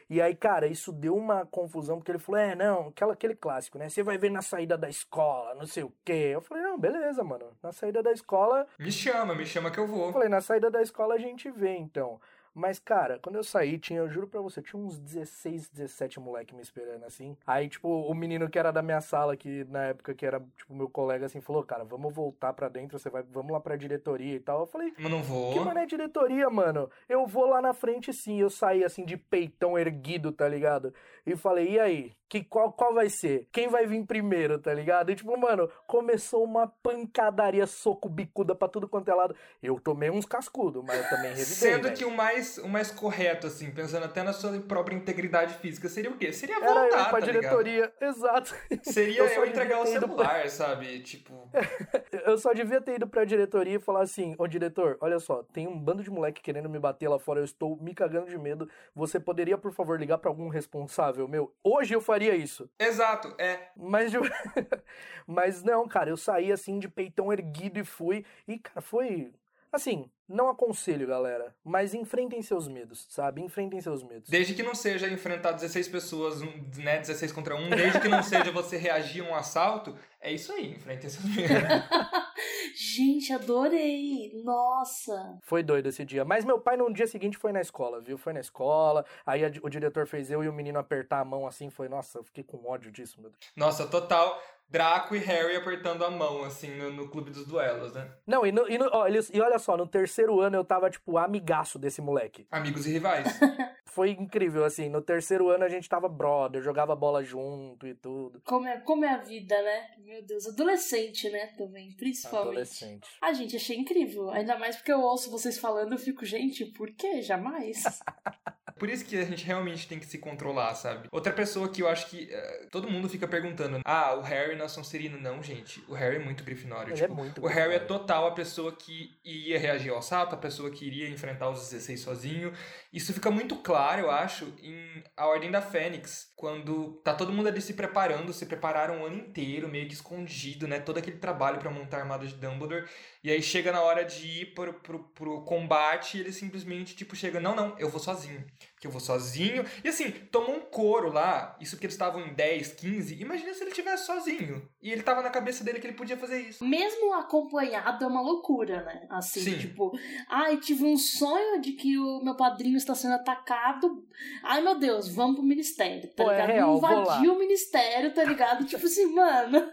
E 0.09 0.21
aí, 0.21 0.35
cara, 0.35 0.67
isso 0.67 0.93
deu 0.93 1.17
uma 1.17 1.47
confusão, 1.47 1.97
porque 1.97 2.13
ele 2.13 2.19
falou, 2.19 2.41
é, 2.41 2.55
não, 2.55 2.89
aquela, 2.89 3.15
aquele 3.15 3.35
clássico, 3.35 3.79
né? 3.79 3.89
Você 3.89 4.03
vai 4.03 4.19
ver 4.19 4.31
na 4.31 4.43
saída 4.43 4.77
da 4.77 4.89
escola, 4.89 5.55
não 5.55 5.67
sei 5.67 5.83
o 5.83 5.93
quê. 6.05 6.31
Eu 6.35 6.43
falei, 6.43 6.63
não, 6.63 6.79
beleza, 6.79 7.25
mano. 7.25 7.47
Na 7.63 7.73
saída 7.73 8.03
da 8.03 8.13
escola. 8.13 8.67
Me 8.79 8.93
chama, 8.93 9.35
me 9.35 9.47
chama 9.47 9.71
que 9.71 9.79
eu 9.79 9.87
vou. 9.87 10.09
Eu 10.09 10.13
falei, 10.13 10.29
na 10.29 10.43
saída 10.43 10.71
da 10.71 10.83
escola 10.83 11.15
a 11.15 11.19
gente 11.19 11.51
vê, 11.51 11.75
então. 11.77 12.21
Mas, 12.55 12.79
cara, 12.79 13.19
quando 13.21 13.35
eu 13.35 13.43
saí, 13.43 13.79
tinha, 13.79 13.99
eu 13.99 14.09
juro 14.09 14.29
pra 14.29 14.41
você, 14.41 14.63
tinha 14.63 14.81
uns 14.81 14.97
16, 14.99 15.69
17 15.71 16.21
moleque 16.21 16.55
me 16.55 16.63
esperando, 16.63 17.05
assim. 17.05 17.37
Aí, 17.45 17.69
tipo, 17.69 17.89
o 17.89 18.15
menino 18.15 18.49
que 18.49 18.59
era 18.59 18.71
da 18.71 18.81
minha 18.81 19.01
sala, 19.01 19.37
que 19.37 19.65
na 19.65 19.87
época 19.87 20.15
que 20.15 20.25
era, 20.25 20.41
tipo, 20.57 20.73
meu 20.73 20.89
colega, 20.89 21.27
assim, 21.27 21.41
falou, 21.41 21.65
cara, 21.65 21.83
vamos 21.85 22.15
voltar 22.15 22.53
pra 22.53 22.69
dentro, 22.69 22.97
você 22.99 23.11
vai, 23.11 23.25
vamos 23.25 23.51
lá 23.51 23.59
pra 23.59 23.75
diretoria 23.77 24.37
e 24.37 24.41
tal. 24.41 24.61
Eu 24.61 24.67
falei, 24.67 24.95
Mas 24.97 25.11
não 25.11 25.21
vou. 25.23 25.53
que 25.53 25.59
mané 25.61 25.85
diretoria, 25.85 26.49
mano? 26.49 26.89
Eu 27.09 27.27
vou 27.27 27.47
lá 27.47 27.61
na 27.61 27.73
frente 27.75 28.13
sim. 28.13 28.41
Eu 28.41 28.49
saí 28.51 28.85
assim 28.85 29.05
de 29.05 29.17
peitão 29.17 29.77
erguido, 29.77 30.31
tá 30.31 30.47
ligado? 30.49 30.95
E 31.27 31.35
falei, 31.37 31.71
e 31.73 31.81
aí? 31.81 32.13
Que, 32.29 32.43
qual, 32.43 32.73
qual 32.73 32.93
vai 32.93 33.09
ser? 33.09 33.47
Quem 33.53 33.69
vai 33.69 33.87
vir 33.87 34.05
primeiro, 34.05 34.59
tá 34.59 34.75
ligado? 34.75 35.11
E 35.11 35.15
tipo, 35.15 35.37
mano, 35.39 35.71
começou 35.87 36.43
uma 36.43 36.67
pancadaria, 36.83 37.65
soco, 37.67 38.09
bicuda 38.09 38.55
pra 38.55 38.67
tudo 38.67 38.89
quanto 38.89 39.09
é 39.11 39.15
lado. 39.15 39.37
Eu 39.63 39.79
tomei 39.79 40.11
uns 40.11 40.27
cascudos, 40.27 40.83
mas 40.85 40.99
eu 40.99 41.09
também 41.09 41.29
revidei, 41.29 41.45
Sendo 41.45 41.93
que 41.93 42.05
o 42.05 42.11
mais, 42.11 42.59
o 42.59 42.67
mais 42.69 42.91
correto, 42.91 43.47
assim, 43.47 43.71
pensando 43.71 44.05
até 44.05 44.23
na 44.23 44.33
sua 44.33 44.59
própria 44.61 44.97
integridade 44.97 45.55
física, 45.59 45.89
seria 45.89 46.11
o 46.11 46.17
quê? 46.17 46.33
Seria 46.33 46.57
Era 46.57 46.67
eu 46.67 46.75
voltar, 46.75 47.11
pra 47.11 47.21
tá 47.21 47.27
ligado? 47.27 47.41
diretoria, 47.41 47.93
exato. 48.01 48.55
Seria 48.83 49.21
Eu 49.21 49.27
eu, 49.29 49.47
entregar 49.47 49.79
o 49.79 49.83
ido 49.87 50.09
pra- 50.09 50.09
celular, 50.09 50.49
sabe? 50.49 51.01
Tipo, 51.01 51.49
Eu 52.27 52.37
só 52.39 52.53
devia 52.53 52.81
ter 52.81 52.97
ido 52.97 53.07
pra 53.07 53.25
diretoria 53.25 53.77
e 53.77 53.81
falar 53.81 54.03
assim: 54.03 54.35
Ô 54.39 54.47
diretor, 54.49 54.97
olha 55.01 55.21
só, 55.21 55.43
tem 55.53 55.69
um 55.69 55.79
bando 55.79 56.03
de 56.03 56.11
moleque 56.11 56.43
querendo 56.43 56.69
me 56.69 56.79
bater 56.81 57.09
lá 57.09 57.19
fora, 57.19 57.39
eu 57.41 57.45
estou 57.45 57.77
me 57.81 57.95
cagando 57.95 58.29
de 58.29 58.39
medo. 58.39 58.69
Você 58.95 59.21
poderia, 59.21 59.57
por 59.59 59.73
favor, 59.73 59.99
ligar 60.01 60.19
pra 60.19 60.31
algum 60.31 60.49
responsável 60.49 61.14
meu? 61.29 61.55
Hoje 61.63 61.95
eu 61.95 62.01
faria 62.01 62.35
isso. 62.35 62.69
exato, 62.79 63.35
é. 63.39 63.69
Mas, 63.77 64.11
de- 64.11 64.19
mas 65.27 65.63
não, 65.63 65.87
cara, 65.87 66.11
eu 66.11 66.17
saí 66.17 66.53
assim 66.53 66.79
de 66.79 66.89
peitão 66.89 67.33
erguido 67.33 67.79
e 67.79 67.85
fui. 67.85 68.25
E, 68.47 68.59
cara, 68.59 68.81
foi. 68.81 69.33
Assim, 69.73 70.09
não 70.29 70.49
aconselho, 70.49 71.05
galera. 71.07 71.53
Mas 71.65 71.95
enfrentem 71.95 72.41
seus 72.43 72.69
medos, 72.69 73.07
sabe? 73.11 73.43
Enfrentem 73.43 73.81
seus 73.81 74.05
medos. 74.05 74.31
Desde 74.31 74.55
que 74.55 74.63
não 74.63 74.73
seja 74.75 75.09
enfrentar 75.09 75.51
16 75.51 75.89
pessoas, 75.89 76.41
um, 76.43 76.53
né, 76.77 76.99
16 77.01 77.33
contra 77.33 77.57
1, 77.57 77.71
desde 77.71 78.01
que 78.01 78.07
não 78.09 78.23
seja 78.23 78.53
você 78.53 78.77
reagir 78.77 79.25
a 79.25 79.29
um 79.29 79.35
assalto, 79.35 79.97
é 80.21 80.33
isso 80.33 80.53
aí, 80.53 80.75
enfrente 80.75 81.11
seus 81.11 81.25
medos. 81.25 81.49
Gente, 82.77 83.33
adorei! 83.33 84.33
Nossa! 84.45 85.39
Foi 85.43 85.63
doido 85.63 85.89
esse 85.89 86.05
dia. 86.05 86.25
Mas 86.25 86.45
meu 86.45 86.59
pai 86.61 86.77
no 86.77 86.93
dia 86.93 87.07
seguinte 87.07 87.39
foi 87.39 87.53
na 87.53 87.61
escola, 87.61 88.01
viu? 88.01 88.19
Foi 88.19 88.33
na 88.33 88.41
escola. 88.41 89.05
Aí 89.25 89.45
a- 89.45 89.53
o 89.63 89.69
diretor 89.71 90.07
fez 90.07 90.31
eu 90.31 90.43
e 90.43 90.49
o 90.49 90.53
menino 90.53 90.79
apertar 90.79 91.21
a 91.21 91.25
mão 91.25 91.47
assim. 91.47 91.71
Foi, 91.71 91.89
nossa, 91.89 92.19
eu 92.19 92.25
fiquei 92.25 92.43
com 92.43 92.67
ódio 92.69 92.91
disso, 92.91 93.21
meu 93.21 93.31
Deus. 93.31 93.53
Nossa, 93.57 93.87
total. 93.87 94.41
Draco 94.69 95.15
e 95.15 95.19
Harry 95.19 95.55
apertando 95.57 96.05
a 96.05 96.11
mão, 96.11 96.43
assim, 96.43 96.75
no, 96.77 96.91
no 96.91 97.09
clube 97.09 97.31
dos 97.31 97.47
duelos, 97.47 97.93
né? 97.93 98.11
Não, 98.27 98.45
e, 98.47 98.51
no- 98.51 98.69
e 98.69 98.77
no- 98.79 98.89
ó, 98.93 99.07
eles- 99.07 99.31
e 99.33 99.41
olha 99.41 99.59
só, 99.59 99.77
no 99.77 99.87
terceiro 99.87 100.41
ano 100.41 100.57
eu 100.57 100.65
tava, 100.65 100.91
tipo, 100.91 101.17
amigaço 101.19 101.79
desse 101.79 102.01
moleque. 102.01 102.47
Amigos 102.51 102.87
e 102.87 102.91
rivais. 102.93 103.27
Foi 103.95 104.11
incrível, 104.11 104.65
assim. 104.65 104.89
No 104.89 105.01
terceiro 105.01 105.51
ano 105.51 105.63
a 105.63 105.69
gente 105.69 105.89
tava 105.89 106.09
brother, 106.09 106.61
jogava 106.61 106.97
bola 106.97 107.23
junto 107.23 107.87
e 107.87 107.95
tudo. 107.95 108.43
Como 108.45 108.67
é, 108.67 108.81
como 108.81 109.05
é 109.05 109.11
a 109.11 109.19
vida, 109.19 109.55
né? 109.63 109.91
Meu 109.99 110.21
Deus, 110.21 110.49
adolescente, 110.49 111.31
né? 111.31 111.47
Também, 111.57 111.93
principalmente. 111.93 112.49
Adolescente. 112.49 113.09
Ah, 113.23 113.33
gente, 113.33 113.55
achei 113.55 113.77
incrível. 113.79 114.31
Ainda 114.31 114.59
mais 114.59 114.75
porque 114.75 114.93
eu 114.93 115.01
ouço 115.01 115.31
vocês 115.31 115.57
falando, 115.59 115.93
eu 115.93 115.99
fico, 115.99 116.25
gente, 116.25 116.65
por 116.65 116.91
que? 116.91 117.23
Jamais. 117.23 117.85
Por 118.85 118.91
isso 118.91 119.07
que 119.07 119.17
a 119.17 119.25
gente 119.25 119.47
realmente 119.47 119.89
tem 119.89 119.99
que 119.99 120.05
se 120.05 120.19
controlar, 120.19 120.75
sabe? 120.75 121.09
Outra 121.11 121.33
pessoa 121.33 121.71
que 121.71 121.81
eu 121.81 121.89
acho 121.89 122.07
que 122.07 122.29
eh, 122.31 122.67
todo 122.71 122.87
mundo 122.87 123.09
fica 123.09 123.27
perguntando: 123.27 123.81
ah, 123.83 124.15
o 124.15 124.21
Harry 124.21 124.57
não 124.57 124.67
é 124.67 124.69
Sonserino. 124.69 125.19
Não, 125.19 125.43
gente. 125.43 125.83
O 125.89 125.95
Harry 125.95 126.17
é 126.17 126.19
muito 126.19 126.45
Grifinório. 126.45 126.93
Ele 126.93 127.01
tipo, 127.01 127.11
é 127.11 127.17
muito 127.17 127.43
o 127.43 127.47
Harry 127.47 127.77
é 127.77 127.79
total 127.79 128.27
a 128.27 128.33
pessoa 128.33 128.73
que 128.73 129.19
iria 129.25 129.59
reagir 129.59 129.91
ao 129.91 130.01
assalto, 130.01 130.35
a 130.35 130.39
pessoa 130.39 130.71
que 130.71 130.85
iria 130.85 131.09
enfrentar 131.09 131.49
os 131.49 131.61
16 131.61 131.99
sozinho. 131.99 132.53
Isso 132.93 133.15
fica 133.15 133.31
muito 133.31 133.57
claro, 133.57 134.03
eu 134.03 134.11
acho, 134.11 134.53
em 134.63 135.03
A 135.17 135.29
Ordem 135.29 135.51
da 135.51 135.63
Fênix, 135.63 136.31
quando 136.37 137.01
tá 137.03 137.15
todo 137.15 137.33
mundo 137.33 137.49
ali 137.49 137.63
se 137.63 137.73
preparando, 137.73 138.35
se 138.35 138.45
prepararam 138.45 139.01
o 139.01 139.07
ano 139.07 139.17
inteiro, 139.17 139.67
meio 139.67 139.89
que 139.89 139.95
escondido, 139.95 140.69
né? 140.69 140.79
Todo 140.79 140.99
aquele 140.99 141.17
trabalho 141.17 141.59
pra 141.59 141.71
montar 141.71 141.97
a 141.97 142.01
armada 142.01 142.27
de 142.27 142.35
Dumbledore. 142.35 142.85
E 143.25 143.31
aí 143.31 143.41
chega 143.41 143.73
na 143.73 143.81
hora 143.81 144.05
de 144.05 144.43
ir 144.43 144.55
pro, 144.55 144.75
pro, 144.75 144.99
pro 144.99 145.41
combate 145.45 146.19
e 146.19 146.21
ele 146.21 146.31
simplesmente, 146.31 146.95
tipo, 146.95 147.17
chega, 147.17 147.41
não, 147.41 147.57
não, 147.57 147.75
eu 147.79 147.89
vou 147.89 147.99
sozinho. 147.99 148.45
Que 148.79 148.87
eu 148.87 148.91
vou 148.91 149.01
sozinho. 149.01 149.65
E 149.83 149.89
assim, 149.89 150.11
tomou 150.31 150.57
um 150.57 150.61
couro 150.61 151.11
lá, 151.11 151.57
isso 151.59 151.75
porque 151.75 151.87
eles 151.87 151.95
estavam 151.95 152.21
em 152.21 152.35
10, 152.35 152.75
15. 152.75 153.19
Imagina 153.19 153.55
se 153.55 153.65
ele 153.65 153.71
tivesse 153.71 154.05
sozinho. 154.05 154.69
E 154.83 154.93
ele 154.93 155.03
tava 155.03 155.23
na 155.23 155.31
cabeça 155.31 155.65
dele 155.65 155.81
que 155.81 155.87
ele 155.87 155.97
podia 155.97 156.19
fazer 156.19 156.39
isso. 156.39 156.63
Mesmo 156.63 157.15
acompanhado 157.15 158.05
é 158.05 158.07
uma 158.07 158.21
loucura, 158.21 158.83
né? 158.83 159.07
Assim, 159.09 159.41
Sim. 159.41 159.59
tipo, 159.59 159.99
ai, 160.29 160.59
tive 160.59 160.85
um 160.85 160.99
sonho 160.99 161.63
de 161.63 161.73
que 161.73 161.97
o 161.97 162.23
meu 162.23 162.37
padrinho 162.37 162.77
está 162.77 162.95
sendo 162.95 163.15
atacado. 163.15 164.07
Ai, 164.43 164.61
meu 164.61 164.79
Deus, 164.79 165.09
vamos 165.09 165.37
pro 165.37 165.43
ministério, 165.43 166.11
tá 166.15 166.25
Pô, 166.25 166.31
é 166.31 166.43
ligado? 166.43 166.53
real, 166.53 166.79
vou 166.79 166.91
lá. 166.91 167.01
Invadir 167.01 167.31
o 167.31 167.39
ministério, 167.39 168.13
tá 168.13 168.23
ligado? 168.23 168.67
tipo 168.67 168.85
assim, 168.85 169.07
mano. 169.15 169.67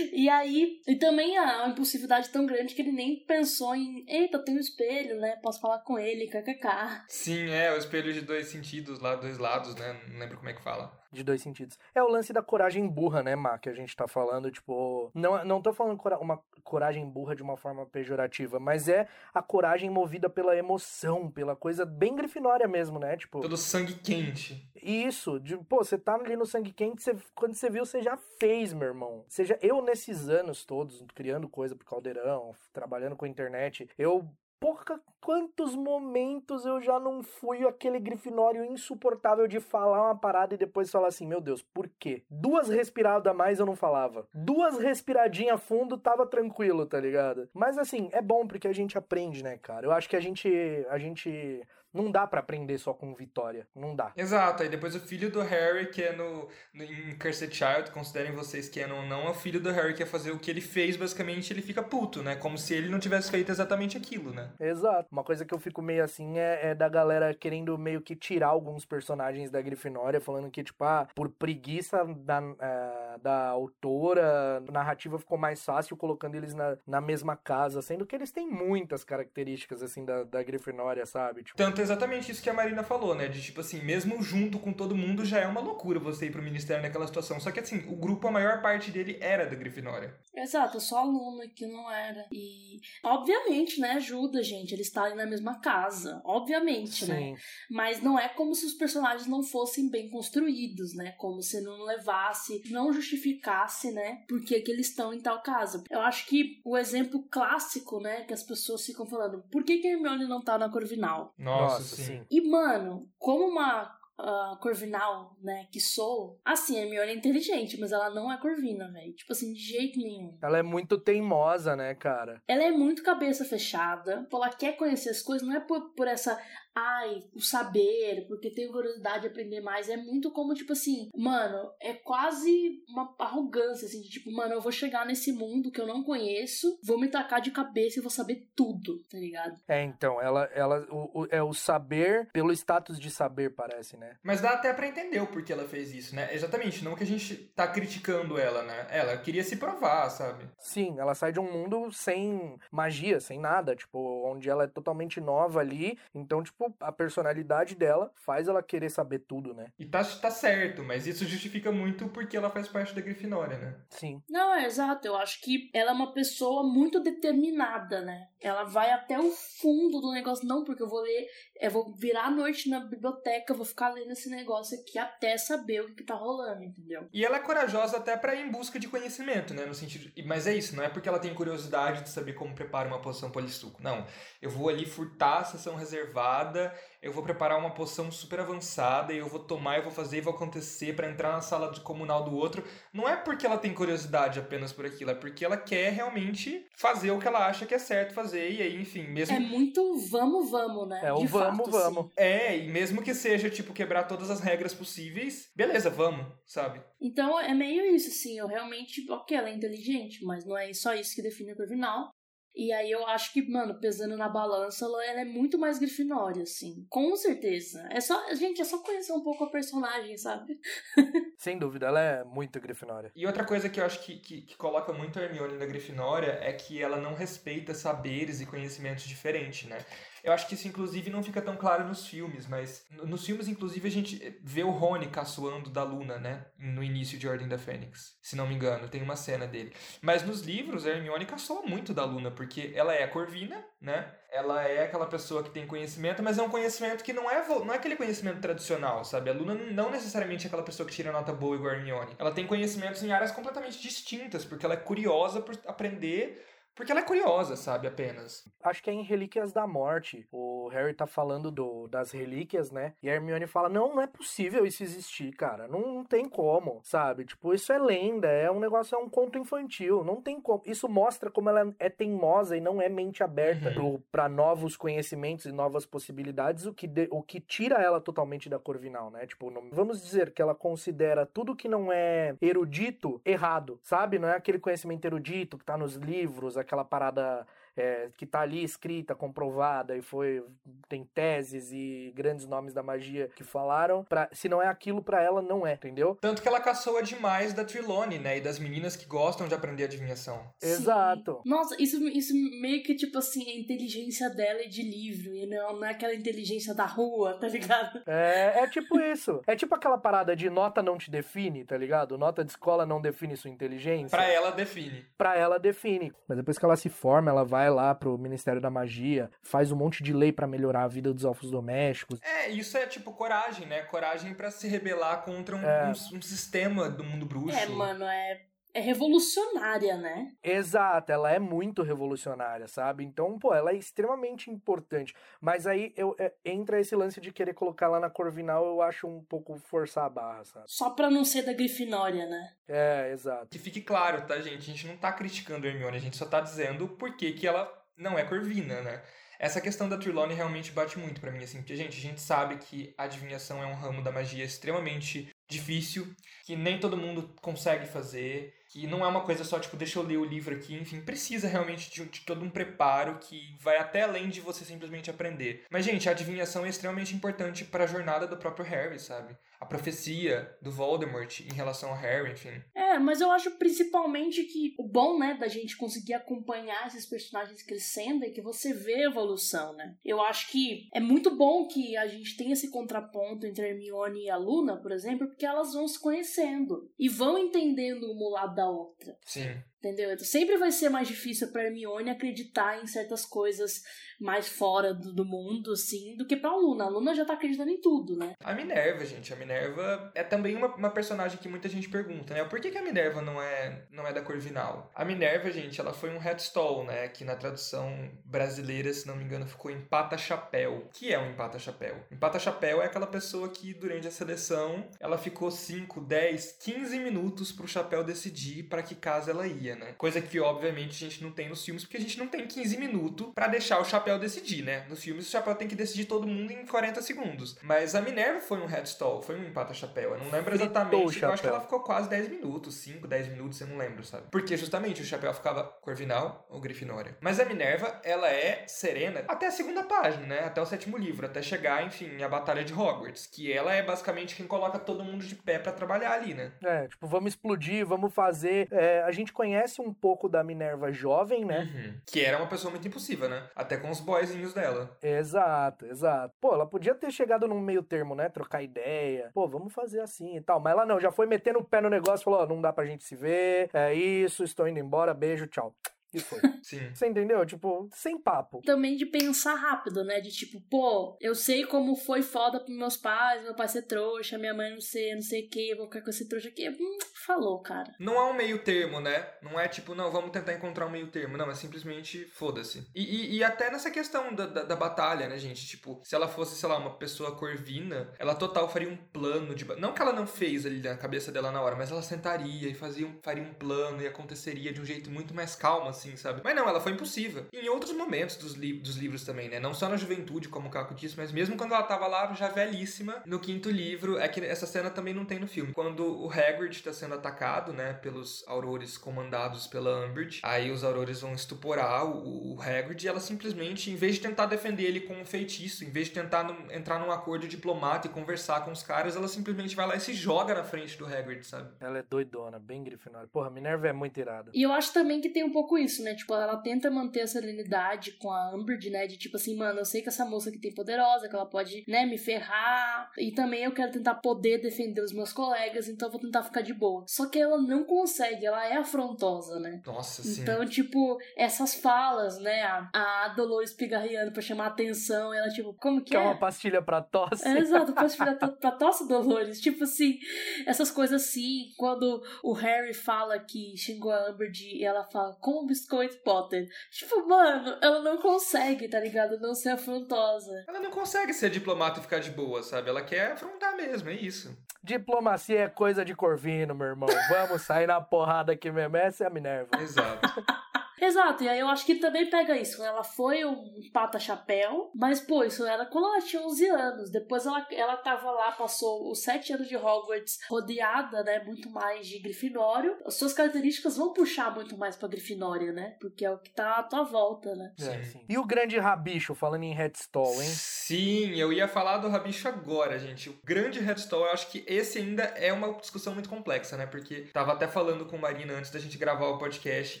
E 0.12 0.28
aí, 0.28 0.80
e 0.84 0.96
também 0.96 1.38
a 1.38 1.68
impulsividade 1.68 2.30
tão 2.30 2.44
grande 2.44 2.74
que 2.74 2.82
ele 2.82 2.90
nem 2.90 3.03
pensou 3.26 3.74
em, 3.74 4.04
eita, 4.08 4.38
tem 4.42 4.56
um 4.56 4.60
espelho, 4.60 5.20
né? 5.20 5.36
Posso 5.42 5.60
falar 5.60 5.80
com 5.80 5.98
ele, 5.98 6.28
kkk. 6.28 7.04
Sim, 7.08 7.50
é, 7.50 7.72
o 7.72 7.76
espelho 7.76 8.12
de 8.12 8.20
dois 8.20 8.46
sentidos 8.48 9.00
lá, 9.00 9.16
dois 9.16 9.38
lados, 9.38 9.74
né? 9.76 10.00
Não 10.08 10.18
lembro 10.18 10.36
como 10.36 10.48
é 10.48 10.52
que 10.52 10.62
fala. 10.62 10.92
De 11.14 11.22
dois 11.22 11.40
sentidos. 11.40 11.78
É 11.94 12.02
o 12.02 12.08
lance 12.08 12.32
da 12.32 12.42
coragem 12.42 12.88
burra, 12.88 13.22
né, 13.22 13.36
Má? 13.36 13.56
Que 13.56 13.68
a 13.68 13.72
gente 13.72 13.94
tá 13.96 14.08
falando, 14.08 14.50
tipo. 14.50 15.10
Não, 15.14 15.44
não 15.44 15.62
tô 15.62 15.72
falando 15.72 15.96
cora- 15.96 16.18
uma 16.18 16.42
coragem 16.64 17.08
burra 17.08 17.36
de 17.36 17.42
uma 17.42 17.56
forma 17.56 17.86
pejorativa, 17.86 18.58
mas 18.58 18.88
é 18.88 19.06
a 19.32 19.40
coragem 19.40 19.88
movida 19.88 20.28
pela 20.28 20.56
emoção, 20.56 21.30
pela 21.30 21.54
coisa 21.54 21.86
bem 21.86 22.16
grifinória 22.16 22.66
mesmo, 22.66 22.98
né? 22.98 23.16
Tipo. 23.16 23.40
Todo 23.40 23.56
sangue 23.56 23.94
quente. 23.94 24.68
Isso, 24.82 25.38
de, 25.38 25.56
pô, 25.56 25.84
você 25.84 25.96
tá 25.96 26.14
ali 26.16 26.36
no 26.36 26.44
sangue 26.44 26.72
quente, 26.72 27.00
você- 27.02 27.16
quando 27.34 27.54
você 27.54 27.70
viu, 27.70 27.86
você 27.86 28.02
já 28.02 28.16
fez, 28.40 28.72
meu 28.72 28.88
irmão. 28.88 29.24
Seja 29.28 29.56
eu 29.62 29.80
nesses 29.80 30.28
anos 30.28 30.64
todos, 30.64 31.02
criando 31.14 31.48
coisa 31.48 31.76
pro 31.76 31.86
Caldeirão, 31.86 32.54
trabalhando 32.72 33.14
com 33.16 33.24
internet, 33.24 33.88
eu. 33.96 34.28
Porra, 34.60 35.00
quantos 35.20 35.74
momentos 35.74 36.64
eu 36.64 36.80
já 36.80 36.98
não 36.98 37.22
fui 37.22 37.66
aquele 37.66 37.98
grifinório 37.98 38.64
insuportável 38.64 39.46
de 39.46 39.60
falar 39.60 40.02
uma 40.02 40.16
parada 40.16 40.54
e 40.54 40.58
depois 40.58 40.90
falar 40.90 41.08
assim, 41.08 41.26
meu 41.26 41.40
Deus, 41.40 41.62
por 41.62 41.88
quê? 41.98 42.22
Duas 42.30 42.68
respiradas 42.68 43.30
a 43.30 43.34
mais 43.34 43.58
eu 43.58 43.66
não 43.66 43.76
falava. 43.76 44.26
Duas 44.34 44.78
respiradinhas 44.78 45.62
fundo 45.62 45.98
tava 45.98 46.26
tranquilo, 46.26 46.86
tá 46.86 47.00
ligado? 47.00 47.48
Mas 47.52 47.78
assim, 47.78 48.08
é 48.12 48.22
bom 48.22 48.46
porque 48.46 48.68
a 48.68 48.72
gente 48.72 48.96
aprende, 48.96 49.42
né, 49.42 49.58
cara? 49.58 49.86
Eu 49.86 49.92
acho 49.92 50.08
que 50.08 50.16
a 50.16 50.20
gente. 50.20 50.48
A 50.88 50.98
gente 50.98 51.62
Não 51.94 52.10
dá 52.10 52.26
para 52.26 52.40
aprender 52.40 52.76
só 52.78 52.92
com 52.92 53.14
vitória. 53.14 53.66
Não 53.74 53.94
dá. 53.94 54.12
Exato. 54.16 54.64
Aí 54.64 54.68
depois 54.68 54.94
o 54.96 55.00
filho 55.00 55.30
do 55.30 55.40
Harry, 55.40 55.86
que 55.86 56.02
é 56.02 56.12
no, 56.12 56.48
no 56.72 56.82
em 56.82 57.16
Cursed 57.16 57.54
Child, 57.54 57.92
considerem 57.92 58.32
vocês 58.32 58.68
que 58.68 58.80
é 58.80 58.92
ou 58.92 59.02
não, 59.02 59.26
é 59.26 59.30
o 59.30 59.34
filho 59.34 59.60
do 59.60 59.70
Harry 59.70 59.94
que 59.94 60.02
é 60.02 60.06
fazer 60.06 60.30
o 60.32 60.38
que 60.38 60.50
ele 60.50 60.60
fez, 60.60 60.96
basicamente, 60.96 61.52
ele 61.52 61.62
fica 61.62 61.82
puto, 61.82 62.22
né? 62.22 62.36
Como 62.36 62.58
se 62.58 62.74
ele 62.74 62.88
não 62.88 62.98
tivesse 62.98 63.30
feito 63.30 63.50
exatamente 63.50 63.96
aquilo, 63.96 64.32
né? 64.32 64.50
Exato. 64.58 65.08
Uma 65.10 65.22
coisa 65.24 65.44
que 65.44 65.54
eu 65.54 65.58
fico 65.58 65.80
meio 65.80 66.02
assim 66.02 66.38
é, 66.38 66.70
é 66.70 66.74
da 66.74 66.88
galera 66.88 67.32
querendo 67.32 67.78
meio 67.78 68.00
que 68.00 68.16
tirar 68.16 68.48
alguns 68.48 68.84
personagens 68.84 69.50
da 69.50 69.62
Grifinória, 69.62 70.20
falando 70.20 70.50
que, 70.50 70.64
tipo, 70.64 70.82
ah, 70.84 71.08
por 71.14 71.28
preguiça 71.28 72.04
da, 72.04 72.42
é, 72.60 73.18
da 73.22 73.48
autora, 73.48 74.62
a 74.66 74.72
narrativa 74.72 75.18
ficou 75.18 75.38
mais 75.38 75.64
fácil 75.64 75.96
colocando 75.96 76.34
eles 76.34 76.54
na, 76.54 76.76
na 76.86 77.00
mesma 77.00 77.36
casa, 77.36 77.80
sendo 77.80 78.06
que 78.06 78.14
eles 78.14 78.32
têm 78.32 78.48
muitas 78.48 79.04
características, 79.04 79.82
assim, 79.82 80.04
da, 80.04 80.24
da 80.24 80.42
Grifinória, 80.42 81.06
sabe? 81.06 81.42
Tipo... 81.42 81.56
Tanto 81.56 81.80
exatamente 81.84 82.30
isso 82.30 82.42
que 82.42 82.50
a 82.50 82.54
Marina 82.54 82.82
falou, 82.82 83.14
né? 83.14 83.28
De, 83.28 83.40
tipo 83.40 83.60
assim, 83.60 83.82
mesmo 83.82 84.22
junto 84.22 84.58
com 84.58 84.72
todo 84.72 84.96
mundo, 84.96 85.24
já 85.24 85.38
é 85.38 85.46
uma 85.46 85.60
loucura 85.60 86.00
você 86.00 86.26
ir 86.26 86.30
pro 86.30 86.42
ministério 86.42 86.82
naquela 86.82 87.06
situação. 87.06 87.38
Só 87.38 87.50
que, 87.50 87.60
assim, 87.60 87.86
o 87.88 87.96
grupo, 87.96 88.26
a 88.26 88.32
maior 88.32 88.62
parte 88.62 88.90
dele 88.90 89.18
era 89.20 89.46
da 89.46 89.54
Grifinória. 89.54 90.14
Exato, 90.34 90.80
só 90.80 90.98
aluna 90.98 91.46
que 91.48 91.66
não 91.66 91.90
era. 91.90 92.26
E, 92.32 92.80
obviamente, 93.02 93.80
né, 93.80 93.92
ajuda, 93.92 94.42
gente, 94.42 94.72
eles 94.74 94.86
estarem 94.86 95.16
na 95.16 95.26
mesma 95.26 95.60
casa. 95.60 96.20
Obviamente, 96.24 97.06
né? 97.06 97.16
Sim. 97.16 97.32
né? 97.32 97.38
Mas 97.70 98.02
não 98.02 98.18
é 98.18 98.28
como 98.28 98.54
se 98.54 98.66
os 98.66 98.74
personagens 98.74 99.26
não 99.26 99.42
fossem 99.42 99.88
bem 99.90 100.08
construídos, 100.10 100.94
né? 100.94 101.12
Como 101.12 101.42
se 101.42 101.60
não 101.60 101.84
levasse, 101.84 102.62
não 102.70 102.92
justificasse, 102.92 103.92
né? 103.92 104.24
Por 104.28 104.42
que, 104.42 104.60
que 104.60 104.70
eles 104.70 104.88
estão 104.88 105.12
em 105.12 105.20
tal 105.20 105.42
casa. 105.42 105.82
Eu 105.90 106.00
acho 106.00 106.26
que 106.26 106.60
o 106.64 106.76
exemplo 106.76 107.22
clássico, 107.30 108.00
né, 108.00 108.22
que 108.22 108.32
as 108.32 108.42
pessoas 108.42 108.84
ficam 108.84 109.06
falando, 109.06 109.42
por 109.50 109.64
que, 109.64 109.78
que 109.78 109.88
a 109.88 109.92
Hermione 109.92 110.26
não 110.26 110.42
tá 110.42 110.56
na 110.56 110.70
Corvinal? 110.70 111.34
Nossa, 111.38 111.73
Nossa 111.78 111.96
sim. 111.96 112.24
E, 112.30 112.40
mano, 112.48 113.08
como 113.18 113.48
uma 113.48 113.94
uh, 114.18 114.56
Corvinal, 114.60 115.36
né, 115.42 115.66
que 115.70 115.80
sou, 115.80 116.40
assim, 116.44 116.78
a 116.78 116.82
Hermione 116.82 117.12
é 117.12 117.14
inteligente, 117.14 117.78
mas 117.78 117.92
ela 117.92 118.10
não 118.10 118.32
é 118.32 118.38
Corvina, 118.38 118.90
velho. 118.90 119.12
Tipo 119.14 119.32
assim, 119.32 119.52
de 119.52 119.60
jeito 119.60 119.98
nenhum. 119.98 120.36
Ela 120.42 120.58
é 120.58 120.62
muito 120.62 120.98
teimosa, 120.98 121.76
né, 121.76 121.94
cara? 121.94 122.42
Ela 122.46 122.64
é 122.64 122.70
muito 122.70 123.02
cabeça 123.02 123.44
fechada. 123.44 124.26
Ela 124.32 124.50
quer 124.50 124.76
conhecer 124.76 125.10
as 125.10 125.22
coisas, 125.22 125.46
não 125.46 125.54
é 125.54 125.60
por, 125.60 125.94
por 125.94 126.08
essa 126.08 126.40
ai, 126.74 127.24
o 127.32 127.40
saber, 127.40 128.26
porque 128.26 128.50
tenho 128.50 128.72
curiosidade 128.72 129.22
de 129.22 129.26
aprender 129.28 129.60
mais. 129.60 129.88
É 129.88 129.96
muito 129.96 130.30
como, 130.32 130.54
tipo 130.54 130.72
assim, 130.72 131.08
mano, 131.14 131.70
é 131.80 131.94
quase 131.94 132.82
uma 132.88 133.14
arrogância, 133.18 133.86
assim, 133.86 134.00
de 134.00 134.10
tipo, 134.10 134.32
mano, 134.32 134.54
eu 134.54 134.60
vou 134.60 134.72
chegar 134.72 135.06
nesse 135.06 135.32
mundo 135.32 135.70
que 135.70 135.80
eu 135.80 135.86
não 135.86 136.02
conheço, 136.02 136.78
vou 136.82 136.98
me 136.98 137.08
tacar 137.08 137.40
de 137.40 137.50
cabeça 137.50 137.98
e 137.98 138.02
vou 138.02 138.10
saber 138.10 138.48
tudo, 138.56 138.98
tá 139.10 139.18
ligado? 139.18 139.60
É, 139.68 139.82
então, 139.82 140.20
ela, 140.20 140.44
ela 140.54 140.86
o, 140.90 141.22
o, 141.22 141.26
é 141.30 141.42
o 141.42 141.54
saber 141.54 142.28
pelo 142.32 142.52
status 142.52 142.98
de 142.98 143.10
saber, 143.10 143.54
parece, 143.54 143.96
né? 143.96 144.16
Mas 144.22 144.40
dá 144.40 144.50
até 144.50 144.72
para 144.72 144.88
entender 144.88 145.20
o 145.20 145.26
porquê 145.26 145.52
ela 145.52 145.68
fez 145.68 145.94
isso, 145.94 146.14
né? 146.14 146.34
Exatamente, 146.34 146.82
não 146.82 146.96
que 146.96 147.04
a 147.04 147.06
gente 147.06 147.36
tá 147.54 147.68
criticando 147.68 148.38
ela, 148.38 148.62
né? 148.62 148.86
Ela 148.90 149.16
queria 149.18 149.44
se 149.44 149.56
provar, 149.56 150.10
sabe? 150.10 150.48
Sim, 150.58 150.98
ela 150.98 151.14
sai 151.14 151.32
de 151.32 151.38
um 151.38 151.50
mundo 151.50 151.92
sem 151.92 152.58
magia, 152.70 153.20
sem 153.20 153.38
nada, 153.38 153.76
tipo, 153.76 153.98
onde 154.26 154.50
ela 154.50 154.64
é 154.64 154.68
totalmente 154.68 155.20
nova 155.20 155.60
ali, 155.60 155.98
então, 156.14 156.42
tipo, 156.42 156.63
tipo, 156.64 156.84
a 156.84 156.92
personalidade 156.92 157.74
dela 157.74 158.10
faz 158.14 158.48
ela 158.48 158.62
querer 158.62 158.90
saber 158.90 159.20
tudo, 159.20 159.54
né? 159.54 159.66
E 159.78 159.84
tá, 159.84 160.02
tá 160.04 160.30
certo, 160.30 160.82
mas 160.82 161.06
isso 161.06 161.24
justifica 161.24 161.70
muito 161.70 162.08
porque 162.08 162.36
ela 162.36 162.50
faz 162.50 162.68
parte 162.68 162.94
da 162.94 163.00
Grifinória, 163.00 163.58
né? 163.58 163.76
Sim. 163.90 164.22
Não, 164.28 164.54
é 164.54 164.64
exato. 164.64 165.06
Eu 165.06 165.16
acho 165.16 165.40
que 165.40 165.70
ela 165.72 165.90
é 165.90 165.94
uma 165.94 166.12
pessoa 166.12 166.62
muito 166.62 167.00
determinada, 167.00 168.00
né? 168.00 168.28
Ela 168.44 168.64
vai 168.64 168.90
até 168.90 169.18
o 169.18 169.30
fundo 169.30 170.02
do 170.02 170.12
negócio. 170.12 170.46
Não, 170.46 170.64
porque 170.64 170.82
eu 170.82 170.88
vou 170.88 171.00
ler, 171.00 171.26
eu 171.58 171.70
vou 171.70 171.94
virar 171.94 172.26
a 172.26 172.30
noite 172.30 172.68
na 172.68 172.80
biblioteca, 172.80 173.54
vou 173.54 173.64
ficar 173.64 173.88
lendo 173.88 174.12
esse 174.12 174.28
negócio 174.28 174.78
aqui 174.78 174.98
até 174.98 175.38
saber 175.38 175.80
o 175.80 175.86
que, 175.86 175.94
que 175.94 176.04
tá 176.04 176.14
rolando, 176.14 176.62
entendeu? 176.62 177.08
E 177.10 177.24
ela 177.24 177.38
é 177.38 177.40
corajosa 177.40 177.96
até 177.96 178.18
para 178.18 178.34
ir 178.34 178.46
em 178.46 178.50
busca 178.50 178.78
de 178.78 178.86
conhecimento, 178.86 179.54
né? 179.54 179.64
No 179.64 179.74
sentido. 179.74 180.12
Mas 180.26 180.46
é 180.46 180.54
isso, 180.54 180.76
não 180.76 180.84
é 180.84 180.90
porque 180.90 181.08
ela 181.08 181.18
tem 181.18 181.32
curiosidade 181.32 182.02
de 182.02 182.10
saber 182.10 182.34
como 182.34 182.54
prepara 182.54 182.86
uma 182.86 183.00
poção 183.00 183.30
polissuco. 183.30 183.82
Não. 183.82 184.06
Eu 184.42 184.50
vou 184.50 184.68
ali 184.68 184.84
furtar 184.84 185.38
a 185.38 185.44
sessão 185.44 185.74
reservada 185.74 186.70
eu 187.04 187.12
vou 187.12 187.22
preparar 187.22 187.58
uma 187.58 187.70
poção 187.70 188.10
super 188.10 188.40
avançada 188.40 189.12
e 189.12 189.18
eu 189.18 189.28
vou 189.28 189.38
tomar, 189.38 189.76
eu 189.76 189.82
vou 189.82 189.92
fazer 189.92 190.16
e 190.16 190.20
vou 190.22 190.32
acontecer 190.32 190.96
para 190.96 191.10
entrar 191.10 191.32
na 191.32 191.42
sala 191.42 191.70
de 191.70 191.80
comunal 191.80 192.24
do 192.24 192.34
outro. 192.34 192.64
Não 192.94 193.06
é 193.06 193.14
porque 193.14 193.44
ela 193.44 193.58
tem 193.58 193.74
curiosidade 193.74 194.40
apenas 194.40 194.72
por 194.72 194.86
aquilo, 194.86 195.10
é 195.10 195.14
porque 195.14 195.44
ela 195.44 195.58
quer 195.58 195.92
realmente 195.92 196.66
fazer 196.74 197.10
o 197.10 197.18
que 197.18 197.28
ela 197.28 197.46
acha 197.46 197.66
que 197.66 197.74
é 197.74 197.78
certo 197.78 198.14
fazer 198.14 198.50
e 198.50 198.62
aí, 198.62 198.80
enfim, 198.80 199.02
mesmo 199.02 199.36
É 199.36 199.38
muito 199.38 199.98
vamos, 200.08 200.50
vamos, 200.50 200.88
né? 200.88 201.02
É 201.04 201.12
o 201.12 201.18
de 201.18 201.26
vamos, 201.26 201.58
fato, 201.58 201.70
vamos. 201.70 202.04
Assim. 202.06 202.12
É, 202.16 202.56
e 202.56 202.68
mesmo 202.68 203.02
que 203.02 203.12
seja 203.12 203.50
tipo 203.50 203.74
quebrar 203.74 204.04
todas 204.04 204.30
as 204.30 204.40
regras 204.40 204.72
possíveis, 204.72 205.50
beleza, 205.54 205.90
vamos, 205.90 206.26
sabe? 206.46 206.80
Então 206.98 207.38
é 207.38 207.52
meio 207.52 207.84
isso, 207.94 208.08
assim, 208.08 208.38
eu 208.38 208.46
realmente, 208.46 209.04
ok, 209.10 209.36
ela 209.36 209.50
é 209.50 209.54
inteligente, 209.54 210.24
mas 210.24 210.46
não 210.46 210.56
é 210.56 210.72
só 210.72 210.94
isso 210.94 211.14
que 211.14 211.20
define 211.20 211.50
a 211.50 211.56
Corvinal. 211.56 212.13
E 212.54 212.72
aí 212.72 212.90
eu 212.90 213.04
acho 213.06 213.32
que, 213.32 213.42
mano, 213.42 213.80
pesando 213.80 214.16
na 214.16 214.28
balança, 214.28 214.84
ela, 214.84 215.04
ela 215.04 215.20
é 215.22 215.24
muito 215.24 215.58
mais 215.58 215.78
grifinória, 215.78 216.44
assim. 216.44 216.86
Com 216.88 217.16
certeza. 217.16 217.86
É 217.90 218.00
só, 218.00 218.32
gente, 218.34 218.60
é 218.60 218.64
só 218.64 218.78
conhecer 218.78 219.12
um 219.12 219.22
pouco 219.22 219.44
a 219.44 219.50
personagem, 219.50 220.16
sabe? 220.16 220.58
Sem 221.36 221.58
dúvida, 221.58 221.86
ela 221.86 222.00
é 222.00 222.24
muito 222.24 222.60
grifinória. 222.60 223.10
E 223.16 223.26
outra 223.26 223.44
coisa 223.44 223.68
que 223.68 223.80
eu 223.80 223.84
acho 223.84 224.04
que, 224.04 224.18
que, 224.18 224.42
que, 224.42 224.56
coloca 224.56 224.92
muito 224.92 225.18
a 225.18 225.22
Hermione 225.22 225.58
na 225.58 225.66
grifinória 225.66 226.38
é 226.40 226.52
que 226.52 226.80
ela 226.80 226.96
não 226.96 227.14
respeita 227.14 227.74
saberes 227.74 228.40
e 228.40 228.46
conhecimentos 228.46 229.04
diferentes, 229.04 229.68
né? 229.68 229.78
Eu 230.24 230.32
acho 230.32 230.48
que 230.48 230.54
isso, 230.54 230.66
inclusive, 230.66 231.10
não 231.10 231.22
fica 231.22 231.42
tão 231.42 231.54
claro 231.54 231.86
nos 231.86 232.06
filmes, 232.06 232.46
mas 232.46 232.86
nos 232.90 233.26
filmes, 233.26 233.46
inclusive, 233.46 233.86
a 233.86 233.90
gente 233.90 234.40
vê 234.42 234.64
o 234.64 234.70
Rony 234.70 235.08
caçoando 235.08 235.68
da 235.68 235.82
Luna, 235.82 236.16
né? 236.16 236.46
No 236.58 236.82
início 236.82 237.18
de 237.18 237.28
Ordem 237.28 237.46
da 237.46 237.58
Fênix. 237.58 238.16
Se 238.22 238.34
não 238.34 238.46
me 238.46 238.54
engano, 238.54 238.88
tem 238.88 239.02
uma 239.02 239.16
cena 239.16 239.46
dele. 239.46 239.74
Mas 240.00 240.22
nos 240.22 240.40
livros, 240.40 240.86
a 240.86 240.90
Hermione 240.90 241.26
caçoa 241.26 241.60
muito 241.66 241.92
da 241.92 242.06
Luna, 242.06 242.30
porque 242.30 242.72
ela 242.74 242.94
é 242.94 243.04
a 243.04 243.08
Corvina, 243.08 243.62
né? 243.78 244.14
Ela 244.32 244.66
é 244.66 244.84
aquela 244.84 245.04
pessoa 245.04 245.42
que 245.42 245.50
tem 245.50 245.66
conhecimento, 245.66 246.22
mas 246.22 246.38
é 246.38 246.42
um 246.42 246.48
conhecimento 246.48 247.04
que 247.04 247.12
não 247.12 247.30
é, 247.30 247.46
não 247.46 247.74
é 247.74 247.76
aquele 247.76 247.94
conhecimento 247.94 248.40
tradicional, 248.40 249.04
sabe? 249.04 249.28
A 249.28 249.34
Luna 249.34 249.54
não 249.54 249.90
necessariamente 249.90 250.46
é 250.46 250.48
aquela 250.48 250.62
pessoa 250.62 250.88
que 250.88 250.94
tira 250.94 251.12
nota 251.12 251.34
boa 251.34 251.54
igual 251.54 251.74
a 251.74 251.76
Hermione. 251.76 252.16
Ela 252.18 252.32
tem 252.32 252.46
conhecimentos 252.46 253.02
em 253.02 253.12
áreas 253.12 253.30
completamente 253.30 253.78
distintas, 253.78 254.42
porque 254.42 254.64
ela 254.64 254.74
é 254.74 254.78
curiosa 254.78 255.42
por 255.42 255.54
aprender 255.66 256.42
porque 256.74 256.90
ela 256.90 257.00
é 257.00 257.04
curiosa, 257.04 257.56
sabe, 257.56 257.86
apenas. 257.86 258.44
Acho 258.62 258.82
que 258.82 258.90
é 258.90 258.92
em 258.92 259.02
Relíquias 259.02 259.52
da 259.52 259.66
Morte. 259.66 260.26
O 260.32 260.68
Harry 260.68 260.92
tá 260.92 261.06
falando 261.06 261.50
do, 261.50 261.86
das 261.86 262.10
relíquias, 262.10 262.70
né? 262.70 262.94
E 263.02 263.08
a 263.08 263.14
Hermione 263.14 263.46
fala: 263.46 263.68
Não, 263.68 263.94
não 263.94 264.02
é 264.02 264.06
possível 264.06 264.66
isso 264.66 264.82
existir, 264.82 265.32
cara. 265.36 265.68
Não, 265.68 265.80
não 265.80 266.04
tem 266.04 266.28
como, 266.28 266.80
sabe? 266.82 267.24
Tipo, 267.24 267.54
isso 267.54 267.72
é 267.72 267.78
lenda, 267.78 268.28
é 268.28 268.50
um 268.50 268.58
negócio, 268.58 268.96
é 268.96 268.98
um 268.98 269.08
conto 269.08 269.38
infantil. 269.38 270.02
Não 270.02 270.20
tem 270.20 270.40
como. 270.40 270.62
Isso 270.66 270.88
mostra 270.88 271.30
como 271.30 271.48
ela 271.48 271.74
é 271.78 271.88
teimosa 271.88 272.56
e 272.56 272.60
não 272.60 272.80
é 272.80 272.88
mente 272.88 273.22
aberta 273.22 273.70
uhum. 273.80 274.02
para 274.10 274.28
novos 274.28 274.76
conhecimentos 274.76 275.46
e 275.46 275.52
novas 275.52 275.86
possibilidades, 275.86 276.66
o 276.66 276.74
que, 276.74 276.86
de, 276.86 277.06
o 277.10 277.22
que 277.22 277.40
tira 277.40 277.76
ela 277.76 278.00
totalmente 278.00 278.48
da 278.48 278.58
Corvinal, 278.58 279.10
né? 279.10 279.26
Tipo, 279.26 279.50
não, 279.50 279.68
vamos 279.70 280.02
dizer 280.02 280.32
que 280.32 280.42
ela 280.42 280.54
considera 280.54 281.24
tudo 281.26 281.54
que 281.54 281.68
não 281.68 281.92
é 281.92 282.34
erudito 282.40 283.20
errado, 283.24 283.78
sabe? 283.82 284.18
Não 284.18 284.28
é 284.28 284.36
aquele 284.36 284.58
conhecimento 284.58 285.04
erudito 285.04 285.56
que 285.56 285.64
tá 285.64 285.76
nos 285.76 285.94
livros, 285.94 286.56
aquela 286.64 286.84
parada 286.84 287.46
é, 287.76 288.08
que 288.16 288.26
tá 288.26 288.40
ali 288.40 288.62
escrita, 288.62 289.14
comprovada, 289.14 289.96
e 289.96 290.02
foi. 290.02 290.42
tem 290.88 291.04
teses 291.04 291.72
e 291.72 292.12
grandes 292.14 292.46
nomes 292.46 292.72
da 292.72 292.82
magia 292.82 293.28
que 293.34 293.44
falaram. 293.44 294.04
Pra, 294.04 294.28
se 294.32 294.48
não 294.48 294.62
é 294.62 294.68
aquilo 294.68 295.02
para 295.02 295.22
ela, 295.22 295.42
não 295.42 295.66
é, 295.66 295.74
entendeu? 295.74 296.16
Tanto 296.20 296.42
que 296.42 296.48
ela 296.48 296.60
caçoa 296.60 297.02
demais 297.02 297.52
da 297.52 297.64
Trilone, 297.64 298.18
né? 298.18 298.38
E 298.38 298.40
das 298.40 298.58
meninas 298.58 298.96
que 298.96 299.06
gostam 299.06 299.48
de 299.48 299.54
aprender 299.54 299.84
adivinhação. 299.84 300.40
Sim. 300.58 300.70
Exato. 300.70 301.40
Nossa, 301.44 301.80
isso, 301.80 302.02
isso 302.08 302.34
meio 302.34 302.82
que, 302.82 302.94
tipo 302.94 303.18
assim, 303.18 303.50
a 303.50 303.58
inteligência 303.58 304.30
dela 304.30 304.60
é 304.60 304.68
de 304.68 304.82
livro, 304.82 305.34
e 305.34 305.46
não, 305.46 305.74
não 305.74 305.84
é 305.84 305.90
aquela 305.90 306.14
inteligência 306.14 306.74
da 306.74 306.84
rua, 306.84 307.34
tá 307.34 307.48
ligado? 307.48 308.02
É, 308.06 308.60
é 308.60 308.66
tipo 308.68 308.98
isso. 309.00 309.40
É 309.46 309.56
tipo 309.56 309.74
aquela 309.74 309.98
parada 309.98 310.36
de 310.36 310.48
nota 310.48 310.82
não 310.82 310.98
te 310.98 311.10
define, 311.10 311.64
tá 311.64 311.76
ligado? 311.76 312.18
Nota 312.18 312.44
de 312.44 312.50
escola 312.50 312.86
não 312.86 313.00
define 313.00 313.36
sua 313.36 313.50
inteligência. 313.50 314.16
Pra 314.16 314.28
ela 314.28 314.50
define. 314.50 315.04
Pra 315.16 315.36
ela 315.36 315.58
define. 315.58 316.12
Mas 316.28 316.38
depois 316.38 316.58
que 316.58 316.64
ela 316.64 316.76
se 316.76 316.88
forma, 316.88 317.30
ela 317.30 317.44
vai 317.44 317.63
vai 317.64 317.70
lá 317.70 317.94
pro 317.94 318.18
Ministério 318.18 318.60
da 318.60 318.68
Magia, 318.68 319.30
faz 319.42 319.72
um 319.72 319.76
monte 319.76 320.02
de 320.02 320.12
lei 320.12 320.30
para 320.30 320.46
melhorar 320.46 320.84
a 320.84 320.88
vida 320.88 321.12
dos 321.12 321.24
elfos 321.24 321.50
domésticos. 321.50 322.20
É, 322.22 322.50
isso 322.50 322.76
é 322.76 322.86
tipo 322.86 323.12
coragem, 323.12 323.66
né? 323.66 323.82
Coragem 323.82 324.34
para 324.34 324.50
se 324.50 324.68
rebelar 324.68 325.22
contra 325.22 325.56
um, 325.56 325.62
é. 325.62 325.86
um, 325.86 326.18
um 326.18 326.22
sistema 326.22 326.90
do 326.90 327.02
mundo 327.02 327.24
bruxo. 327.24 327.56
É, 327.56 327.66
mano, 327.66 328.04
é 328.04 328.42
é 328.74 328.80
revolucionária, 328.80 329.96
né? 329.96 330.32
Exato, 330.42 331.12
ela 331.12 331.30
é 331.30 331.38
muito 331.38 331.82
revolucionária, 331.82 332.66
sabe? 332.66 333.04
Então, 333.04 333.38
pô, 333.38 333.54
ela 333.54 333.70
é 333.70 333.76
extremamente 333.76 334.50
importante. 334.50 335.14
Mas 335.40 335.64
aí 335.66 335.94
eu, 335.96 336.16
é, 336.18 336.32
entra 336.44 336.80
esse 336.80 336.96
lance 336.96 337.20
de 337.20 337.32
querer 337.32 337.54
colocar 337.54 337.86
lá 337.86 338.00
na 338.00 338.10
Corvinal, 338.10 338.66
eu 338.66 338.82
acho 338.82 339.06
um 339.06 339.22
pouco 339.22 339.56
forçar 339.56 340.06
a 340.06 340.10
barra, 340.10 340.44
sabe? 340.44 340.66
Só 340.68 340.90
pra 340.90 341.08
não 341.08 341.24
ser 341.24 341.42
da 341.42 341.52
Grifinória, 341.52 342.26
né? 342.26 342.52
É, 342.66 343.12
exato. 343.12 343.46
Que 343.46 343.58
fique 343.58 343.80
claro, 343.80 344.26
tá, 344.26 344.40
gente? 344.40 344.58
A 344.58 344.74
gente 344.74 344.86
não 344.88 344.96
tá 344.96 345.12
criticando 345.12 345.66
a 345.66 345.70
Hermione, 345.70 345.96
a 345.96 346.00
gente 346.00 346.16
só 346.16 346.26
tá 346.26 346.40
dizendo 346.40 346.88
por 346.88 347.16
que 347.16 347.32
que 347.32 347.46
ela 347.46 347.72
não 347.96 348.18
é 348.18 348.24
Corvina, 348.24 348.82
né? 348.82 349.02
Essa 349.38 349.60
questão 349.60 349.88
da 349.88 349.98
Trelawney 349.98 350.36
realmente 350.36 350.72
bate 350.72 350.98
muito 350.98 351.20
para 351.20 351.30
mim, 351.30 351.42
assim, 351.42 351.58
porque, 351.58 351.76
gente, 351.76 351.98
a 351.98 352.00
gente 352.00 352.20
sabe 352.20 352.56
que 352.56 352.94
a 352.96 353.04
adivinhação 353.04 353.62
é 353.62 353.66
um 353.66 353.74
ramo 353.74 354.02
da 354.02 354.12
magia 354.12 354.44
extremamente 354.44 355.28
difícil, 355.48 356.14
que 356.44 356.56
nem 356.56 356.78
todo 356.78 356.96
mundo 356.96 357.34
consegue 357.42 357.86
fazer, 357.86 358.54
que 358.74 358.88
não 358.88 359.04
é 359.04 359.08
uma 359.08 359.20
coisa 359.20 359.44
só, 359.44 359.60
tipo, 359.60 359.76
deixa 359.76 360.00
eu 360.00 360.02
ler 360.02 360.16
o 360.16 360.24
livro 360.24 360.52
aqui, 360.52 360.74
enfim, 360.74 361.00
precisa 361.00 361.46
realmente 361.46 361.88
de, 361.88 362.04
de, 362.06 362.22
todo 362.22 362.44
um 362.44 362.50
preparo 362.50 363.20
que 363.20 363.54
vai 363.60 363.76
até 363.76 364.02
além 364.02 364.28
de 364.28 364.40
você 364.40 364.64
simplesmente 364.64 365.08
aprender. 365.08 365.64
Mas, 365.70 365.84
gente, 365.84 366.08
a 366.08 366.12
adivinhação 366.12 366.66
é 366.66 366.68
extremamente 366.68 367.14
importante 367.14 367.64
para 367.64 367.84
a 367.84 367.86
jornada 367.86 368.26
do 368.26 368.36
próprio 368.36 368.64
Harry, 368.64 368.98
sabe? 368.98 369.36
A 369.60 369.64
profecia 369.64 370.52
do 370.60 370.72
Voldemort 370.72 371.40
em 371.40 371.54
relação 371.54 371.90
ao 371.90 371.96
Harry, 371.96 372.32
enfim. 372.32 372.60
É, 372.74 372.98
mas 372.98 373.20
eu 373.20 373.30
acho 373.30 373.52
principalmente 373.52 374.42
que 374.42 374.74
o 374.76 374.88
bom, 374.88 375.18
né, 375.18 375.34
da 375.34 375.46
gente 375.46 375.76
conseguir 375.76 376.14
acompanhar 376.14 376.88
esses 376.88 377.06
personagens 377.06 377.62
crescendo 377.62 378.24
é 378.24 378.30
que 378.30 378.42
você 378.42 378.74
vê 378.74 378.94
a 378.94 379.08
evolução, 379.08 379.72
né? 379.74 379.96
Eu 380.04 380.20
acho 380.20 380.50
que 380.50 380.88
é 380.92 380.98
muito 380.98 381.36
bom 381.36 381.68
que 381.68 381.96
a 381.96 382.08
gente 382.08 382.36
tenha 382.36 382.54
esse 382.54 382.70
contraponto 382.72 383.46
entre 383.46 383.64
a 383.64 383.68
Hermione 383.68 384.24
e 384.24 384.30
a 384.30 384.36
Luna, 384.36 384.76
por 384.76 384.90
exemplo, 384.90 385.28
porque 385.28 385.46
elas 385.46 385.72
vão 385.72 385.86
se 385.86 385.98
conhecendo 385.98 386.90
e 386.98 387.08
vão 387.08 387.38
entendendo 387.38 388.12
um 388.12 388.28
lado 388.30 388.54
da 388.54 388.63
outra. 388.68 389.16
Sim. 389.24 389.62
Entendeu? 389.84 390.12
Então 390.12 390.24
sempre 390.24 390.56
vai 390.56 390.72
ser 390.72 390.88
mais 390.88 391.06
difícil 391.06 391.52
para 391.52 391.64
Hermione 391.64 392.08
acreditar 392.08 392.82
em 392.82 392.86
certas 392.86 393.26
coisas 393.26 393.82
mais 394.18 394.48
fora 394.48 394.94
do, 394.94 395.12
do, 395.12 395.24
mundo, 395.24 395.72
assim, 395.72 396.16
do 396.16 396.26
que 396.26 396.36
pra 396.36 396.54
Luna. 396.54 396.84
A 396.84 396.88
Luna 396.88 397.14
já 397.14 397.24
tá 397.24 397.34
acreditando 397.34 397.70
em 397.70 397.80
tudo, 397.80 398.16
né? 398.16 398.34
A 398.42 398.54
Minerva, 398.54 399.04
gente. 399.04 399.32
A 399.32 399.36
Minerva 399.36 400.10
é 400.14 400.22
também 400.22 400.56
uma, 400.56 400.68
uma 400.74 400.90
personagem 400.90 401.38
que 401.38 401.48
muita 401.48 401.68
gente 401.68 401.88
pergunta, 401.88 402.32
né? 402.32 402.44
Por 402.44 402.60
que, 402.60 402.70
que 402.70 402.78
a 402.78 402.82
Minerva 402.82 403.20
não 403.20 403.42
é, 403.42 403.82
não 403.90 404.06
é 404.06 404.12
da 404.12 404.22
Corvinal? 404.22 404.90
A 404.94 405.04
Minerva, 405.04 405.50
gente, 405.50 405.80
ela 405.80 405.92
foi 405.92 406.10
um 406.10 406.18
headstall, 406.18 406.84
né? 406.84 407.08
Que 407.08 407.24
na 407.24 407.36
tradução 407.36 408.10
brasileira, 408.24 408.92
se 408.92 409.06
não 409.06 409.16
me 409.16 409.24
engano, 409.24 409.46
ficou 409.46 409.70
empata-chapéu. 409.70 410.88
que 410.94 411.12
é 411.12 411.18
um 411.18 411.30
empata-chapéu? 411.30 412.04
Empata-chapéu 412.10 412.80
é 412.80 412.86
aquela 412.86 413.06
pessoa 413.06 413.48
que, 413.48 413.74
durante 413.74 414.08
a 414.08 414.10
seleção, 414.10 414.88
ela 414.98 415.18
ficou 415.18 415.50
5, 415.50 416.00
10, 416.00 416.52
15 416.62 416.98
minutos 417.00 417.52
pro 417.52 417.68
chapéu 417.68 418.02
decidir 418.02 418.64
para 418.64 418.82
que 418.82 418.94
casa 418.94 419.30
ela 419.30 419.46
ia 419.46 419.73
né? 419.76 419.94
Coisa 419.96 420.20
que, 420.20 420.38
obviamente, 420.40 421.04
a 421.04 421.08
gente 421.08 421.22
não 421.22 421.30
tem 421.30 421.48
nos 421.48 421.64
filmes, 421.64 421.84
porque 421.84 421.96
a 421.96 422.00
gente 422.00 422.18
não 422.18 422.26
tem 422.26 422.46
15 422.46 422.76
minutos 422.78 423.28
para 423.34 423.46
deixar 423.46 423.80
o 423.80 423.84
chapéu 423.84 424.18
decidir, 424.18 424.62
né? 424.62 424.84
Nos 424.88 425.02
filmes, 425.02 425.26
o 425.26 425.30
chapéu 425.30 425.54
tem 425.54 425.68
que 425.68 425.74
decidir 425.74 426.06
todo 426.06 426.26
mundo 426.26 426.50
em 426.50 426.66
40 426.66 427.02
segundos. 427.02 427.56
Mas 427.62 427.94
a 427.94 428.00
Minerva 428.00 428.40
foi 428.40 428.58
um 428.58 428.66
headstall, 428.66 429.22
foi 429.22 429.38
um 429.38 429.44
empata-chapéu. 429.44 430.12
Eu 430.12 430.18
não 430.18 430.30
lembro 430.30 430.54
exatamente. 430.54 431.22
Eu 431.22 431.30
acho 431.30 431.42
que 431.42 431.48
ela 431.48 431.60
ficou 431.60 431.80
quase 431.80 432.08
10 432.08 432.28
minutos, 432.28 432.74
5, 432.76 433.06
10 433.06 433.28
minutos, 433.28 433.60
eu 433.60 433.66
não 433.66 433.76
lembro, 433.76 434.04
sabe? 434.04 434.24
Porque 434.30 434.56
justamente 434.56 435.02
o 435.02 435.04
chapéu 435.04 435.32
ficava 435.32 435.64
Corvinal 435.80 436.46
ou 436.48 436.60
Grifinória. 436.60 437.16
Mas 437.20 437.40
a 437.40 437.44
Minerva, 437.44 438.00
ela 438.04 438.28
é 438.28 438.64
serena 438.66 439.24
até 439.28 439.46
a 439.46 439.50
segunda 439.50 439.82
página, 439.82 440.26
né? 440.26 440.40
Até 440.40 440.60
o 440.60 440.66
sétimo 440.66 440.96
livro, 440.96 441.26
até 441.26 441.42
chegar, 441.42 441.84
enfim, 441.86 442.22
a 442.22 442.28
Batalha 442.28 442.64
de 442.64 442.72
Hogwarts. 442.72 443.26
Que 443.26 443.52
ela 443.52 443.72
é 443.72 443.82
basicamente 443.82 444.34
quem 444.34 444.46
coloca 444.46 444.78
todo 444.78 445.04
mundo 445.04 445.24
de 445.24 445.34
pé 445.34 445.58
para 445.58 445.72
trabalhar 445.72 446.12
ali, 446.12 446.34
né? 446.34 446.52
É, 446.62 446.88
tipo, 446.88 447.06
vamos 447.06 447.32
explodir, 447.32 447.86
vamos 447.86 448.12
fazer. 448.12 448.68
É, 448.70 449.02
a 449.02 449.12
gente 449.12 449.32
conhece 449.32 449.63
conhece 449.64 449.80
um 449.80 449.92
pouco 449.92 450.28
da 450.28 450.44
Minerva 450.44 450.92
jovem, 450.92 451.44
né? 451.44 451.60
Uhum. 451.60 452.00
Que 452.06 452.20
era 452.20 452.36
uma 452.36 452.46
pessoa 452.46 452.70
muito 452.70 452.86
impossível, 452.86 453.28
né? 453.28 453.48
Até 453.56 453.76
com 453.76 453.90
os 453.90 454.00
boyzinhos 454.00 454.52
dela. 454.52 454.96
Exato, 455.02 455.86
exato. 455.86 456.34
Pô, 456.40 456.52
ela 456.52 456.66
podia 456.66 456.94
ter 456.94 457.10
chegado 457.10 457.48
num 457.48 457.60
meio 457.60 457.82
termo, 457.82 458.14
né? 458.14 458.28
Trocar 458.28 458.62
ideia. 458.62 459.30
Pô, 459.32 459.48
vamos 459.48 459.72
fazer 459.72 460.00
assim 460.00 460.36
e 460.36 460.40
tal. 460.40 460.60
Mas 460.60 460.74
ela 460.74 460.86
não, 460.86 461.00
já 461.00 461.10
foi 461.10 461.26
metendo 461.26 461.58
o 461.58 461.64
pé 461.64 461.80
no 461.80 461.88
negócio, 461.88 462.24
falou: 462.24 462.40
ó, 462.40 462.46
não 462.46 462.60
dá 462.60 462.72
pra 462.72 462.84
gente 462.84 463.04
se 463.04 463.16
ver, 463.16 463.70
é 463.72 463.94
isso, 463.94 464.44
estou 464.44 464.68
indo 464.68 464.78
embora, 464.78 465.14
beijo, 465.14 465.46
tchau. 465.46 465.74
E 466.14 466.20
foi. 466.20 466.40
Sim. 466.62 466.90
Você 466.94 467.06
entendeu? 467.06 467.44
Tipo, 467.44 467.88
sem 467.92 468.18
papo. 468.18 468.62
Também 468.64 468.96
de 468.96 469.06
pensar 469.06 469.54
rápido, 469.54 470.04
né? 470.04 470.20
De 470.20 470.30
tipo, 470.30 470.60
pô, 470.70 471.16
eu 471.20 471.34
sei 471.34 471.64
como 471.66 471.96
foi 471.96 472.22
foda 472.22 472.60
pros 472.60 472.76
meus 472.76 472.96
pais, 472.96 473.42
meu 473.42 473.54
pai 473.54 473.68
ser 473.68 473.82
trouxa, 473.82 474.38
minha 474.38 474.54
mãe 474.54 474.70
não 474.70 474.80
ser 474.80 475.14
não 475.14 475.22
sei 475.22 475.46
o 475.46 475.48
que, 475.50 475.74
vou 475.74 475.86
ficar 475.86 476.02
com 476.02 476.10
esse 476.10 476.28
trouxa 476.28 476.48
aqui. 476.48 476.68
Hum, 476.68 476.98
falou, 477.26 477.60
cara. 477.60 477.94
Não 477.98 478.18
há 478.18 478.30
um 478.30 478.34
meio 478.34 478.58
termo, 478.58 479.00
né? 479.00 479.26
Não 479.42 479.58
é 479.58 479.68
tipo, 479.68 479.94
não, 479.94 480.10
vamos 480.10 480.30
tentar 480.30 480.52
encontrar 480.52 480.86
um 480.86 480.90
meio 480.90 481.08
termo. 481.08 481.36
Não, 481.36 481.50
é 481.50 481.54
simplesmente 481.54 482.24
foda-se. 482.26 482.86
E, 482.94 483.02
e, 483.02 483.36
e, 483.36 483.44
até 483.44 483.70
nessa 483.70 483.90
questão 483.90 484.34
da, 484.34 484.46
da, 484.46 484.62
da, 484.64 484.76
batalha, 484.76 485.28
né, 485.28 485.38
gente? 485.38 485.66
Tipo, 485.66 486.00
se 486.04 486.14
ela 486.14 486.28
fosse, 486.28 486.56
sei 486.56 486.68
lá, 486.68 486.78
uma 486.78 486.96
pessoa 486.96 487.36
corvina, 487.36 488.12
ela 488.18 488.34
total 488.34 488.68
faria 488.68 488.88
um 488.88 488.96
plano 488.96 489.54
de. 489.54 489.64
Não 489.76 489.92
que 489.92 490.02
ela 490.02 490.12
não 490.12 490.26
fez 490.26 490.66
ali 490.66 490.80
na 490.80 490.96
cabeça 490.96 491.32
dela 491.32 491.50
na 491.50 491.60
hora, 491.60 491.76
mas 491.76 491.90
ela 491.90 492.02
sentaria 492.02 492.68
e 492.68 492.74
fazia 492.74 493.06
um, 493.06 493.18
faria 493.22 493.42
um 493.42 493.54
plano 493.54 494.02
e 494.02 494.06
aconteceria 494.06 494.72
de 494.72 494.80
um 494.80 494.84
jeito 494.84 495.10
muito 495.10 495.34
mais 495.34 495.54
calmo, 495.54 495.88
assim, 495.88 496.03
sabe? 496.16 496.40
Mas 496.44 496.54
não, 496.54 496.68
ela 496.68 496.80
foi 496.80 496.92
impossível. 496.92 497.46
Em 497.52 497.68
outros 497.68 497.92
momentos 497.92 498.36
dos, 498.36 498.54
li 498.54 498.74
dos 498.74 498.96
livros 498.96 499.24
também, 499.24 499.48
né? 499.48 499.58
Não 499.58 499.74
só 499.74 499.88
na 499.88 499.96
juventude, 499.96 500.48
como 500.48 500.68
o 500.68 500.70
Caco 500.70 500.94
disse, 500.94 501.16
mas 501.16 501.32
mesmo 501.32 501.56
quando 501.56 501.72
ela 501.72 501.82
tava 501.82 502.06
lá 502.06 502.32
já 502.34 502.48
velhíssima, 502.48 503.22
no 503.26 503.38
quinto 503.38 503.70
livro, 503.70 504.18
é 504.18 504.28
que 504.28 504.40
essa 504.40 504.66
cena 504.66 504.90
também 504.90 505.14
não 505.14 505.24
tem 505.24 505.38
no 505.38 505.46
filme. 505.46 505.72
Quando 505.72 506.04
o 506.04 506.30
Hagrid 506.30 506.82
tá 506.82 506.92
sendo 506.92 507.14
atacado, 507.14 507.72
né, 507.72 507.92
pelos 507.94 508.44
aurores 508.46 508.96
comandados 508.98 509.66
pela 509.66 510.06
Umbridge, 510.06 510.40
aí 510.42 510.70
os 510.70 510.84
aurores 510.84 511.20
vão 511.20 511.34
estuporar 511.34 512.04
o, 512.06 512.54
o 512.54 512.60
Hagrid 512.60 513.04
e 513.04 513.08
ela 513.08 513.20
simplesmente, 513.20 513.90
em 513.90 513.96
vez 513.96 514.16
de 514.16 514.20
tentar 514.20 514.46
defender 514.46 514.84
ele 514.84 515.00
com 515.00 515.14
um 515.14 515.24
feitiço, 515.24 515.84
em 515.84 515.90
vez 515.90 516.08
de 516.08 516.14
tentar 516.14 516.46
entrar 516.70 516.98
num 516.98 517.10
acordo 517.10 517.46
diplomata 517.46 518.06
e 518.06 518.10
conversar 518.10 518.64
com 518.64 518.72
os 518.72 518.82
caras, 518.82 519.16
ela 519.16 519.28
simplesmente 519.28 519.74
vai 519.74 519.86
lá 519.86 519.96
e 519.96 520.00
se 520.00 520.12
joga 520.12 520.54
na 520.54 520.64
frente 520.64 520.96
do 520.96 521.06
Hagrid, 521.06 521.44
sabe? 521.44 521.70
Ela 521.80 521.98
é 521.98 522.02
doidona, 522.02 522.58
bem 522.58 522.82
grifinória. 522.82 523.28
Porra, 523.32 523.50
Minerva 523.50 523.88
é 523.88 523.92
muito 523.92 524.18
irada. 524.18 524.50
E 524.52 524.62
eu 524.62 524.72
acho 524.72 524.92
também 524.92 525.20
que 525.20 525.28
tem 525.28 525.44
um 525.44 525.52
pouco 525.52 525.78
isso, 525.78 525.93
né? 526.02 526.14
Tipo, 526.14 526.34
ela 526.34 526.56
tenta 526.56 526.90
manter 526.90 527.22
a 527.22 527.26
serenidade 527.26 528.12
com 528.12 528.30
a 528.30 528.54
Umbridge, 528.54 528.90
né? 528.90 529.06
De 529.06 529.16
tipo 529.16 529.36
assim, 529.36 529.56
mano, 529.56 529.80
eu 529.80 529.84
sei 529.84 530.02
que 530.02 530.08
essa 530.08 530.24
moça 530.24 530.48
aqui 530.48 530.58
tem 530.58 530.74
poderosa, 530.74 531.28
que 531.28 531.34
ela 531.34 531.46
pode, 531.46 531.84
né, 531.86 532.06
me 532.06 532.18
ferrar. 532.18 533.10
E 533.18 533.32
também 533.32 533.64
eu 533.64 533.72
quero 533.72 533.92
tentar 533.92 534.16
poder 534.16 534.58
defender 534.58 535.00
os 535.02 535.12
meus 535.12 535.32
colegas, 535.32 535.88
então 535.88 536.08
eu 536.08 536.12
vou 536.12 536.20
tentar 536.20 536.42
ficar 536.42 536.62
de 536.62 536.72
boa. 536.72 537.04
Só 537.06 537.26
que 537.26 537.38
ela 537.38 537.60
não 537.60 537.84
consegue, 537.84 538.46
ela 538.46 538.66
é 538.66 538.76
afrontosa, 538.76 539.58
né? 539.58 539.82
Nossa, 539.86 540.22
sim. 540.22 540.42
Então, 540.42 540.64
tipo, 540.66 541.18
essas 541.36 541.74
falas, 541.74 542.38
né? 542.38 542.62
A, 542.62 543.24
a 543.24 543.28
Dolores 543.28 543.72
pigarreando 543.72 544.32
pra 544.32 544.42
chamar 544.42 544.66
atenção, 544.66 545.32
ela, 545.32 545.48
tipo, 545.48 545.74
como 545.74 546.00
que, 546.00 546.10
que 546.10 546.16
é? 546.16 546.20
é 546.20 546.22
uma 546.22 546.38
pastilha 546.38 546.82
pra 546.82 547.02
tosse. 547.02 547.46
É, 547.46 547.58
exato, 547.58 547.92
pastilha 547.92 548.34
pra 548.36 548.72
tosse, 548.72 549.06
Dolores. 549.08 549.60
Tipo 549.60 549.84
assim, 549.84 550.18
essas 550.66 550.90
coisas 550.90 551.22
assim, 551.22 551.72
quando 551.76 552.22
o 552.42 552.52
Harry 552.52 552.94
fala 552.94 553.38
que 553.38 553.76
xingou 553.76 554.12
a 554.12 554.30
Umbridge 554.30 554.76
e 554.76 554.84
ela 554.84 555.04
fala, 555.04 555.34
como 555.40 555.70
biscoito 555.74 556.18
Potter. 556.18 556.66
Tipo, 556.90 557.26
mano, 557.26 557.76
ela 557.82 558.00
não 558.00 558.16
consegue, 558.18 558.88
tá 558.88 559.00
ligado? 559.00 559.38
Não 559.40 559.54
ser 559.54 559.70
afrontosa. 559.70 560.64
Ela 560.68 560.80
não 560.80 560.90
consegue 560.90 561.34
ser 561.34 561.50
diplomata 561.50 561.98
e 561.98 562.02
ficar 562.02 562.20
de 562.20 562.30
boa, 562.30 562.62
sabe? 562.62 562.88
Ela 562.88 563.02
quer 563.02 563.32
afrontar 563.32 563.76
mesmo, 563.76 564.08
é 564.08 564.14
isso. 564.14 564.56
Diplomacia 564.82 565.60
é 565.60 565.68
coisa 565.68 566.04
de 566.04 566.14
corvino, 566.14 566.74
meu 566.74 566.86
irmão. 566.86 567.08
Vamos 567.28 567.62
sair 567.62 567.86
na 567.86 568.00
porrada 568.00 568.52
aqui 568.52 568.70
mesmo. 568.70 568.96
Essa 568.96 569.24
é 569.24 569.26
a 569.26 569.30
Minerva. 569.30 569.70
Exato. 569.80 570.28
Exato, 571.00 571.44
e 571.44 571.48
aí 571.48 571.58
eu 571.58 571.68
acho 571.68 571.84
que 571.84 571.96
também 571.96 572.28
pega 572.28 572.56
isso. 572.56 572.82
Ela 572.82 573.02
foi 573.02 573.44
um 573.44 573.80
pata-chapéu, 573.92 574.90
mas, 574.94 575.20
pô, 575.20 575.44
isso 575.44 575.64
era 575.64 575.86
quando 575.86 576.06
ela 576.06 576.20
tinha 576.20 576.42
11 576.42 576.68
anos. 576.68 577.10
Depois 577.10 577.46
ela, 577.46 577.66
ela 577.70 577.96
tava 577.96 578.30
lá, 578.30 578.52
passou 578.52 579.10
os 579.10 579.22
7 579.22 579.52
anos 579.54 579.68
de 579.68 579.76
Hogwarts 579.76 580.38
rodeada, 580.48 581.22
né, 581.22 581.42
muito 581.44 581.70
mais 581.70 582.06
de 582.06 582.18
Grifinório. 582.18 582.96
As 583.04 583.14
suas 583.14 583.32
características 583.32 583.96
vão 583.96 584.12
puxar 584.12 584.54
muito 584.54 584.76
mais 584.76 584.96
pra 584.96 585.08
Grifinória, 585.08 585.72
né? 585.72 585.96
Porque 586.00 586.24
é 586.24 586.30
o 586.30 586.38
que 586.38 586.50
tá 586.50 586.76
à 586.76 586.82
tua 586.82 587.02
volta, 587.02 587.54
né? 587.54 587.72
Sim. 587.78 587.90
É, 587.90 588.02
sim. 588.04 588.24
E 588.28 588.38
o 588.38 588.44
grande 588.44 588.78
rabicho, 588.78 589.34
falando 589.34 589.64
em 589.64 589.74
Headstall, 589.74 590.42
hein? 590.42 590.48
Sim, 590.86 591.34
eu 591.40 591.50
ia 591.50 591.66
falar 591.66 591.96
do 591.96 592.08
rabicho 592.08 592.46
agora, 592.46 592.98
gente. 592.98 593.30
O 593.30 593.36
grande 593.42 593.80
Headstall, 593.80 594.26
eu 594.26 594.32
acho 594.32 594.50
que 594.50 594.62
esse 594.66 594.98
ainda 594.98 595.22
é 595.22 595.50
uma 595.50 595.72
discussão 595.78 596.12
muito 596.12 596.28
complexa, 596.28 596.76
né? 596.76 596.84
Porque 596.84 597.22
tava 597.32 597.52
até 597.52 597.66
falando 597.66 598.04
com 598.04 598.18
Marina 598.18 598.52
antes 598.52 598.70
da 598.70 598.78
gente 598.78 598.98
gravar 598.98 599.28
o 599.28 599.38
podcast 599.38 600.00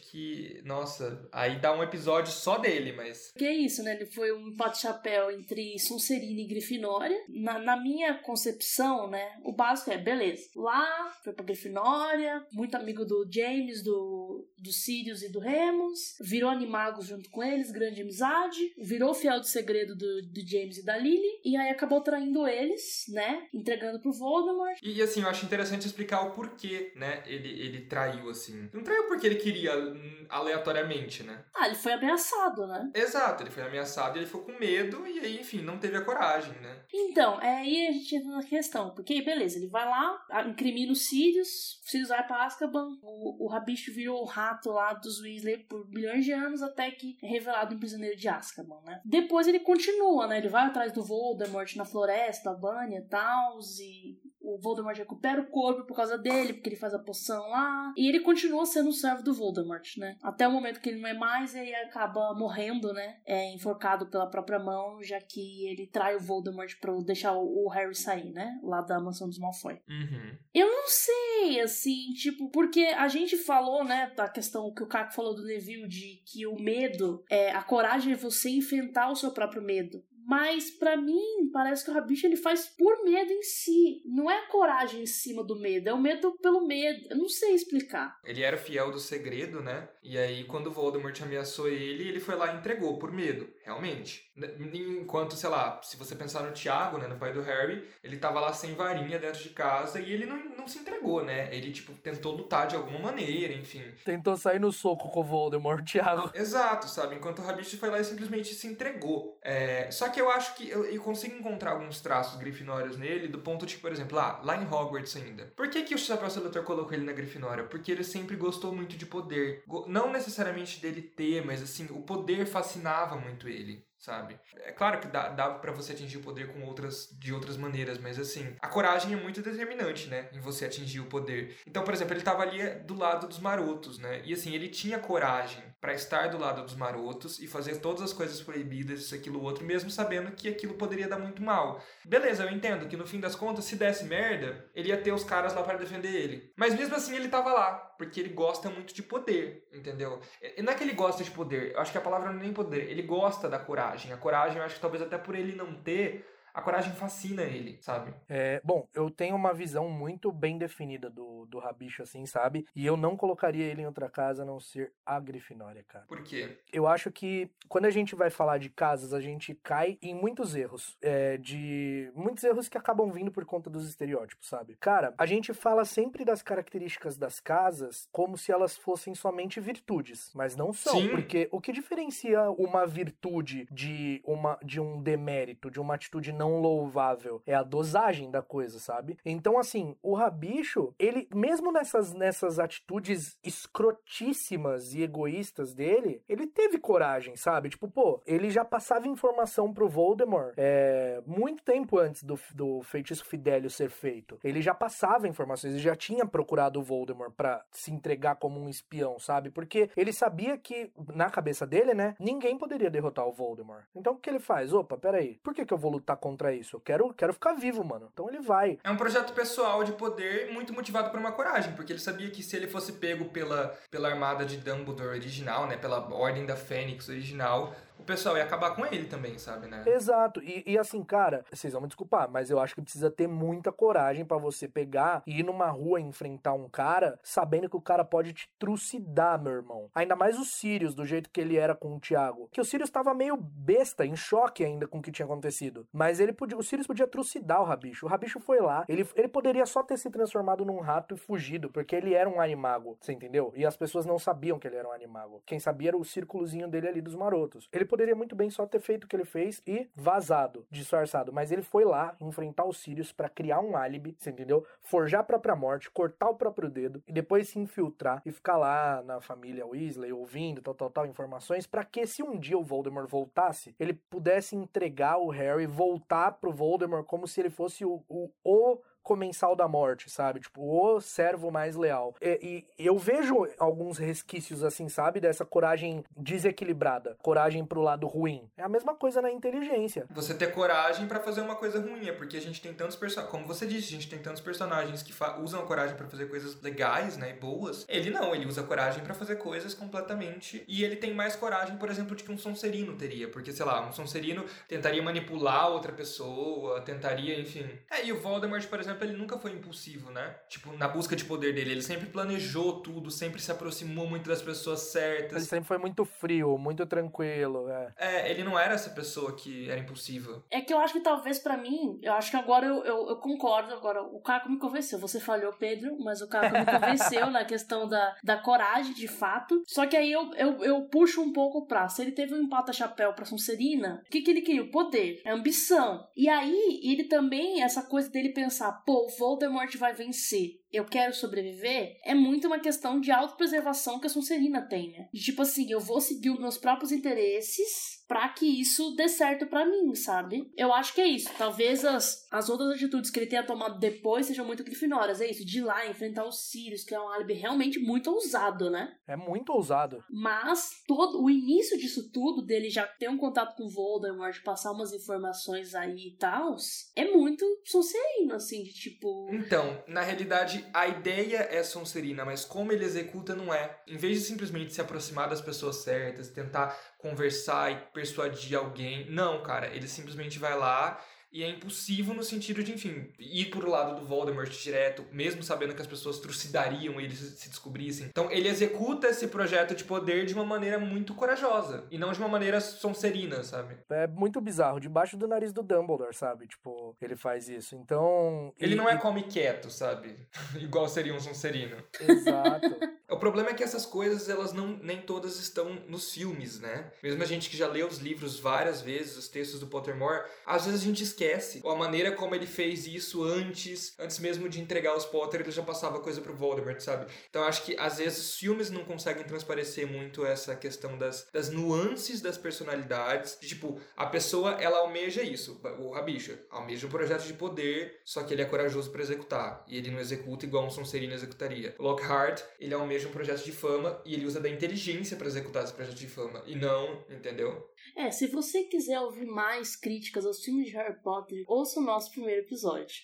que, 0.00 0.60
nossa, 0.62 1.26
aí 1.32 1.58
dá 1.58 1.74
um 1.74 1.82
episódio 1.82 2.30
só 2.30 2.58
dele, 2.58 2.92
mas. 2.92 3.32
Que 3.34 3.46
é 3.46 3.54
isso, 3.54 3.82
né? 3.82 3.94
Ele 3.94 4.04
foi 4.04 4.30
um 4.30 4.48
empate-chapéu 4.48 5.30
entre 5.30 5.78
Sonserina 5.78 6.42
e 6.42 6.46
Grifinória. 6.46 7.16
Na, 7.30 7.58
na, 7.58 7.80
minha 7.80 8.18
concepção, 8.18 9.08
né? 9.08 9.38
O 9.42 9.52
básico 9.52 9.90
é, 9.90 9.96
beleza. 9.96 10.50
Lá, 10.54 11.10
foi 11.24 11.32
pra 11.32 11.46
Grifinória, 11.46 12.46
muito 12.52 12.76
amigo 12.76 13.06
do 13.06 13.26
James, 13.30 13.82
do, 13.82 14.46
do 14.58 14.70
Sirius 14.70 15.22
e 15.22 15.32
do 15.32 15.40
Remus. 15.40 16.16
Virou 16.20 16.50
Animagos 16.50 17.06
junto 17.06 17.30
com 17.30 17.42
eles, 17.42 17.70
grande 17.70 18.02
amizade. 18.02 18.60
Virou 18.76 19.14
fiel 19.14 19.40
do 19.40 19.46
segredo 19.46 19.96
do, 19.96 20.20
do 20.22 20.46
James 20.46 20.73
e 20.78 20.84
da 20.84 20.96
Lily. 20.96 21.40
E 21.44 21.56
aí 21.56 21.70
acabou 21.70 22.00
traindo 22.00 22.46
eles, 22.46 23.04
né? 23.08 23.46
Entregando 23.52 24.00
pro 24.00 24.12
Voldemort. 24.12 24.78
E 24.82 25.02
assim, 25.02 25.22
eu 25.22 25.28
acho 25.28 25.44
interessante 25.44 25.86
explicar 25.86 26.22
o 26.22 26.30
porquê, 26.32 26.92
né? 26.96 27.22
Ele, 27.26 27.48
ele 27.48 27.80
traiu, 27.82 28.28
assim. 28.30 28.68
Não 28.72 28.82
traiu 28.82 29.06
porque 29.06 29.26
ele 29.26 29.36
queria 29.36 29.76
hum, 29.76 30.26
aleatoriamente 30.28 31.04
né? 31.22 31.44
Ah, 31.54 31.66
ele 31.66 31.76
foi 31.76 31.92
ameaçado, 31.92 32.66
né? 32.66 32.90
Exato, 32.94 33.42
ele 33.42 33.50
foi 33.50 33.62
ameaçado 33.62 34.16
e 34.16 34.20
ele 34.20 34.26
ficou 34.26 34.42
com 34.42 34.58
medo 34.58 35.06
e 35.06 35.20
aí, 35.20 35.40
enfim, 35.40 35.60
não 35.60 35.78
teve 35.78 35.96
a 35.96 36.04
coragem, 36.04 36.52
né? 36.60 36.82
Então, 36.92 37.40
é 37.40 37.56
aí 37.56 37.86
a 37.86 37.92
gente 37.92 38.16
entra 38.16 38.30
na 38.30 38.42
questão. 38.42 38.90
Porque, 38.94 39.22
beleza, 39.22 39.58
ele 39.58 39.68
vai 39.68 39.84
lá, 39.84 40.44
incrimina 40.48 40.92
os 40.92 41.06
Sirius, 41.06 41.80
o 41.84 41.90
Sirius 41.90 42.08
vai 42.08 42.26
pra 42.26 42.44
Azkaban, 42.44 42.98
o, 43.02 43.44
o 43.44 43.48
Rabicho 43.48 43.92
virou 43.92 44.22
o 44.22 44.26
rato 44.26 44.70
lá 44.70 44.94
dos 44.94 45.20
Weasley 45.20 45.58
por 45.58 45.86
bilhões 45.88 46.24
de 46.24 46.32
anos 46.32 46.62
até 46.62 46.90
que 46.90 47.16
é 47.22 47.26
revelado 47.26 47.74
um 47.74 47.78
prisioneiro 47.78 48.16
de 48.16 48.28
Azkaban, 48.28 48.80
né? 48.84 49.00
Depois 49.04 49.46
ele 49.46 49.60
continua, 49.60 50.26
né? 50.26 50.38
Ele 50.38 50.48
vai 50.48 50.63
atrás 50.66 50.92
do 50.92 51.04
Voldemort 51.04 51.74
na 51.76 51.84
floresta, 51.84 52.50
Albânia 52.50 52.98
e 52.98 53.08
tal, 53.08 53.58
e 53.80 54.18
o 54.44 54.58
Voldemort 54.60 54.96
recupera 54.96 55.40
o 55.40 55.46
corpo 55.46 55.86
por 55.86 55.96
causa 55.96 56.18
dele, 56.18 56.52
porque 56.52 56.68
ele 56.68 56.76
faz 56.76 56.92
a 56.92 56.98
poção 56.98 57.48
lá. 57.48 57.92
E 57.96 58.08
ele 58.08 58.20
continua 58.20 58.66
sendo 58.66 58.90
um 58.90 58.92
servo 58.92 59.22
do 59.22 59.32
Voldemort, 59.32 59.96
né? 59.96 60.16
Até 60.22 60.46
o 60.46 60.52
momento 60.52 60.80
que 60.80 60.90
ele 60.90 61.00
não 61.00 61.08
é 61.08 61.14
mais, 61.14 61.54
ele 61.54 61.74
acaba 61.74 62.34
morrendo, 62.34 62.92
né? 62.92 63.20
É 63.26 63.54
enforcado 63.54 64.06
pela 64.06 64.28
própria 64.28 64.58
mão, 64.58 65.02
já 65.02 65.18
que 65.18 65.66
ele 65.66 65.86
trai 65.86 66.14
o 66.14 66.20
Voldemort 66.20 66.70
pra 66.78 66.92
deixar 67.00 67.32
o 67.32 67.68
Harry 67.68 67.94
sair, 67.94 68.32
né? 68.32 68.60
Lá 68.62 68.82
da 68.82 69.00
mansão 69.00 69.28
dos 69.28 69.38
Malfoy. 69.38 69.80
Uhum. 69.88 70.36
Eu 70.52 70.70
não 70.70 70.86
sei, 70.86 71.60
assim, 71.60 72.12
tipo, 72.12 72.50
porque 72.50 72.80
a 72.80 73.08
gente 73.08 73.38
falou, 73.38 73.82
né, 73.82 74.12
da 74.14 74.28
questão 74.28 74.72
que 74.74 74.82
o 74.82 74.88
Caco 74.88 75.14
falou 75.14 75.34
do 75.34 75.44
Neville, 75.44 75.88
de 75.88 76.22
que 76.26 76.46
o 76.46 76.60
medo, 76.60 77.24
é 77.30 77.50
a 77.50 77.62
coragem 77.62 78.12
é 78.12 78.16
você 78.16 78.50
enfrentar 78.50 79.10
o 79.10 79.16
seu 79.16 79.30
próprio 79.30 79.62
medo. 79.62 80.04
Mas 80.26 80.70
para 80.70 80.96
mim, 80.96 81.50
parece 81.52 81.84
que 81.84 81.90
o 81.90 81.94
Rabicho 81.94 82.26
ele 82.26 82.36
faz 82.36 82.66
por 82.66 83.04
medo 83.04 83.30
em 83.30 83.42
si. 83.42 84.02
Não 84.06 84.30
é 84.30 84.38
a 84.38 84.46
coragem 84.48 85.02
em 85.02 85.06
cima 85.06 85.44
do 85.44 85.58
medo, 85.58 85.88
é 85.88 85.92
o 85.92 86.00
medo 86.00 86.36
pelo 86.40 86.66
medo. 86.66 87.06
Eu 87.10 87.16
não 87.16 87.28
sei 87.28 87.54
explicar. 87.54 88.18
Ele 88.24 88.42
era 88.42 88.56
fiel 88.56 88.90
do 88.90 88.98
segredo, 88.98 89.60
né? 89.60 89.88
E 90.02 90.16
aí, 90.18 90.44
quando 90.44 90.70
Voldemort 90.70 91.20
ameaçou 91.22 91.68
ele, 91.68 92.08
ele 92.08 92.20
foi 92.20 92.34
lá 92.34 92.52
e 92.54 92.58
entregou 92.58 92.98
por 92.98 93.12
medo, 93.12 93.48
realmente. 93.64 94.30
Enquanto, 94.36 95.36
sei 95.36 95.48
lá, 95.48 95.80
se 95.82 95.96
você 95.96 96.16
pensar 96.16 96.42
no 96.42 96.52
Tiago, 96.52 96.98
né, 96.98 97.06
no 97.06 97.16
pai 97.16 97.32
do 97.32 97.40
Harry, 97.40 97.88
ele 98.02 98.16
tava 98.16 98.40
lá 98.40 98.52
sem 98.52 98.74
varinha 98.74 99.18
dentro 99.18 99.40
de 99.40 99.50
casa 99.50 100.00
e 100.00 100.12
ele 100.12 100.26
não, 100.26 100.36
não 100.56 100.66
se 100.66 100.78
entregou, 100.78 101.24
né? 101.24 101.54
Ele, 101.54 101.70
tipo, 101.70 101.92
tentou 101.92 102.34
lutar 102.34 102.66
de 102.66 102.74
alguma 102.74 102.98
maneira, 102.98 103.52
enfim. 103.52 103.82
Tentou 104.04 104.36
sair 104.36 104.58
no 104.58 104.72
soco 104.72 105.08
com 105.10 105.20
o 105.20 105.24
Voldemort, 105.24 105.84
Tiago. 105.84 106.30
Exato, 106.34 106.88
sabe? 106.88 107.14
Enquanto 107.14 107.38
o 107.38 107.42
Rabicho 107.42 107.78
foi 107.78 107.90
lá 107.90 108.00
e 108.00 108.04
simplesmente 108.04 108.54
se 108.54 108.66
entregou. 108.66 109.38
É... 109.40 109.90
Só 109.90 110.08
que 110.08 110.20
eu 110.20 110.30
acho 110.30 110.54
que 110.56 110.68
eu, 110.68 110.84
eu, 110.84 111.00
consigo 111.00 111.36
encontrar 111.36 111.72
alguns 111.72 112.00
traços 112.00 112.38
grifinórios 112.38 112.96
nele, 112.96 113.28
do 113.28 113.38
ponto 113.38 113.64
de, 113.64 113.76
por 113.76 113.92
exemplo, 113.92 114.16
lá, 114.16 114.40
lá 114.42 114.56
em 114.56 114.66
Hogwarts 114.66 115.16
ainda. 115.16 115.52
Por 115.56 115.68
que, 115.68 115.82
que 115.82 115.94
o 115.94 115.98
Chapéu 115.98 116.30
Seletor 116.30 116.64
colocou 116.64 116.94
ele 116.94 117.04
na 117.04 117.12
Grifinória? 117.12 117.64
Porque 117.64 117.92
ele 117.92 118.02
sempre 118.02 118.36
gostou 118.36 118.74
muito 118.74 118.96
de 118.96 119.06
poder. 119.06 119.62
Não 119.86 120.10
necessariamente 120.10 120.80
dele 120.80 121.02
ter, 121.02 121.44
mas 121.44 121.62
assim, 121.62 121.86
o 121.90 122.02
poder 122.02 122.46
fascinava 122.46 123.16
muito 123.16 123.48
ele 123.48 123.84
sabe? 124.04 124.38
É 124.64 124.70
claro 124.70 125.00
que 125.00 125.08
dá, 125.08 125.30
dá 125.30 125.48
para 125.50 125.72
você 125.72 125.92
atingir 125.92 126.18
o 126.18 126.20
poder 126.20 126.52
com 126.52 126.62
outras 126.64 127.08
de 127.18 127.32
outras 127.32 127.56
maneiras, 127.56 127.96
mas 127.96 128.18
assim, 128.18 128.54
a 128.60 128.68
coragem 128.68 129.14
é 129.14 129.16
muito 129.16 129.40
determinante, 129.40 130.08
né, 130.08 130.28
em 130.30 130.38
você 130.38 130.66
atingir 130.66 131.00
o 131.00 131.06
poder. 131.06 131.56
Então, 131.66 131.82
por 131.82 131.94
exemplo, 131.94 132.12
ele 132.12 132.22
tava 132.22 132.42
ali 132.42 132.62
do 132.80 132.94
lado 132.94 133.26
dos 133.26 133.38
marotos, 133.38 133.98
né? 133.98 134.20
E 134.24 134.34
assim, 134.34 134.54
ele 134.54 134.68
tinha 134.68 134.98
coragem 134.98 135.62
para 135.84 135.92
estar 135.92 136.28
do 136.28 136.38
lado 136.38 136.62
dos 136.62 136.74
marotos 136.74 137.38
e 137.38 137.46
fazer 137.46 137.76
todas 137.76 138.00
as 138.00 138.14
coisas 138.14 138.40
proibidas, 138.40 139.00
isso 139.00 139.14
aquilo 139.14 139.42
outro, 139.42 139.62
mesmo 139.66 139.90
sabendo 139.90 140.32
que 140.32 140.48
aquilo 140.48 140.72
poderia 140.72 141.06
dar 141.06 141.18
muito 141.18 141.42
mal. 141.42 141.78
Beleza, 142.02 142.42
eu 142.42 142.50
entendo 142.50 142.88
que 142.88 142.96
no 142.96 143.06
fim 143.06 143.20
das 143.20 143.36
contas, 143.36 143.66
se 143.66 143.76
desse 143.76 144.04
merda, 144.04 144.64
ele 144.74 144.88
ia 144.88 144.96
ter 144.96 145.12
os 145.12 145.24
caras 145.24 145.54
lá 145.54 145.62
para 145.62 145.76
defender 145.76 146.08
ele. 146.08 146.50
Mas 146.56 146.74
mesmo 146.74 146.94
assim, 146.94 147.14
ele 147.14 147.28
tava 147.28 147.52
lá, 147.52 147.72
porque 147.98 148.18
ele 148.18 148.30
gosta 148.30 148.70
muito 148.70 148.94
de 148.94 149.02
poder, 149.02 149.68
entendeu? 149.74 150.20
Não 150.62 150.72
é 150.72 150.74
que 150.74 150.84
ele 150.84 150.94
gosta 150.94 151.22
de 151.22 151.30
poder, 151.30 151.72
eu 151.72 151.80
acho 151.80 151.92
que 151.92 151.98
a 151.98 152.00
palavra 152.00 152.30
não 152.32 152.40
é 152.40 152.44
nem 152.44 152.54
poder, 152.54 152.90
ele 152.90 153.02
gosta 153.02 153.46
da 153.46 153.58
coragem. 153.58 154.10
A 154.10 154.16
coragem, 154.16 154.56
eu 154.56 154.64
acho 154.64 154.76
que 154.76 154.80
talvez 154.80 155.02
até 155.02 155.18
por 155.18 155.34
ele 155.34 155.54
não 155.54 155.74
ter, 155.74 156.26
a 156.54 156.62
coragem 156.62 156.92
fascina 156.92 157.42
ele, 157.42 157.78
sabe? 157.80 158.14
É, 158.28 158.60
bom, 158.62 158.88
eu 158.94 159.10
tenho 159.10 159.34
uma 159.34 159.52
visão 159.52 159.88
muito 159.88 160.30
bem 160.30 160.56
definida 160.56 161.10
do, 161.10 161.46
do 161.46 161.58
Rabicho, 161.58 162.02
assim, 162.02 162.24
sabe? 162.26 162.64
E 162.76 162.86
eu 162.86 162.96
não 162.96 163.16
colocaria 163.16 163.64
ele 163.64 163.82
em 163.82 163.86
outra 163.86 164.08
casa 164.08 164.42
a 164.42 164.46
não 164.46 164.60
ser 164.60 164.92
a 165.04 165.18
Grifinória, 165.18 165.84
cara. 165.88 166.04
Por 166.06 166.22
quê? 166.22 166.60
Eu 166.72 166.86
acho 166.86 167.10
que 167.10 167.50
quando 167.68 167.86
a 167.86 167.90
gente 167.90 168.14
vai 168.14 168.30
falar 168.30 168.58
de 168.58 168.70
casas, 168.70 169.12
a 169.12 169.20
gente 169.20 169.52
cai 169.64 169.98
em 170.00 170.14
muitos 170.14 170.54
erros. 170.54 170.96
É, 171.02 171.36
de. 171.38 172.12
Muitos 172.14 172.44
erros 172.44 172.68
que 172.68 172.78
acabam 172.78 173.10
vindo 173.10 173.32
por 173.32 173.44
conta 173.44 173.68
dos 173.68 173.88
estereótipos, 173.88 174.48
sabe? 174.48 174.76
Cara, 174.76 175.12
a 175.18 175.26
gente 175.26 175.52
fala 175.52 175.84
sempre 175.84 176.24
das 176.24 176.40
características 176.40 177.18
das 177.18 177.40
casas 177.40 178.08
como 178.12 178.38
se 178.38 178.52
elas 178.52 178.76
fossem 178.76 179.12
somente 179.14 179.58
virtudes, 179.58 180.30
mas 180.34 180.54
não 180.54 180.72
são. 180.72 181.00
Sim. 181.00 181.08
Porque 181.08 181.48
o 181.50 181.60
que 181.60 181.72
diferencia 181.72 182.48
uma 182.50 182.86
virtude 182.86 183.66
de, 183.72 184.22
uma, 184.24 184.56
de 184.62 184.80
um 184.80 185.02
demérito, 185.02 185.68
de 185.68 185.80
uma 185.80 185.96
atitude 185.96 186.32
não 186.32 186.43
não 186.44 186.60
louvável. 186.60 187.42
É 187.46 187.54
a 187.54 187.62
dosagem 187.62 188.30
da 188.30 188.42
coisa, 188.42 188.78
sabe? 188.78 189.16
Então, 189.24 189.58
assim, 189.58 189.96
o 190.02 190.14
Rabicho, 190.14 190.94
ele, 190.98 191.26
mesmo 191.34 191.72
nessas, 191.72 192.12
nessas 192.12 192.58
atitudes 192.58 193.38
escrotíssimas 193.42 194.92
e 194.92 195.02
egoístas 195.02 195.72
dele, 195.72 196.22
ele 196.28 196.46
teve 196.46 196.78
coragem, 196.78 197.34
sabe? 197.36 197.70
Tipo, 197.70 197.88
pô, 197.88 198.20
ele 198.26 198.50
já 198.50 198.64
passava 198.64 199.08
informação 199.08 199.72
pro 199.72 199.88
Voldemort 199.88 200.52
é, 200.56 201.22
muito 201.26 201.62
tempo 201.62 201.98
antes 201.98 202.22
do, 202.22 202.38
do 202.54 202.82
feitiço 202.82 203.24
Fidélio 203.24 203.70
ser 203.70 203.88
feito. 203.88 204.38
Ele 204.44 204.60
já 204.60 204.74
passava 204.74 205.26
informações, 205.26 205.72
ele 205.72 205.82
já 205.82 205.96
tinha 205.96 206.26
procurado 206.26 206.78
o 206.78 206.82
Voldemort 206.82 207.32
para 207.32 207.64
se 207.70 207.90
entregar 207.90 208.36
como 208.36 208.60
um 208.60 208.68
espião, 208.68 209.18
sabe? 209.18 209.50
Porque 209.50 209.90
ele 209.96 210.12
sabia 210.12 210.58
que, 210.58 210.92
na 211.14 211.30
cabeça 211.30 211.66
dele, 211.66 211.94
né, 211.94 212.14
ninguém 212.20 212.58
poderia 212.58 212.90
derrotar 212.90 213.26
o 213.26 213.32
Voldemort. 213.32 213.84
Então 213.94 214.14
o 214.14 214.18
que 214.18 214.28
ele 214.28 214.40
faz? 214.40 214.72
Opa, 214.72 214.98
peraí, 214.98 215.38
por 215.42 215.54
que, 215.54 215.64
que 215.64 215.72
eu 215.72 215.78
vou 215.78 215.90
lutar 215.90 216.16
contra 216.16 216.33
contra 216.34 216.52
isso. 216.52 216.76
Eu 216.76 216.80
quero, 216.80 217.14
quero 217.14 217.32
ficar 217.32 217.54
vivo, 217.54 217.84
mano. 217.84 218.08
Então 218.12 218.28
ele 218.28 218.40
vai. 218.40 218.78
É 218.82 218.90
um 218.90 218.96
projeto 218.96 219.32
pessoal 219.32 219.84
de 219.84 219.92
poder 219.92 220.52
muito 220.52 220.72
motivado 220.72 221.10
por 221.10 221.18
uma 221.18 221.30
coragem, 221.30 221.72
porque 221.74 221.92
ele 221.92 222.00
sabia 222.00 222.28
que 222.30 222.42
se 222.42 222.56
ele 222.56 222.66
fosse 222.66 222.94
pego 222.94 223.26
pela, 223.26 223.78
pela 223.90 224.08
armada 224.08 224.44
de 224.44 224.56
Dumbledore 224.56 225.08
original, 225.10 225.66
né, 225.66 225.76
pela 225.76 226.12
Ordem 226.12 226.44
da 226.44 226.56
Fênix 226.56 227.08
original, 227.08 227.74
o 228.04 228.06
pessoal 228.06 228.36
ia 228.36 228.44
acabar 228.44 228.76
com 228.76 228.84
ele 228.84 229.06
também, 229.06 229.38
sabe, 229.38 229.66
né? 229.66 229.82
Exato. 229.86 230.42
E, 230.42 230.62
e 230.66 230.78
assim, 230.78 231.02
cara, 231.02 231.42
vocês 231.50 231.72
vão 231.72 231.80
me 231.80 231.88
desculpar, 231.88 232.30
mas 232.30 232.50
eu 232.50 232.60
acho 232.60 232.74
que 232.74 232.82
precisa 232.82 233.10
ter 233.10 233.26
muita 233.26 233.72
coragem 233.72 234.26
para 234.26 234.36
você 234.36 234.68
pegar 234.68 235.22
e 235.26 235.40
ir 235.40 235.42
numa 235.42 235.68
rua 235.70 236.00
enfrentar 236.00 236.52
um 236.52 236.68
cara 236.68 237.18
sabendo 237.22 237.68
que 237.68 237.76
o 237.76 237.80
cara 237.80 238.04
pode 238.04 238.34
te 238.34 238.48
trucidar, 238.58 239.42
meu 239.42 239.52
irmão. 239.52 239.88
Ainda 239.94 240.14
mais 240.14 240.38
o 240.38 240.44
Sirius, 240.44 240.94
do 240.94 241.06
jeito 241.06 241.30
que 241.30 241.40
ele 241.40 241.56
era 241.56 241.74
com 241.74 241.96
o 241.96 242.00
Thiago. 242.00 242.48
Que 242.52 242.60
o 242.60 242.64
Sirius 242.64 242.90
tava 242.90 243.14
meio 243.14 243.38
besta, 243.38 244.04
em 244.04 244.14
choque 244.14 244.62
ainda 244.62 244.86
com 244.86 244.98
o 244.98 245.02
que 245.02 245.10
tinha 245.10 245.24
acontecido. 245.24 245.88
Mas 245.90 246.20
ele 246.20 246.32
podia, 246.34 246.58
o 246.58 246.62
Sirius 246.62 246.86
podia 246.86 247.06
trucidar 247.06 247.62
o 247.62 247.64
Rabicho. 247.64 248.04
O 248.04 248.08
Rabicho 248.08 248.38
foi 248.38 248.60
lá, 248.60 248.84
ele, 248.86 249.08
ele 249.14 249.28
poderia 249.28 249.64
só 249.64 249.82
ter 249.82 249.96
se 249.96 250.10
transformado 250.10 250.62
num 250.62 250.80
rato 250.80 251.14
e 251.14 251.18
fugido, 251.18 251.70
porque 251.70 251.96
ele 251.96 252.12
era 252.12 252.28
um 252.28 252.38
animago, 252.38 252.98
você 253.00 253.14
entendeu? 253.14 253.50
E 253.56 253.64
as 253.64 253.78
pessoas 253.78 254.04
não 254.04 254.18
sabiam 254.18 254.58
que 254.58 254.68
ele 254.68 254.76
era 254.76 254.88
um 254.88 254.92
animago. 254.92 255.42
Quem 255.46 255.58
sabia 255.58 255.88
era 255.88 255.96
o 255.96 256.04
círculozinho 256.04 256.68
dele 256.68 256.88
ali 256.88 257.00
dos 257.00 257.14
marotos. 257.14 257.66
Ele 257.72 257.86
poderia 257.94 258.16
muito 258.16 258.34
bem 258.34 258.50
só 258.50 258.66
ter 258.66 258.80
feito 258.80 259.04
o 259.04 259.06
que 259.06 259.14
ele 259.14 259.24
fez 259.24 259.62
e 259.64 259.88
vazado, 259.94 260.66
disfarçado. 260.68 261.32
Mas 261.32 261.52
ele 261.52 261.62
foi 261.62 261.84
lá 261.84 262.16
enfrentar 262.20 262.64
os 262.64 262.78
Sirius 262.78 263.12
para 263.12 263.28
criar 263.28 263.60
um 263.60 263.76
álibi, 263.76 264.16
você 264.18 264.30
entendeu? 264.30 264.66
Forjar 264.82 265.20
a 265.20 265.24
própria 265.24 265.54
morte, 265.54 265.88
cortar 265.92 266.28
o 266.28 266.34
próprio 266.34 266.68
dedo 266.68 267.00
e 267.06 267.12
depois 267.12 267.50
se 267.50 267.60
infiltrar 267.60 268.20
e 268.26 268.32
ficar 268.32 268.56
lá 268.56 269.00
na 269.04 269.20
família 269.20 269.64
Weasley 269.64 270.12
ouvindo 270.12 270.60
tal, 270.60 270.74
tal, 270.74 270.90
tal 270.90 271.06
informações 271.06 271.68
para 271.68 271.84
que 271.84 272.04
se 272.04 272.20
um 272.20 272.36
dia 272.36 272.58
o 272.58 272.64
Voldemort 272.64 273.08
voltasse, 273.08 273.76
ele 273.78 273.94
pudesse 274.10 274.56
entregar 274.56 275.18
o 275.18 275.28
Harry, 275.28 275.64
voltar 275.64 276.32
pro 276.32 276.52
Voldemort 276.52 277.06
como 277.06 277.28
se 277.28 277.40
ele 277.40 277.50
fosse 277.50 277.84
o, 277.84 278.02
o, 278.08 278.28
o 278.42 278.80
comensal 279.04 279.54
da 279.54 279.68
morte, 279.68 280.10
sabe? 280.10 280.40
Tipo, 280.40 280.62
o 280.62 281.00
servo 281.00 281.50
mais 281.50 281.76
leal. 281.76 282.14
E, 282.20 282.64
e, 282.78 282.86
eu 282.86 282.98
vejo 282.98 283.46
alguns 283.58 283.98
resquícios, 283.98 284.64
assim, 284.64 284.88
sabe? 284.88 285.20
Dessa 285.20 285.44
coragem 285.44 286.02
desequilibrada. 286.16 287.16
Coragem 287.22 287.64
pro 287.64 287.82
lado 287.82 288.06
ruim. 288.06 288.48
É 288.56 288.62
a 288.62 288.68
mesma 288.68 288.94
coisa 288.94 289.20
na 289.20 289.30
inteligência. 289.30 290.06
Você 290.10 290.34
ter 290.34 290.52
coragem 290.52 291.06
para 291.06 291.20
fazer 291.20 291.42
uma 291.42 291.54
coisa 291.54 291.78
ruim. 291.78 292.08
É 292.08 292.12
porque 292.12 292.36
a 292.36 292.40
gente 292.40 292.60
tem 292.60 292.72
tantos 292.72 292.96
personagens. 292.96 293.30
Como 293.30 293.46
você 293.46 293.66
disse, 293.66 293.88
a 293.88 293.92
gente 293.92 294.08
tem 294.08 294.18
tantos 294.18 294.40
personagens 294.40 295.02
que 295.02 295.12
usam 295.42 295.60
a 295.60 295.66
coragem 295.66 295.96
para 295.96 296.08
fazer 296.08 296.26
coisas 296.26 296.60
legais, 296.62 297.18
né? 297.18 297.30
E 297.30 297.34
boas. 297.34 297.84
Ele 297.88 298.10
não, 298.10 298.34
ele 298.34 298.46
usa 298.46 298.62
coragem 298.62 299.04
para 299.04 299.12
fazer 299.12 299.36
coisas 299.36 299.74
completamente. 299.74 300.64
E 300.66 300.82
ele 300.82 300.96
tem 300.96 301.12
mais 301.12 301.36
coragem, 301.36 301.76
por 301.76 301.90
exemplo, 301.90 302.16
de 302.16 302.24
que 302.24 302.32
um 302.32 302.38
Sonserino 302.38 302.96
teria. 302.96 303.28
Porque, 303.28 303.52
sei 303.52 303.66
lá, 303.66 303.86
um 303.86 303.92
Sonserino 303.92 304.46
tentaria 304.66 305.02
manipular 305.02 305.68
outra 305.68 305.92
pessoa, 305.92 306.80
tentaria, 306.80 307.38
enfim. 307.38 307.68
É, 307.90 308.06
e 308.06 308.12
o 308.12 308.20
Voldemort, 308.20 308.66
por 308.66 308.80
exemplo, 308.80 308.93
exemplo, 308.94 309.06
ele 309.06 309.16
nunca 309.16 309.38
foi 309.38 309.52
impulsivo, 309.52 310.10
né? 310.10 310.34
Tipo, 310.48 310.72
na 310.76 310.88
busca 310.88 311.14
de 311.14 311.24
poder 311.24 311.52
dele. 311.54 311.72
Ele 311.72 311.82
sempre 311.82 312.06
planejou 312.06 312.80
tudo, 312.80 313.10
sempre 313.10 313.40
se 313.40 313.50
aproximou 313.50 314.06
muito 314.08 314.28
das 314.28 314.40
pessoas 314.40 314.80
certas. 314.80 315.36
Ele 315.36 315.44
sempre 315.44 315.66
foi 315.66 315.78
muito 315.78 316.04
frio, 316.04 316.56
muito 316.56 316.86
tranquilo, 316.86 317.68
é. 317.68 317.92
É, 317.96 318.30
ele 318.30 318.44
não 318.44 318.58
era 318.58 318.74
essa 318.74 318.90
pessoa 318.90 319.34
que 319.34 319.68
era 319.68 319.80
impulsiva. 319.80 320.42
É 320.50 320.60
que 320.60 320.72
eu 320.72 320.78
acho 320.78 320.94
que 320.94 321.00
talvez 321.00 321.38
para 321.38 321.56
mim, 321.56 321.98
eu 322.02 322.12
acho 322.14 322.30
que 322.30 322.36
agora 322.36 322.66
eu, 322.66 322.84
eu, 322.84 323.08
eu, 323.08 323.16
concordo. 323.16 323.72
Agora, 323.74 324.02
o 324.02 324.20
Caco 324.20 324.50
me 324.50 324.58
convenceu. 324.58 324.98
Você 324.98 325.20
falhou, 325.20 325.52
Pedro, 325.52 325.96
mas 326.00 326.20
o 326.20 326.28
Caco 326.28 326.56
me 326.56 326.64
convenceu 326.64 327.26
na 327.30 327.44
questão 327.44 327.88
da, 327.88 328.16
da 328.22 328.36
coragem, 328.36 328.94
de 328.94 329.08
fato. 329.08 329.62
Só 329.66 329.86
que 329.86 329.96
aí 329.96 330.12
eu, 330.12 330.32
eu, 330.34 330.64
eu 330.64 330.82
puxo 330.82 331.20
um 331.20 331.32
pouco 331.32 331.66
pra. 331.66 331.88
Se 331.88 332.02
ele 332.02 332.12
teve 332.12 332.34
um 332.34 332.42
empata-chapéu 332.42 333.12
pra 333.12 333.24
Sonserina, 333.24 334.02
o 334.06 334.10
que, 334.10 334.22
que 334.22 334.30
ele 334.30 334.42
queria? 334.42 334.62
O 334.62 334.70
poder, 334.70 335.22
a 335.26 335.32
ambição. 335.32 336.06
E 336.16 336.28
aí, 336.28 336.80
ele 336.82 337.04
também, 337.04 337.62
essa 337.62 337.82
coisa 337.82 338.08
dele 338.10 338.30
pensar, 338.30 338.83
pô, 338.84 339.08
Voldemort 339.18 339.74
vai 339.76 339.94
vencer 339.94 340.64
eu 340.74 340.84
quero 340.84 341.14
sobreviver, 341.14 341.96
é 342.04 342.14
muito 342.14 342.48
uma 342.48 342.58
questão 342.58 342.98
de 342.98 343.12
autopreservação 343.12 344.00
que 344.00 344.08
a 344.08 344.10
Sonserina 344.10 344.60
tem, 344.60 344.90
né? 344.90 345.08
De 345.12 345.22
tipo 345.22 345.40
assim, 345.42 345.70
eu 345.70 345.78
vou 345.78 346.00
seguir 346.00 346.30
os 346.30 346.40
meus 346.40 346.58
próprios 346.58 346.90
interesses 346.90 348.03
para 348.06 348.28
que 348.28 348.60
isso 348.60 348.94
dê 348.94 349.08
certo 349.08 349.46
para 349.46 349.64
mim, 349.64 349.94
sabe? 349.94 350.50
Eu 350.56 350.72
acho 350.72 350.94
que 350.94 351.00
é 351.00 351.06
isso. 351.06 351.30
Talvez 351.36 351.84
as, 351.84 352.26
as 352.30 352.48
outras 352.48 352.70
atitudes 352.70 353.10
que 353.10 353.18
ele 353.18 353.26
tenha 353.26 353.46
tomado 353.46 353.78
depois 353.78 354.26
sejam 354.26 354.44
muito 354.44 354.64
grifinoras. 354.64 355.20
É 355.20 355.30
isso, 355.30 355.44
de 355.44 355.58
ir 355.58 355.62
lá 355.62 355.86
enfrentar 355.86 356.26
os 356.26 356.50
Sirius, 356.50 356.84
que 356.84 356.94
é 356.94 357.00
um 357.00 357.08
álibi 357.08 357.34
realmente 357.34 357.78
muito 357.78 358.10
ousado, 358.10 358.70
né? 358.70 358.94
É 359.06 359.16
muito 359.16 359.52
ousado. 359.52 360.02
Mas 360.10 360.70
todo 360.86 361.22
o 361.22 361.30
início 361.30 361.78
disso 361.78 362.10
tudo, 362.10 362.44
dele 362.44 362.70
já 362.70 362.86
ter 362.86 363.08
um 363.08 363.16
contato 363.16 363.56
com 363.56 363.64
o 363.64 363.70
Voldemort, 363.70 364.42
passar 364.42 364.72
umas 364.72 364.92
informações 364.92 365.74
aí 365.74 366.08
e 366.08 366.16
tal, 366.16 366.56
é 366.94 367.10
muito 367.10 367.44
Sonserino, 367.64 368.34
assim, 368.34 368.62
de 368.62 368.72
tipo... 368.72 369.28
Então, 369.32 369.82
na 369.86 370.02
realidade, 370.02 370.64
a 370.72 370.86
ideia 370.86 371.48
é 371.50 371.62
Sonserina, 371.62 372.24
mas 372.24 372.44
como 372.44 372.72
ele 372.72 372.84
executa 372.84 373.34
não 373.34 373.52
é. 373.52 373.80
Em 373.86 373.96
vez 373.96 374.18
de 374.18 374.24
simplesmente 374.26 374.72
se 374.72 374.80
aproximar 374.80 375.28
das 375.28 375.40
pessoas 375.40 375.76
certas, 375.76 376.30
tentar 376.30 376.78
conversar 377.04 377.70
e 377.70 377.76
persuadir 377.92 378.56
alguém, 378.56 379.10
não, 379.10 379.42
cara, 379.42 379.66
ele 379.66 379.86
simplesmente 379.86 380.38
vai 380.38 380.56
lá 380.58 380.98
e 381.30 381.42
é 381.42 381.48
impossível 381.48 382.14
no 382.14 382.22
sentido 382.22 382.62
de, 382.62 382.72
enfim, 382.72 383.12
ir 383.18 383.46
pro 383.46 383.68
lado 383.68 384.00
do 384.00 384.06
Voldemort 384.06 384.48
direto, 384.48 385.04
mesmo 385.10 385.42
sabendo 385.42 385.74
que 385.74 385.82
as 385.82 385.86
pessoas 385.88 386.20
trucidariam 386.20 387.00
ele 387.00 387.14
se 387.14 387.48
descobrissem. 387.48 388.06
Então 388.06 388.30
ele 388.30 388.48
executa 388.48 389.08
esse 389.08 389.26
projeto 389.26 389.74
de 389.74 389.82
poder 389.82 390.26
de 390.26 390.32
uma 390.32 390.44
maneira 390.44 390.78
muito 390.78 391.12
corajosa. 391.12 391.88
E 391.90 391.98
não 391.98 392.12
de 392.12 392.20
uma 392.20 392.28
maneira 392.28 392.60
sonserina, 392.60 393.42
sabe? 393.42 393.74
É 393.90 394.06
muito 394.06 394.40
bizarro. 394.40 394.78
Debaixo 394.78 395.16
do 395.16 395.26
nariz 395.26 395.52
do 395.52 395.64
Dumbledore, 395.64 396.14
sabe? 396.14 396.46
Tipo, 396.46 396.96
ele 397.02 397.16
faz 397.16 397.48
isso. 397.48 397.74
Então. 397.74 398.52
Ele 398.56 398.74
e, 398.74 398.76
não 398.76 398.88
é 398.88 398.96
come 398.96 399.24
quieto, 399.24 399.70
sabe? 399.70 400.16
Igual 400.54 400.88
seria 400.88 401.12
um 401.12 401.20
sonserino. 401.20 401.76
Exato. 402.00 402.76
O 403.14 403.18
problema 403.18 403.50
é 403.50 403.54
que 403.54 403.62
essas 403.62 403.86
coisas, 403.86 404.28
elas 404.28 404.52
não 404.52 404.76
nem 404.82 405.00
todas 405.00 405.38
estão 405.38 405.78
nos 405.86 406.12
filmes, 406.12 406.58
né? 406.58 406.90
Mesmo 407.00 407.22
a 407.22 407.26
gente 407.26 407.48
que 407.48 407.56
já 407.56 407.68
leu 407.68 407.86
os 407.86 407.98
livros 407.98 408.40
várias 408.40 408.80
vezes, 408.80 409.16
os 409.16 409.28
textos 409.28 409.60
do 409.60 409.68
Pottermore, 409.68 410.24
às 410.44 410.66
vezes 410.66 410.80
a 410.82 410.84
gente 410.84 411.04
esquece 411.04 411.62
a 411.64 411.74
maneira 411.76 412.10
como 412.12 412.34
ele 412.34 412.46
fez 412.46 412.88
isso 412.88 413.22
antes, 413.22 413.94
antes 414.00 414.18
mesmo 414.18 414.48
de 414.48 414.60
entregar 414.60 414.96
os 414.96 415.04
Potter, 415.04 415.42
ele 415.42 415.50
já 415.52 415.62
passava 415.62 416.00
coisa 416.00 416.20
pro 416.20 416.34
Voldemort, 416.34 416.80
sabe? 416.80 417.06
Então 417.30 417.44
acho 417.44 417.62
que 417.62 417.76
às 417.78 417.98
vezes 417.98 418.18
os 418.18 418.34
filmes 418.36 418.68
não 418.68 418.84
conseguem 418.84 419.22
transparecer 419.22 419.86
muito 419.86 420.26
essa 420.26 420.56
questão 420.56 420.98
das, 420.98 421.28
das 421.32 421.50
nuances 421.50 422.20
das 422.20 422.36
personalidades, 422.36 423.38
de, 423.40 423.46
tipo, 423.46 423.80
a 423.96 424.06
pessoa, 424.06 424.60
ela 424.60 424.78
almeja 424.78 425.22
isso, 425.22 425.60
o 425.78 425.92
Rabicha, 425.92 426.40
almeja 426.50 426.86
um 426.88 426.90
projeto 426.90 427.22
de 427.22 427.34
poder, 427.34 428.00
só 428.04 428.24
que 428.24 428.34
ele 428.34 428.42
é 428.42 428.44
corajoso 428.44 428.90
para 428.90 429.02
executar, 429.02 429.64
e 429.68 429.78
ele 429.78 429.92
não 429.92 430.00
executa 430.00 430.44
igual 430.44 430.66
um 430.66 430.70
Sonserino 430.70 431.14
executaria. 431.14 431.76
O 431.78 431.84
Lockhart, 431.84 432.42
ele 432.58 432.74
almeja 432.74 433.03
um 433.06 433.12
projeto 433.12 433.44
de 433.44 433.52
fama 433.52 434.00
e 434.04 434.14
ele 434.14 434.26
usa 434.26 434.40
da 434.40 434.48
inteligência 434.48 435.16
para 435.16 435.26
executar 435.26 435.64
esse 435.64 435.72
projeto 435.72 435.96
de 435.96 436.06
fama 436.06 436.42
e 436.46 436.54
não, 436.54 437.02
entendeu? 437.10 437.68
É, 437.96 438.10
se 438.10 438.26
você 438.26 438.64
quiser 438.64 439.00
ouvir 439.00 439.26
mais 439.26 439.76
críticas 439.76 440.26
aos 440.26 440.42
filmes 440.42 440.66
de 440.66 440.72
Harry 440.72 440.96
Potter, 441.02 441.44
ouça 441.46 441.78
o 441.78 441.82
nosso 441.82 442.10
primeiro 442.10 442.42
episódio. 442.42 443.02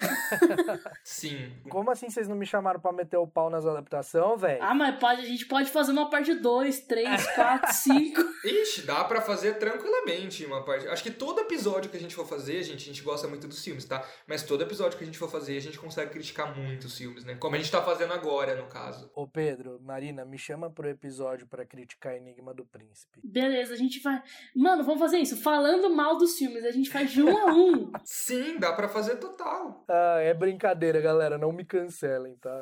Sim. 1.02 1.52
Como 1.68 1.90
assim 1.90 2.08
vocês 2.08 2.28
não 2.28 2.36
me 2.36 2.46
chamaram 2.46 2.80
para 2.80 2.92
meter 2.92 3.16
o 3.16 3.26
pau 3.26 3.50
nas 3.50 3.66
adaptações, 3.66 4.40
velho? 4.40 4.62
Ah, 4.62 4.74
mas 4.74 4.98
pode, 4.98 5.22
a 5.22 5.24
gente 5.24 5.46
pode 5.46 5.70
fazer 5.70 5.92
uma 5.92 6.08
parte 6.08 6.34
2, 6.34 6.80
3, 6.80 7.26
4, 7.34 7.72
5. 7.72 8.20
Ixi, 8.44 8.82
dá 8.82 9.04
para 9.04 9.20
fazer 9.20 9.54
tranquilamente 9.54 10.44
uma 10.44 10.64
parte. 10.64 10.86
Acho 10.86 11.02
que 11.02 11.10
todo 11.10 11.40
episódio 11.40 11.90
que 11.90 11.96
a 11.96 12.00
gente 12.00 12.14
for 12.14 12.26
fazer, 12.26 12.62
gente, 12.62 12.82
a 12.82 12.92
gente 12.92 13.02
gosta 13.02 13.26
muito 13.26 13.48
dos 13.48 13.62
filmes, 13.62 13.84
tá? 13.84 14.06
Mas 14.26 14.42
todo 14.42 14.62
episódio 14.62 14.96
que 14.96 15.04
a 15.04 15.06
gente 15.06 15.18
for 15.18 15.30
fazer, 15.30 15.56
a 15.56 15.60
gente 15.60 15.78
consegue 15.78 16.12
criticar 16.12 16.56
muito 16.56 16.84
os 16.84 16.96
filmes, 16.96 17.24
né? 17.24 17.34
Como 17.34 17.54
a 17.54 17.58
gente 17.58 17.70
tá 17.70 17.82
fazendo 17.82 18.12
agora, 18.12 18.54
no 18.54 18.68
caso. 18.68 19.10
Ô 19.14 19.26
Pedro, 19.26 19.80
Marina, 19.80 20.24
me 20.24 20.38
chama 20.38 20.70
pro 20.70 20.88
episódio 20.88 21.46
para 21.46 21.64
criticar 21.66 22.14
Enigma 22.14 22.54
do 22.54 22.64
Príncipe. 22.64 23.20
Beleza, 23.24 23.74
a 23.74 23.76
gente 23.76 24.00
vai 24.00 24.17
Mano, 24.54 24.84
vamos 24.84 25.00
fazer 25.00 25.18
isso. 25.18 25.36
Falando 25.36 25.90
mal 25.90 26.16
dos 26.16 26.36
filmes, 26.36 26.64
a 26.64 26.70
gente 26.70 26.90
faz 26.90 27.10
de 27.10 27.22
um 27.22 27.36
a 27.36 27.52
um. 27.52 27.92
Sim, 28.04 28.58
dá 28.58 28.72
para 28.72 28.88
fazer 28.88 29.16
total. 29.16 29.84
Ah, 29.88 30.18
é 30.20 30.34
brincadeira, 30.34 31.00
galera. 31.00 31.38
Não 31.38 31.52
me 31.52 31.64
cancelem, 31.64 32.36
tá? 32.36 32.48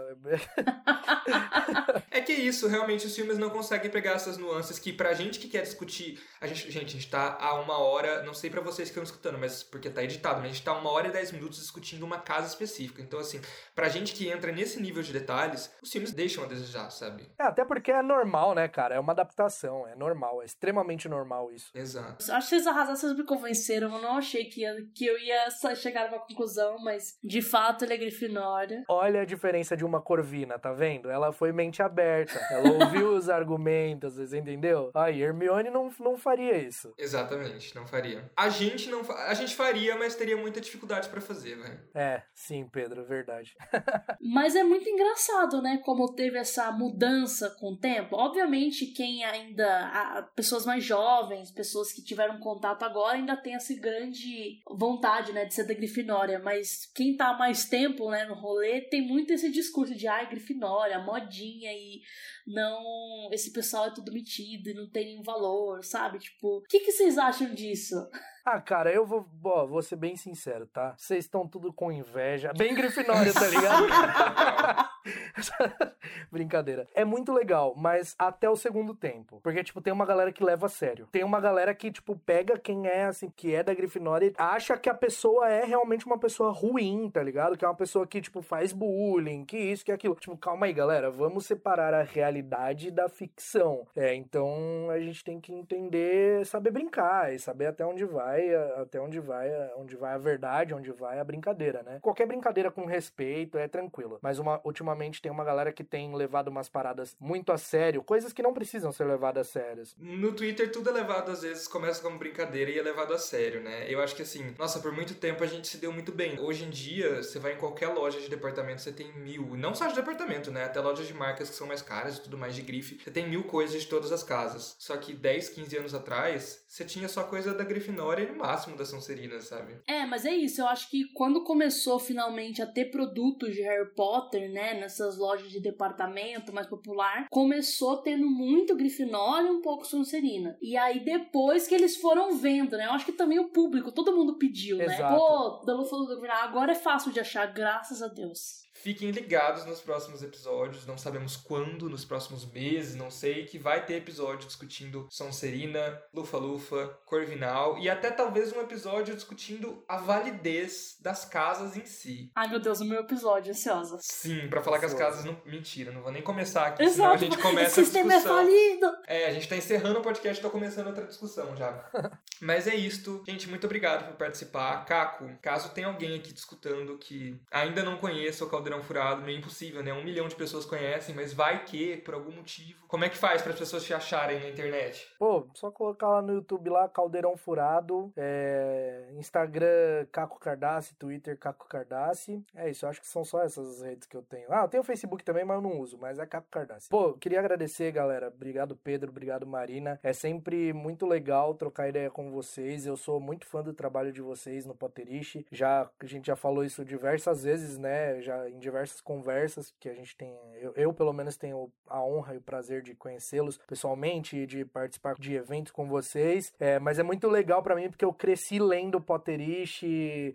é 2.11 2.21
que 2.21 2.33
é 2.33 2.37
isso, 2.37 2.69
realmente 2.69 3.07
os 3.07 3.15
filmes 3.15 3.39
não 3.39 3.51
conseguem 3.51 3.91
pegar 3.91 4.13
essas 4.13 4.37
nuances 4.37 4.79
que 4.79 4.93
pra 4.93 5.15
gente 5.15 5.39
que 5.39 5.49
quer 5.49 5.63
discutir. 5.63 6.21
A 6.41 6.47
gente, 6.47 6.71
gente, 6.71 6.87
a 6.87 6.91
gente 6.91 7.11
tá 7.11 7.37
a 7.41 7.61
uma 7.61 7.79
hora, 7.79 8.23
não 8.23 8.35
sei 8.35 8.51
para 8.51 8.61
vocês 8.61 8.89
que 8.89 8.93
estão 8.93 9.03
escutando, 9.03 9.39
mas 9.39 9.63
porque 9.63 9.91
tá 9.91 10.03
editado, 10.03 10.37
mas 10.37 10.45
a 10.45 10.49
gente 10.49 10.65
tá 10.65 10.73
uma 10.73 10.91
hora 10.91 11.09
e 11.09 11.13
dez 11.13 11.33
minutos 11.33 11.59
discutindo 11.59 12.05
uma 12.05 12.19
casa 12.19 12.49
específica. 12.49 13.03
Então, 13.03 13.19
assim, 13.19 13.41
pra 13.75 13.89
gente 13.89 14.15
que 14.15 14.29
entra 14.29 14.53
nesse 14.53 14.81
nível 14.81 15.03
de 15.03 15.13
detalhes, 15.13 15.73
os 15.83 15.91
filmes 15.91 16.13
deixam 16.13 16.45
a 16.45 16.47
desejar, 16.47 16.91
sabe? 16.91 17.29
É, 17.39 17.45
até 17.45 17.65
porque 17.65 17.91
é 17.91 18.03
normal, 18.03 18.55
né, 18.55 18.69
cara? 18.69 18.95
É 18.95 19.01
uma 19.01 19.13
adaptação, 19.13 19.87
é 19.87 19.95
normal, 19.95 20.43
é 20.43 20.45
extremamente 20.45 21.09
normal 21.09 21.46
isso. 21.51 21.71
Exato. 21.75 22.33
Acho 22.33 22.49
que 22.49 22.55
vocês 22.55 22.67
arrasaram, 22.67 22.97
vocês 22.97 23.17
me 23.17 23.25
convenceram. 23.25 23.95
Eu 23.95 24.03
não 24.03 24.17
achei 24.17 24.45
que, 24.45 24.63
ia, 24.63 24.75
que 24.95 25.07
eu 25.07 25.19
ia 25.19 25.51
chegar 25.75 26.07
a 26.07 26.09
uma 26.09 26.27
conclusão, 26.27 26.79
mas 26.83 27.19
de 27.23 27.43
fato 27.43 27.85
ele 27.85 27.95
é 27.95 27.97
Grifinória. 27.97 28.85
Olha 28.89 29.23
a 29.23 29.25
diferença 29.25 29.77
de 29.77 29.85
uma 29.85 30.01
Corvina, 30.01 30.59
tá 30.59 30.73
vendo? 30.73 31.11
Ela 31.11 31.33
foi 31.33 31.53
mente 31.53 31.83
aberta. 31.83 32.39
Ela 32.51 32.85
ouviu 32.85 33.15
os 33.15 33.29
argumentos, 33.29 34.17
você 34.17 34.39
entendeu? 34.39 34.91
Aí, 34.95 35.23
Hermione 35.23 35.71
não, 35.71 35.91
não 36.01 36.17
faria 36.17 36.57
isso. 36.59 36.93
Exatamente, 36.99 37.75
não 37.75 37.87
faria. 37.87 38.31
A 38.37 38.49
gente 38.49 38.89
não 38.89 39.03
a 39.13 39.35
gente 39.35 39.55
faria, 39.55 39.97
mas 39.97 40.15
teria 40.15 40.37
muita 40.37 40.61
dificuldade 40.61 41.09
para 41.09 41.21
fazer, 41.21 41.57
velho. 41.57 41.81
É, 41.95 42.23
sim, 42.35 42.69
Pedro, 42.71 43.05
verdade. 43.05 43.55
mas 44.21 44.55
é 44.55 44.65
muito 44.65 44.89
engraçado, 44.89 45.63
né? 45.63 45.81
Como 45.85 46.15
teve 46.15 46.39
essa 46.39 46.71
mudança 46.73 47.51
com 47.59 47.73
o 47.73 47.77
tempo. 47.77 48.17
Obviamente, 48.17 48.87
quem 48.87 49.25
ainda. 49.25 50.29
pessoas 50.35 50.65
mais 50.65 50.85
jovens, 50.85 51.36
pessoas 51.51 51.77
pessoas 51.77 51.93
que 51.93 52.03
tiveram 52.03 52.39
contato 52.39 52.83
agora 52.85 53.17
ainda 53.17 53.37
tem 53.37 53.55
essa 53.55 53.75
grande 53.75 54.61
vontade, 54.69 55.33
né, 55.33 55.45
de 55.45 55.55
ser 55.55 55.65
da 55.65 55.75
Grifinória, 55.75 56.39
mas 56.39 56.91
quem 56.95 57.17
tá 57.17 57.31
há 57.31 57.39
mais 57.39 57.67
tempo, 57.69 58.11
né, 58.11 58.25
no 58.25 58.35
rolê, 58.35 58.81
tem 58.83 59.07
muito 59.07 59.33
esse 59.33 59.51
discurso 59.51 59.95
de, 59.95 60.09
ai, 60.09 60.29
Grifinória, 60.29 60.99
modinha 60.99 61.73
e 61.73 62.01
não, 62.47 63.29
esse 63.33 63.53
pessoal 63.53 63.87
é 63.87 63.95
tudo 63.95 64.13
metido 64.13 64.71
e 64.71 64.75
não 64.75 64.89
tem 64.89 65.07
nenhum 65.07 65.23
valor, 65.23 65.85
sabe? 65.85 66.19
Tipo, 66.19 66.59
o 66.59 66.63
que, 66.63 66.81
que 66.81 66.93
vocês 66.93 67.19
acham 67.19 67.53
disso? 67.53 67.97
Ah, 68.45 68.61
cara, 68.61 68.93
eu 68.93 69.05
vou, 69.05 69.29
ó, 69.45 69.67
vou 69.67 69.83
ser 69.83 69.97
bem 69.97 70.15
sincero, 70.15 70.67
tá? 70.69 70.95
Vocês 70.97 71.25
estão 71.25 71.49
tudo 71.49 71.73
com 71.73 71.91
inveja. 71.91 72.53
Bem 72.57 72.75
Grifinória, 72.75 73.35
tá 73.35 73.49
ligado? 73.49 73.87
Brincadeira. 76.31 76.87
É 76.95 77.05
muito 77.05 77.33
legal, 77.33 77.75
mas 77.77 78.15
até 78.19 78.49
o 78.49 78.57
segundo 78.57 78.95
tempo. 78.95 79.41
Porque, 79.43 79.63
tipo, 79.63 79.81
tem 79.81 79.93
uma 79.93 80.07
galera 80.07 80.33
que 80.33 80.45
leva 80.45 80.67
a 80.67 80.69
sério. 80.69 81.09
Tem 81.13 81.25
uma 81.25 81.41
galera 81.41 81.75
que, 81.75 81.91
tipo, 81.91 82.17
pega 82.17 82.59
quem 82.59 82.87
é, 82.87 83.05
assim, 83.05 83.31
que 83.31 83.55
é 83.55 83.63
da 83.63 83.75
Grifinória 83.75 84.27
e 84.27 84.35
acha 84.37 84.77
que 84.77 84.89
a 84.89 84.95
pessoa 84.95 85.49
é 85.49 85.65
realmente 85.65 86.07
uma 86.07 86.19
pessoa 86.19 86.51
ruim, 86.53 87.11
tá 87.11 87.23
ligado? 87.23 87.57
Que 87.57 87.65
é 87.65 87.69
uma 87.69 87.75
pessoa 87.75 88.07
que, 88.07 88.21
tipo, 88.21 88.43
faz 88.43 88.73
bullying, 88.73 89.45
que 89.45 89.59
isso, 89.59 89.85
que 89.85 89.93
aquilo. 89.93 90.15
Tipo, 90.15 90.37
calma 90.37 90.67
aí, 90.67 90.73
galera. 90.73 91.11
Vamos 91.11 91.47
separar 91.47 91.95
a 91.95 92.03
realidade 92.03 92.91
da 92.91 93.09
ficção. 93.09 93.87
É, 93.95 94.15
então 94.15 94.89
a 94.91 94.99
gente 94.99 95.25
tem 95.25 95.41
que 95.41 95.53
entender, 95.53 96.45
saber 96.47 96.71
brincar 96.71 97.33
e 97.33 97.39
saber 97.39 97.67
até 97.67 97.85
onde 97.85 98.05
vai 98.05 98.55
até 98.55 99.01
onde 99.01 99.21
vai, 99.21 99.49
onde 99.77 99.97
vai 99.97 100.15
a 100.15 100.19
verdade, 100.19 100.75
onde 100.75 100.91
vai 100.93 101.19
a 101.19 101.25
brincadeira, 101.25 101.83
né? 101.83 101.99
Qualquer 102.01 102.27
brincadeira 102.27 102.71
com 102.71 102.85
respeito 102.85 103.59
é 103.59 103.69
tranquilo, 103.69 104.19
mas 104.23 104.39
uma, 104.39 104.61
ultimamente 104.65 104.96
ultimamente 104.97 105.23
tem 105.23 105.31
uma 105.31 105.45
galera 105.45 105.73
que 105.73 105.85
tem 105.85 106.15
levado 106.15 106.49
umas 106.49 106.69
paradas 106.69 107.15
muito 107.21 107.53
a 107.53 107.59
sério, 107.59 108.03
coisas 108.03 108.33
que 108.33 108.43
não 108.43 108.55
precisam 108.55 108.91
ser 108.91 109.05
levadas 109.05 109.49
a 109.49 109.51
sérias. 109.51 109.95
No 109.99 110.33
Twitter 110.33 110.73
tudo 110.73 110.91
é 110.91 110.93
levado, 110.93 111.31
às 111.31 111.43
vezes, 111.43 111.69
começa 111.69 112.03
como 112.03 112.19
brincadeira 112.19 112.71
e 112.71 112.79
é 112.79 112.83
levado 112.83 113.13
a 113.13 113.19
sério, 113.19 113.61
né? 113.61 113.87
Eu 113.89 114.01
acho 114.01 114.17
que 114.17 114.23
assim, 114.23 114.55
nossa, 114.59 114.81
por 114.81 114.93
muito 114.93 115.15
tempo 115.15 115.45
a 115.45 115.47
gente 115.47 115.69
se 115.69 115.77
deu 115.77 115.93
muito 115.93 116.13
bem. 116.13 116.41
Hoje 116.41 116.65
em 116.65 116.71
dia, 116.71 117.23
você 117.23 117.39
vai 117.39 117.53
em 117.53 117.59
qualquer 117.59 117.89
loja 117.89 118.21
de 118.21 118.29
departamento, 118.29 118.81
você 118.81 118.93
tem 118.93 119.13
mil. 119.13 119.57
Não 119.57 119.75
só 119.75 119.87
de 119.87 119.95
departamento, 119.95 120.51
né? 120.51 120.65
Até 120.65 120.81
lojas 120.81 121.07
de 121.07 121.15
marcas 121.15 121.51
que 121.51 121.57
são 121.57 121.67
mais 121.67 121.83
caras 121.83 122.17
e 122.17 122.23
tudo 122.23 122.39
mais 122.39 122.55
de 122.55 122.63
grife. 122.63 122.99
Você 123.03 123.11
tem 123.11 123.29
mil 123.29 123.45
coisas 123.45 123.83
de 123.83 123.89
todas 123.89 124.11
as 124.11 124.23
casas. 124.23 124.77
Só 124.79 124.97
que 124.97 125.13
10, 125.13 125.51
15 125.51 125.77
anos 125.77 125.95
atrás, 125.95 126.65
você 126.67 126.85
tinha 126.85 127.09
só 127.09 127.25
coisa 127.25 127.53
da 127.55 127.65
Grifinória 127.65 128.23
e 128.23 128.27
no 128.27 128.39
máximo 128.39 128.77
da 128.77 128.85
Sonserina, 128.85 129.41
sabe? 129.41 129.77
É, 129.87 130.05
mas 130.07 130.25
é 130.25 130.35
isso. 130.35 130.61
Eu 130.61 130.67
acho 130.67 130.91
que 130.91 131.05
quando 131.13 131.45
começou 131.45 131.99
finalmente 131.99 132.63
a 132.63 132.67
ter 132.67 132.87
produtos 132.87 133.55
de 133.55 133.63
Harry 133.63 133.91
Potter, 133.95 134.51
né? 134.51 134.75
Nessas 134.87 135.19
lojas 135.19 135.51
de 135.51 135.59
departamento 135.59 136.53
mais 136.53 136.69
popular, 136.69 137.27
começou 137.29 137.97
tendo 138.03 138.31
muito 138.31 138.77
Grifinória 138.77 139.49
e 139.49 139.51
um 139.51 139.61
pouco 139.61 139.85
Sonserina. 139.85 140.57
E 140.63 140.77
aí 140.77 141.01
depois 141.01 141.67
que 141.67 141.75
eles 141.75 141.97
foram 141.97 142.37
vendo, 142.37 142.77
né? 142.77 142.87
Eu 142.87 142.93
acho 142.93 143.05
que 143.05 143.11
também 143.11 143.41
o 143.41 143.51
público, 143.51 143.91
todo 143.91 144.15
mundo 144.15 144.39
pediu, 144.39 144.77
né? 144.77 144.85
Exato. 144.85 145.17
Pô, 145.17 145.65
Dama 145.67 145.85
falou 145.85 146.07
do 146.07 146.21
Grifinória, 146.21 146.45
agora 146.45 146.71
é 146.71 146.77
fácil 146.77 147.11
de 147.11 147.19
achar, 147.19 147.53
graças 147.53 148.01
a 148.01 148.07
Deus. 148.07 148.66
Fiquem 148.83 149.11
ligados 149.11 149.65
nos 149.65 149.81
próximos 149.81 150.23
episódios, 150.23 150.87
não 150.87 150.97
sabemos 150.97 151.37
quando, 151.37 151.89
nos 151.89 152.05
próximos 152.05 152.45
meses, 152.45 152.95
não 152.95 153.11
sei, 153.11 153.45
que 153.45 153.59
vai 153.59 153.85
ter 153.85 153.95
episódio 153.95 154.47
discutindo 154.47 155.07
Sonserina, 155.11 156.01
Lufa-Lufa, 156.15 156.99
Corvinal 157.05 157.79
e 157.79 157.89
até 157.91 158.11
talvez 158.11 158.53
um 158.53 158.61
episódio 158.61 159.15
discutindo 159.15 159.83
a 159.89 159.97
validez 159.97 160.97
das 161.01 161.25
casas 161.25 161.77
em 161.77 161.85
si. 161.85 162.31
Ai, 162.35 162.49
meu 162.49 162.61
Deus, 162.61 162.81
o 162.81 162.85
meu 162.85 163.01
episódio, 163.01 163.51
ansiosa. 163.51 163.99
Sim, 164.01 164.49
pra 164.49 164.63
falar 164.63 164.79
que 164.79 164.85
as 164.85 164.95
casas 164.95 165.25
não. 165.25 165.37
Mentira, 165.45 165.91
não 165.91 166.03
vou 166.03 166.13
nem 166.13 166.23
começar 166.23 166.67
aqui, 166.67 166.89
senão 166.89 167.07
Exato, 167.07 167.15
a 167.15 167.19
gente 167.19 167.39
começa 167.43 167.81
a 167.81 167.83
esse 167.83 167.85
sistema 167.85 168.13
é 168.13 168.17
discussão. 168.17 168.37
falido. 168.39 168.87
É, 169.07 169.27
a 169.27 169.33
gente 169.33 169.49
tá 169.49 169.57
encerrando 169.57 169.99
o 169.99 170.03
podcast 170.03 170.39
e 170.39 170.43
tô 170.43 170.51
começando 170.51 170.87
outra 170.87 171.05
discussão 171.07 171.57
já. 171.57 171.91
Mas 172.41 172.67
é 172.67 172.75
isto. 172.75 173.23
Gente, 173.27 173.49
muito 173.49 173.65
obrigado 173.65 174.07
por 174.09 174.17
participar. 174.17 174.85
Caco, 174.85 175.29
caso 175.41 175.71
tenha 175.71 175.89
alguém 175.89 176.15
aqui 176.17 176.33
discutando 176.33 176.99
que 176.99 177.41
ainda 177.51 177.83
não 177.83 177.97
conheça 177.97 178.45
o 178.45 178.49
Caldeirão 178.49 178.66
Furado, 178.83 179.23
meio 179.23 179.39
impossível, 179.39 179.83
né? 179.83 179.93
Um 179.93 180.05
milhão 180.05 180.29
de 180.29 180.35
pessoas 180.35 180.65
conhecem, 180.65 181.15
mas 181.15 181.33
vai 181.33 181.65
que, 181.65 181.97
por 181.99 182.15
algum 182.15 182.33
motivo. 182.33 182.87
Como 182.87 183.05
é 183.05 183.09
que 183.09 183.17
faz 183.17 183.43
para 183.43 183.53
as 183.53 183.59
pessoas 183.59 183.85
te 183.85 183.95
acharem 183.95 184.41
na 184.41 184.49
internet? 184.49 185.09
Pô, 185.19 185.47
só 185.55 185.71
colocar 185.71 186.09
lá 186.09 186.23
no 186.23 186.35
YouTube 186.35 186.71
lá, 186.71 186.89
Caldeirão 186.89 187.37
Furado, 187.37 188.13
é, 188.17 189.09
Instagram 189.17 190.07
Caco 190.13 190.39
Cardassi, 190.39 190.95
Twitter 190.97 191.39
Caco 191.39 191.67
Cardassi. 191.69 192.45
É 192.55 192.71
isso, 192.71 192.87
acho 192.87 193.01
que 193.01 193.07
são 193.07 193.25
só 193.25 193.43
essas 193.43 193.83
redes 193.83 194.07
que 194.07 194.17
eu 194.17 194.23
tenho. 194.23 194.47
Ah, 194.51 194.63
eu 194.63 194.69
tenho 194.69 194.83
o 194.83 194.87
Facebook 194.87 195.25
também, 195.25 195.45
mas 195.45 195.57
eu 195.57 195.63
não 195.63 195.81
uso, 195.81 195.99
mas 195.99 196.19
é 196.19 196.27
Caco 196.27 196.49
Cardassi. 196.51 196.89
Pô, 196.89 197.15
queria 197.15 197.41
agradecer, 197.41 197.91
galera. 197.93 198.29
Obrigado, 198.29 198.77
Pedro, 198.77 199.11
obrigado, 199.11 199.47
Marina. 199.47 199.99
É 200.03 200.13
sempre 200.13 200.73
muito 200.73 201.07
legal 201.07 201.55
trocar 201.55 201.89
ideia 201.89 202.11
com 202.11 202.31
vocês. 202.31 202.87
Eu 202.87 202.97
sou 202.97 203.21
muito 203.21 203.47
fã 203.47 203.63
do 203.63 203.73
trabalho 203.73 204.13
de 204.13 204.21
vocês 204.21 204.65
no 204.67 204.75
Potterish. 204.75 205.45
Já, 205.51 205.89
a 205.99 206.07
gente 206.07 206.27
já 206.27 206.37
falou 206.37 206.65
isso 206.65 206.85
diversas 206.85 207.43
vezes, 207.43 207.79
né? 207.79 208.21
Já 208.21 208.49
em 208.57 208.59
diversas 208.59 209.01
conversas 209.01 209.73
que 209.79 209.89
a 209.89 209.95
gente 209.95 210.17
tem. 210.17 210.35
Eu, 210.61 210.73
eu 210.75 210.93
pelo 210.93 211.13
menos, 211.13 211.37
tenho 211.37 211.71
a 211.87 212.03
honra 212.03 212.35
e 212.35 212.39
o 212.39 212.43
prazer 212.43 212.83
de 212.83 212.95
conhecê-los 212.95 213.59
pessoalmente 213.67 214.37
e 214.37 214.47
de 214.47 214.65
participar 214.65 215.15
de 215.19 215.35
eventos 215.35 215.73
com 215.73 215.87
vocês. 215.87 216.53
É, 216.59 216.79
mas 216.79 216.99
é 216.99 217.03
muito 217.03 217.29
legal 217.29 217.63
pra 217.63 217.77
mim 217.77 217.89
porque 217.89 218.05
eu 218.05 218.13
cresci 218.13 218.59
lendo 218.59 219.01
Potterish. 219.01 219.83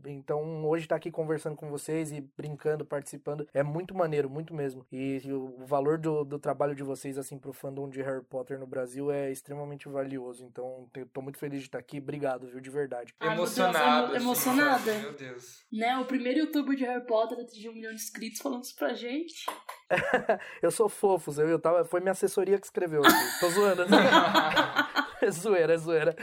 Então, 0.05 0.65
hoje 0.65 0.87
tá 0.87 0.95
aqui 0.95 1.11
conversando 1.11 1.55
com 1.55 1.69
vocês 1.69 2.11
e 2.11 2.21
brincando, 2.37 2.85
participando, 2.85 3.47
é 3.53 3.63
muito 3.63 3.95
maneiro, 3.95 4.29
muito 4.29 4.53
mesmo. 4.53 4.85
E, 4.91 5.21
e 5.25 5.33
o 5.33 5.65
valor 5.65 5.97
do, 5.97 6.23
do 6.23 6.39
trabalho 6.39 6.75
de 6.75 6.83
vocês, 6.83 7.17
assim, 7.17 7.37
pro 7.37 7.53
fandom 7.53 7.89
de 7.89 8.01
Harry 8.01 8.23
Potter 8.23 8.59
no 8.59 8.67
Brasil 8.67 9.11
é 9.11 9.31
extremamente 9.31 9.87
valioso. 9.89 10.45
Então, 10.45 10.87
eu 10.95 11.05
tô 11.07 11.21
muito 11.21 11.37
feliz 11.37 11.59
de 11.61 11.67
estar 11.67 11.79
aqui. 11.79 11.97
Obrigado, 11.99 12.47
viu, 12.47 12.59
de 12.59 12.69
verdade. 12.69 13.13
Ai, 13.19 13.29
meu 13.35 13.45
Deus, 13.45 13.57
Emocionado. 13.57 14.05
emo- 14.07 14.15
assim, 14.15 14.25
emocionada. 14.25 14.79
sabe? 14.93 15.01
Meu 15.01 15.13
Deus. 15.13 15.65
Né, 15.71 15.97
o 15.97 16.05
primeiro 16.05 16.39
youtuber 16.39 16.75
de 16.75 16.83
Harry 16.85 17.05
Potter 17.05 17.39
atingiu 17.39 17.71
um 17.71 17.75
milhão 17.75 17.93
de 17.93 18.01
inscritos 18.11 18.41
falando 18.41 18.63
isso 18.63 18.75
pra 18.75 18.93
gente. 18.93 19.45
Eu 20.61 20.71
sou 20.71 20.87
fofo, 20.87 21.31
eu, 21.41 21.49
eu 21.49 21.59
tava, 21.59 21.83
foi 21.83 21.99
minha 21.99 22.11
assessoria 22.11 22.57
que 22.59 22.65
escreveu 22.65 23.01
aqui. 23.01 23.39
Tô 23.39 23.49
zoando, 23.49 23.85
né? 23.87 23.97
É 25.21 25.29
zoeira, 25.29 25.75
é 25.75 25.77
zoeira. 25.77 26.15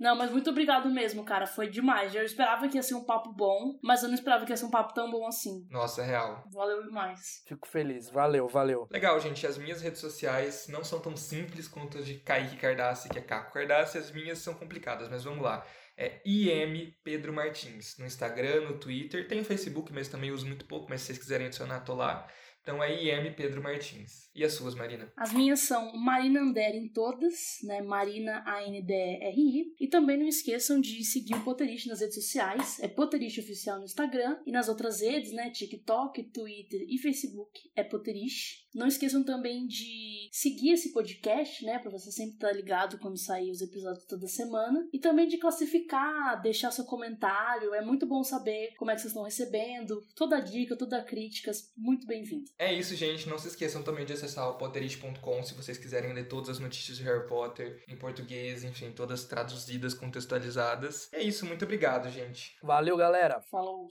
Não, 0.00 0.16
mas 0.16 0.30
muito 0.30 0.48
obrigado 0.48 0.88
mesmo, 0.88 1.26
cara. 1.26 1.46
Foi 1.46 1.68
demais. 1.68 2.14
Eu 2.14 2.24
esperava 2.24 2.66
que 2.66 2.78
ia 2.78 2.82
ser 2.82 2.94
um 2.94 3.04
papo 3.04 3.30
bom, 3.30 3.78
mas 3.82 4.02
eu 4.02 4.08
não 4.08 4.14
esperava 4.14 4.46
que 4.46 4.50
ia 4.50 4.56
ser 4.56 4.64
um 4.64 4.70
papo 4.70 4.94
tão 4.94 5.10
bom 5.10 5.26
assim. 5.26 5.68
Nossa, 5.70 6.00
é 6.00 6.06
real. 6.06 6.42
Valeu 6.50 6.82
demais. 6.82 7.42
Fico 7.46 7.68
feliz. 7.68 8.08
Valeu, 8.08 8.48
valeu. 8.48 8.88
Legal, 8.90 9.20
gente. 9.20 9.46
As 9.46 9.58
minhas 9.58 9.82
redes 9.82 10.00
sociais 10.00 10.68
não 10.68 10.82
são 10.82 11.00
tão 11.00 11.14
simples 11.14 11.68
quanto 11.68 11.98
as 11.98 12.06
de 12.06 12.14
Kaique 12.14 12.56
Cardassi, 12.56 13.10
que 13.10 13.18
é 13.18 13.22
Caco 13.22 13.52
Cardassi. 13.52 13.98
As 13.98 14.10
minhas 14.10 14.38
são 14.38 14.54
complicadas, 14.54 15.10
mas 15.10 15.22
vamos 15.22 15.42
lá. 15.42 15.62
É 15.96 16.20
IM 16.24 16.92
Pedro 17.04 17.32
Martins. 17.32 17.96
No 17.98 18.06
Instagram, 18.06 18.62
no 18.62 18.78
Twitter. 18.78 19.28
Tem 19.28 19.40
o 19.40 19.44
Facebook, 19.44 19.92
mas 19.92 20.08
também 20.08 20.30
uso 20.30 20.46
muito 20.46 20.64
pouco, 20.64 20.88
mas 20.88 21.00
se 21.00 21.08
vocês 21.08 21.18
quiserem 21.18 21.46
adicionar, 21.46 21.80
tô 21.80 21.94
lá. 21.94 22.28
Então 22.64 22.82
é 22.82 22.94
IM 22.94 23.30
Pedro 23.34 23.62
Martins. 23.62 24.30
E 24.34 24.42
as 24.42 24.54
suas, 24.54 24.74
Marina? 24.74 25.12
As 25.16 25.34
minhas 25.34 25.60
são 25.60 25.94
Marina 25.96 26.40
Andere 26.40 26.78
em 26.78 26.88
todas, 26.88 27.58
né? 27.62 27.82
Marina 27.82 28.42
A-N-D-R-I. 28.46 29.74
E 29.78 29.86
também 29.86 30.18
não 30.18 30.26
esqueçam 30.26 30.80
de 30.80 31.04
seguir 31.04 31.34
o 31.34 31.44
Potterish 31.44 31.86
nas 31.86 32.00
redes 32.00 32.14
sociais. 32.14 32.80
É 32.80 32.88
Potterish 32.88 33.38
Oficial 33.38 33.78
no 33.78 33.84
Instagram. 33.84 34.38
E 34.46 34.50
nas 34.50 34.68
outras 34.68 35.02
redes, 35.02 35.32
né? 35.32 35.50
TikTok, 35.50 36.24
Twitter 36.32 36.80
e 36.88 36.96
Facebook 36.96 37.70
é 37.76 37.84
Potterish. 37.84 38.63
Não 38.74 38.86
esqueçam 38.86 39.22
também 39.22 39.66
de 39.66 40.28
seguir 40.32 40.72
esse 40.72 40.92
podcast, 40.92 41.64
né? 41.64 41.78
Pra 41.78 41.90
você 41.90 42.10
sempre 42.10 42.34
estar 42.34 42.52
ligado 42.52 42.98
quando 42.98 43.16
sair 43.16 43.50
os 43.50 43.60
episódios 43.60 44.04
toda 44.04 44.26
semana. 44.26 44.86
E 44.92 44.98
também 44.98 45.28
de 45.28 45.38
classificar, 45.38 46.42
deixar 46.42 46.72
seu 46.72 46.84
comentário. 46.84 47.72
É 47.72 47.80
muito 47.80 48.04
bom 48.04 48.24
saber 48.24 48.74
como 48.76 48.90
é 48.90 48.94
que 48.94 49.00
vocês 49.00 49.12
estão 49.12 49.22
recebendo. 49.22 50.02
Toda 50.16 50.40
dica, 50.40 50.76
toda 50.76 51.02
crítica, 51.04 51.52
muito 51.76 52.06
bem-vindo. 52.06 52.50
É 52.58 52.72
isso, 52.72 52.96
gente. 52.96 53.28
Não 53.28 53.38
se 53.38 53.48
esqueçam 53.48 53.82
também 53.82 54.04
de 54.04 54.12
acessar 54.12 54.48
o 54.50 54.58
potterish.com 54.58 55.42
se 55.44 55.54
vocês 55.54 55.78
quiserem 55.78 56.12
ler 56.12 56.28
todas 56.28 56.48
as 56.48 56.58
notícias 56.58 56.96
de 56.96 57.04
Harry 57.04 57.28
Potter 57.28 57.84
em 57.88 57.96
português, 57.96 58.64
enfim, 58.64 58.90
todas 58.90 59.24
traduzidas, 59.24 59.94
contextualizadas. 59.94 61.08
É 61.12 61.22
isso, 61.22 61.46
muito 61.46 61.64
obrigado, 61.64 62.10
gente. 62.10 62.56
Valeu, 62.62 62.96
galera. 62.96 63.40
Falou! 63.40 63.88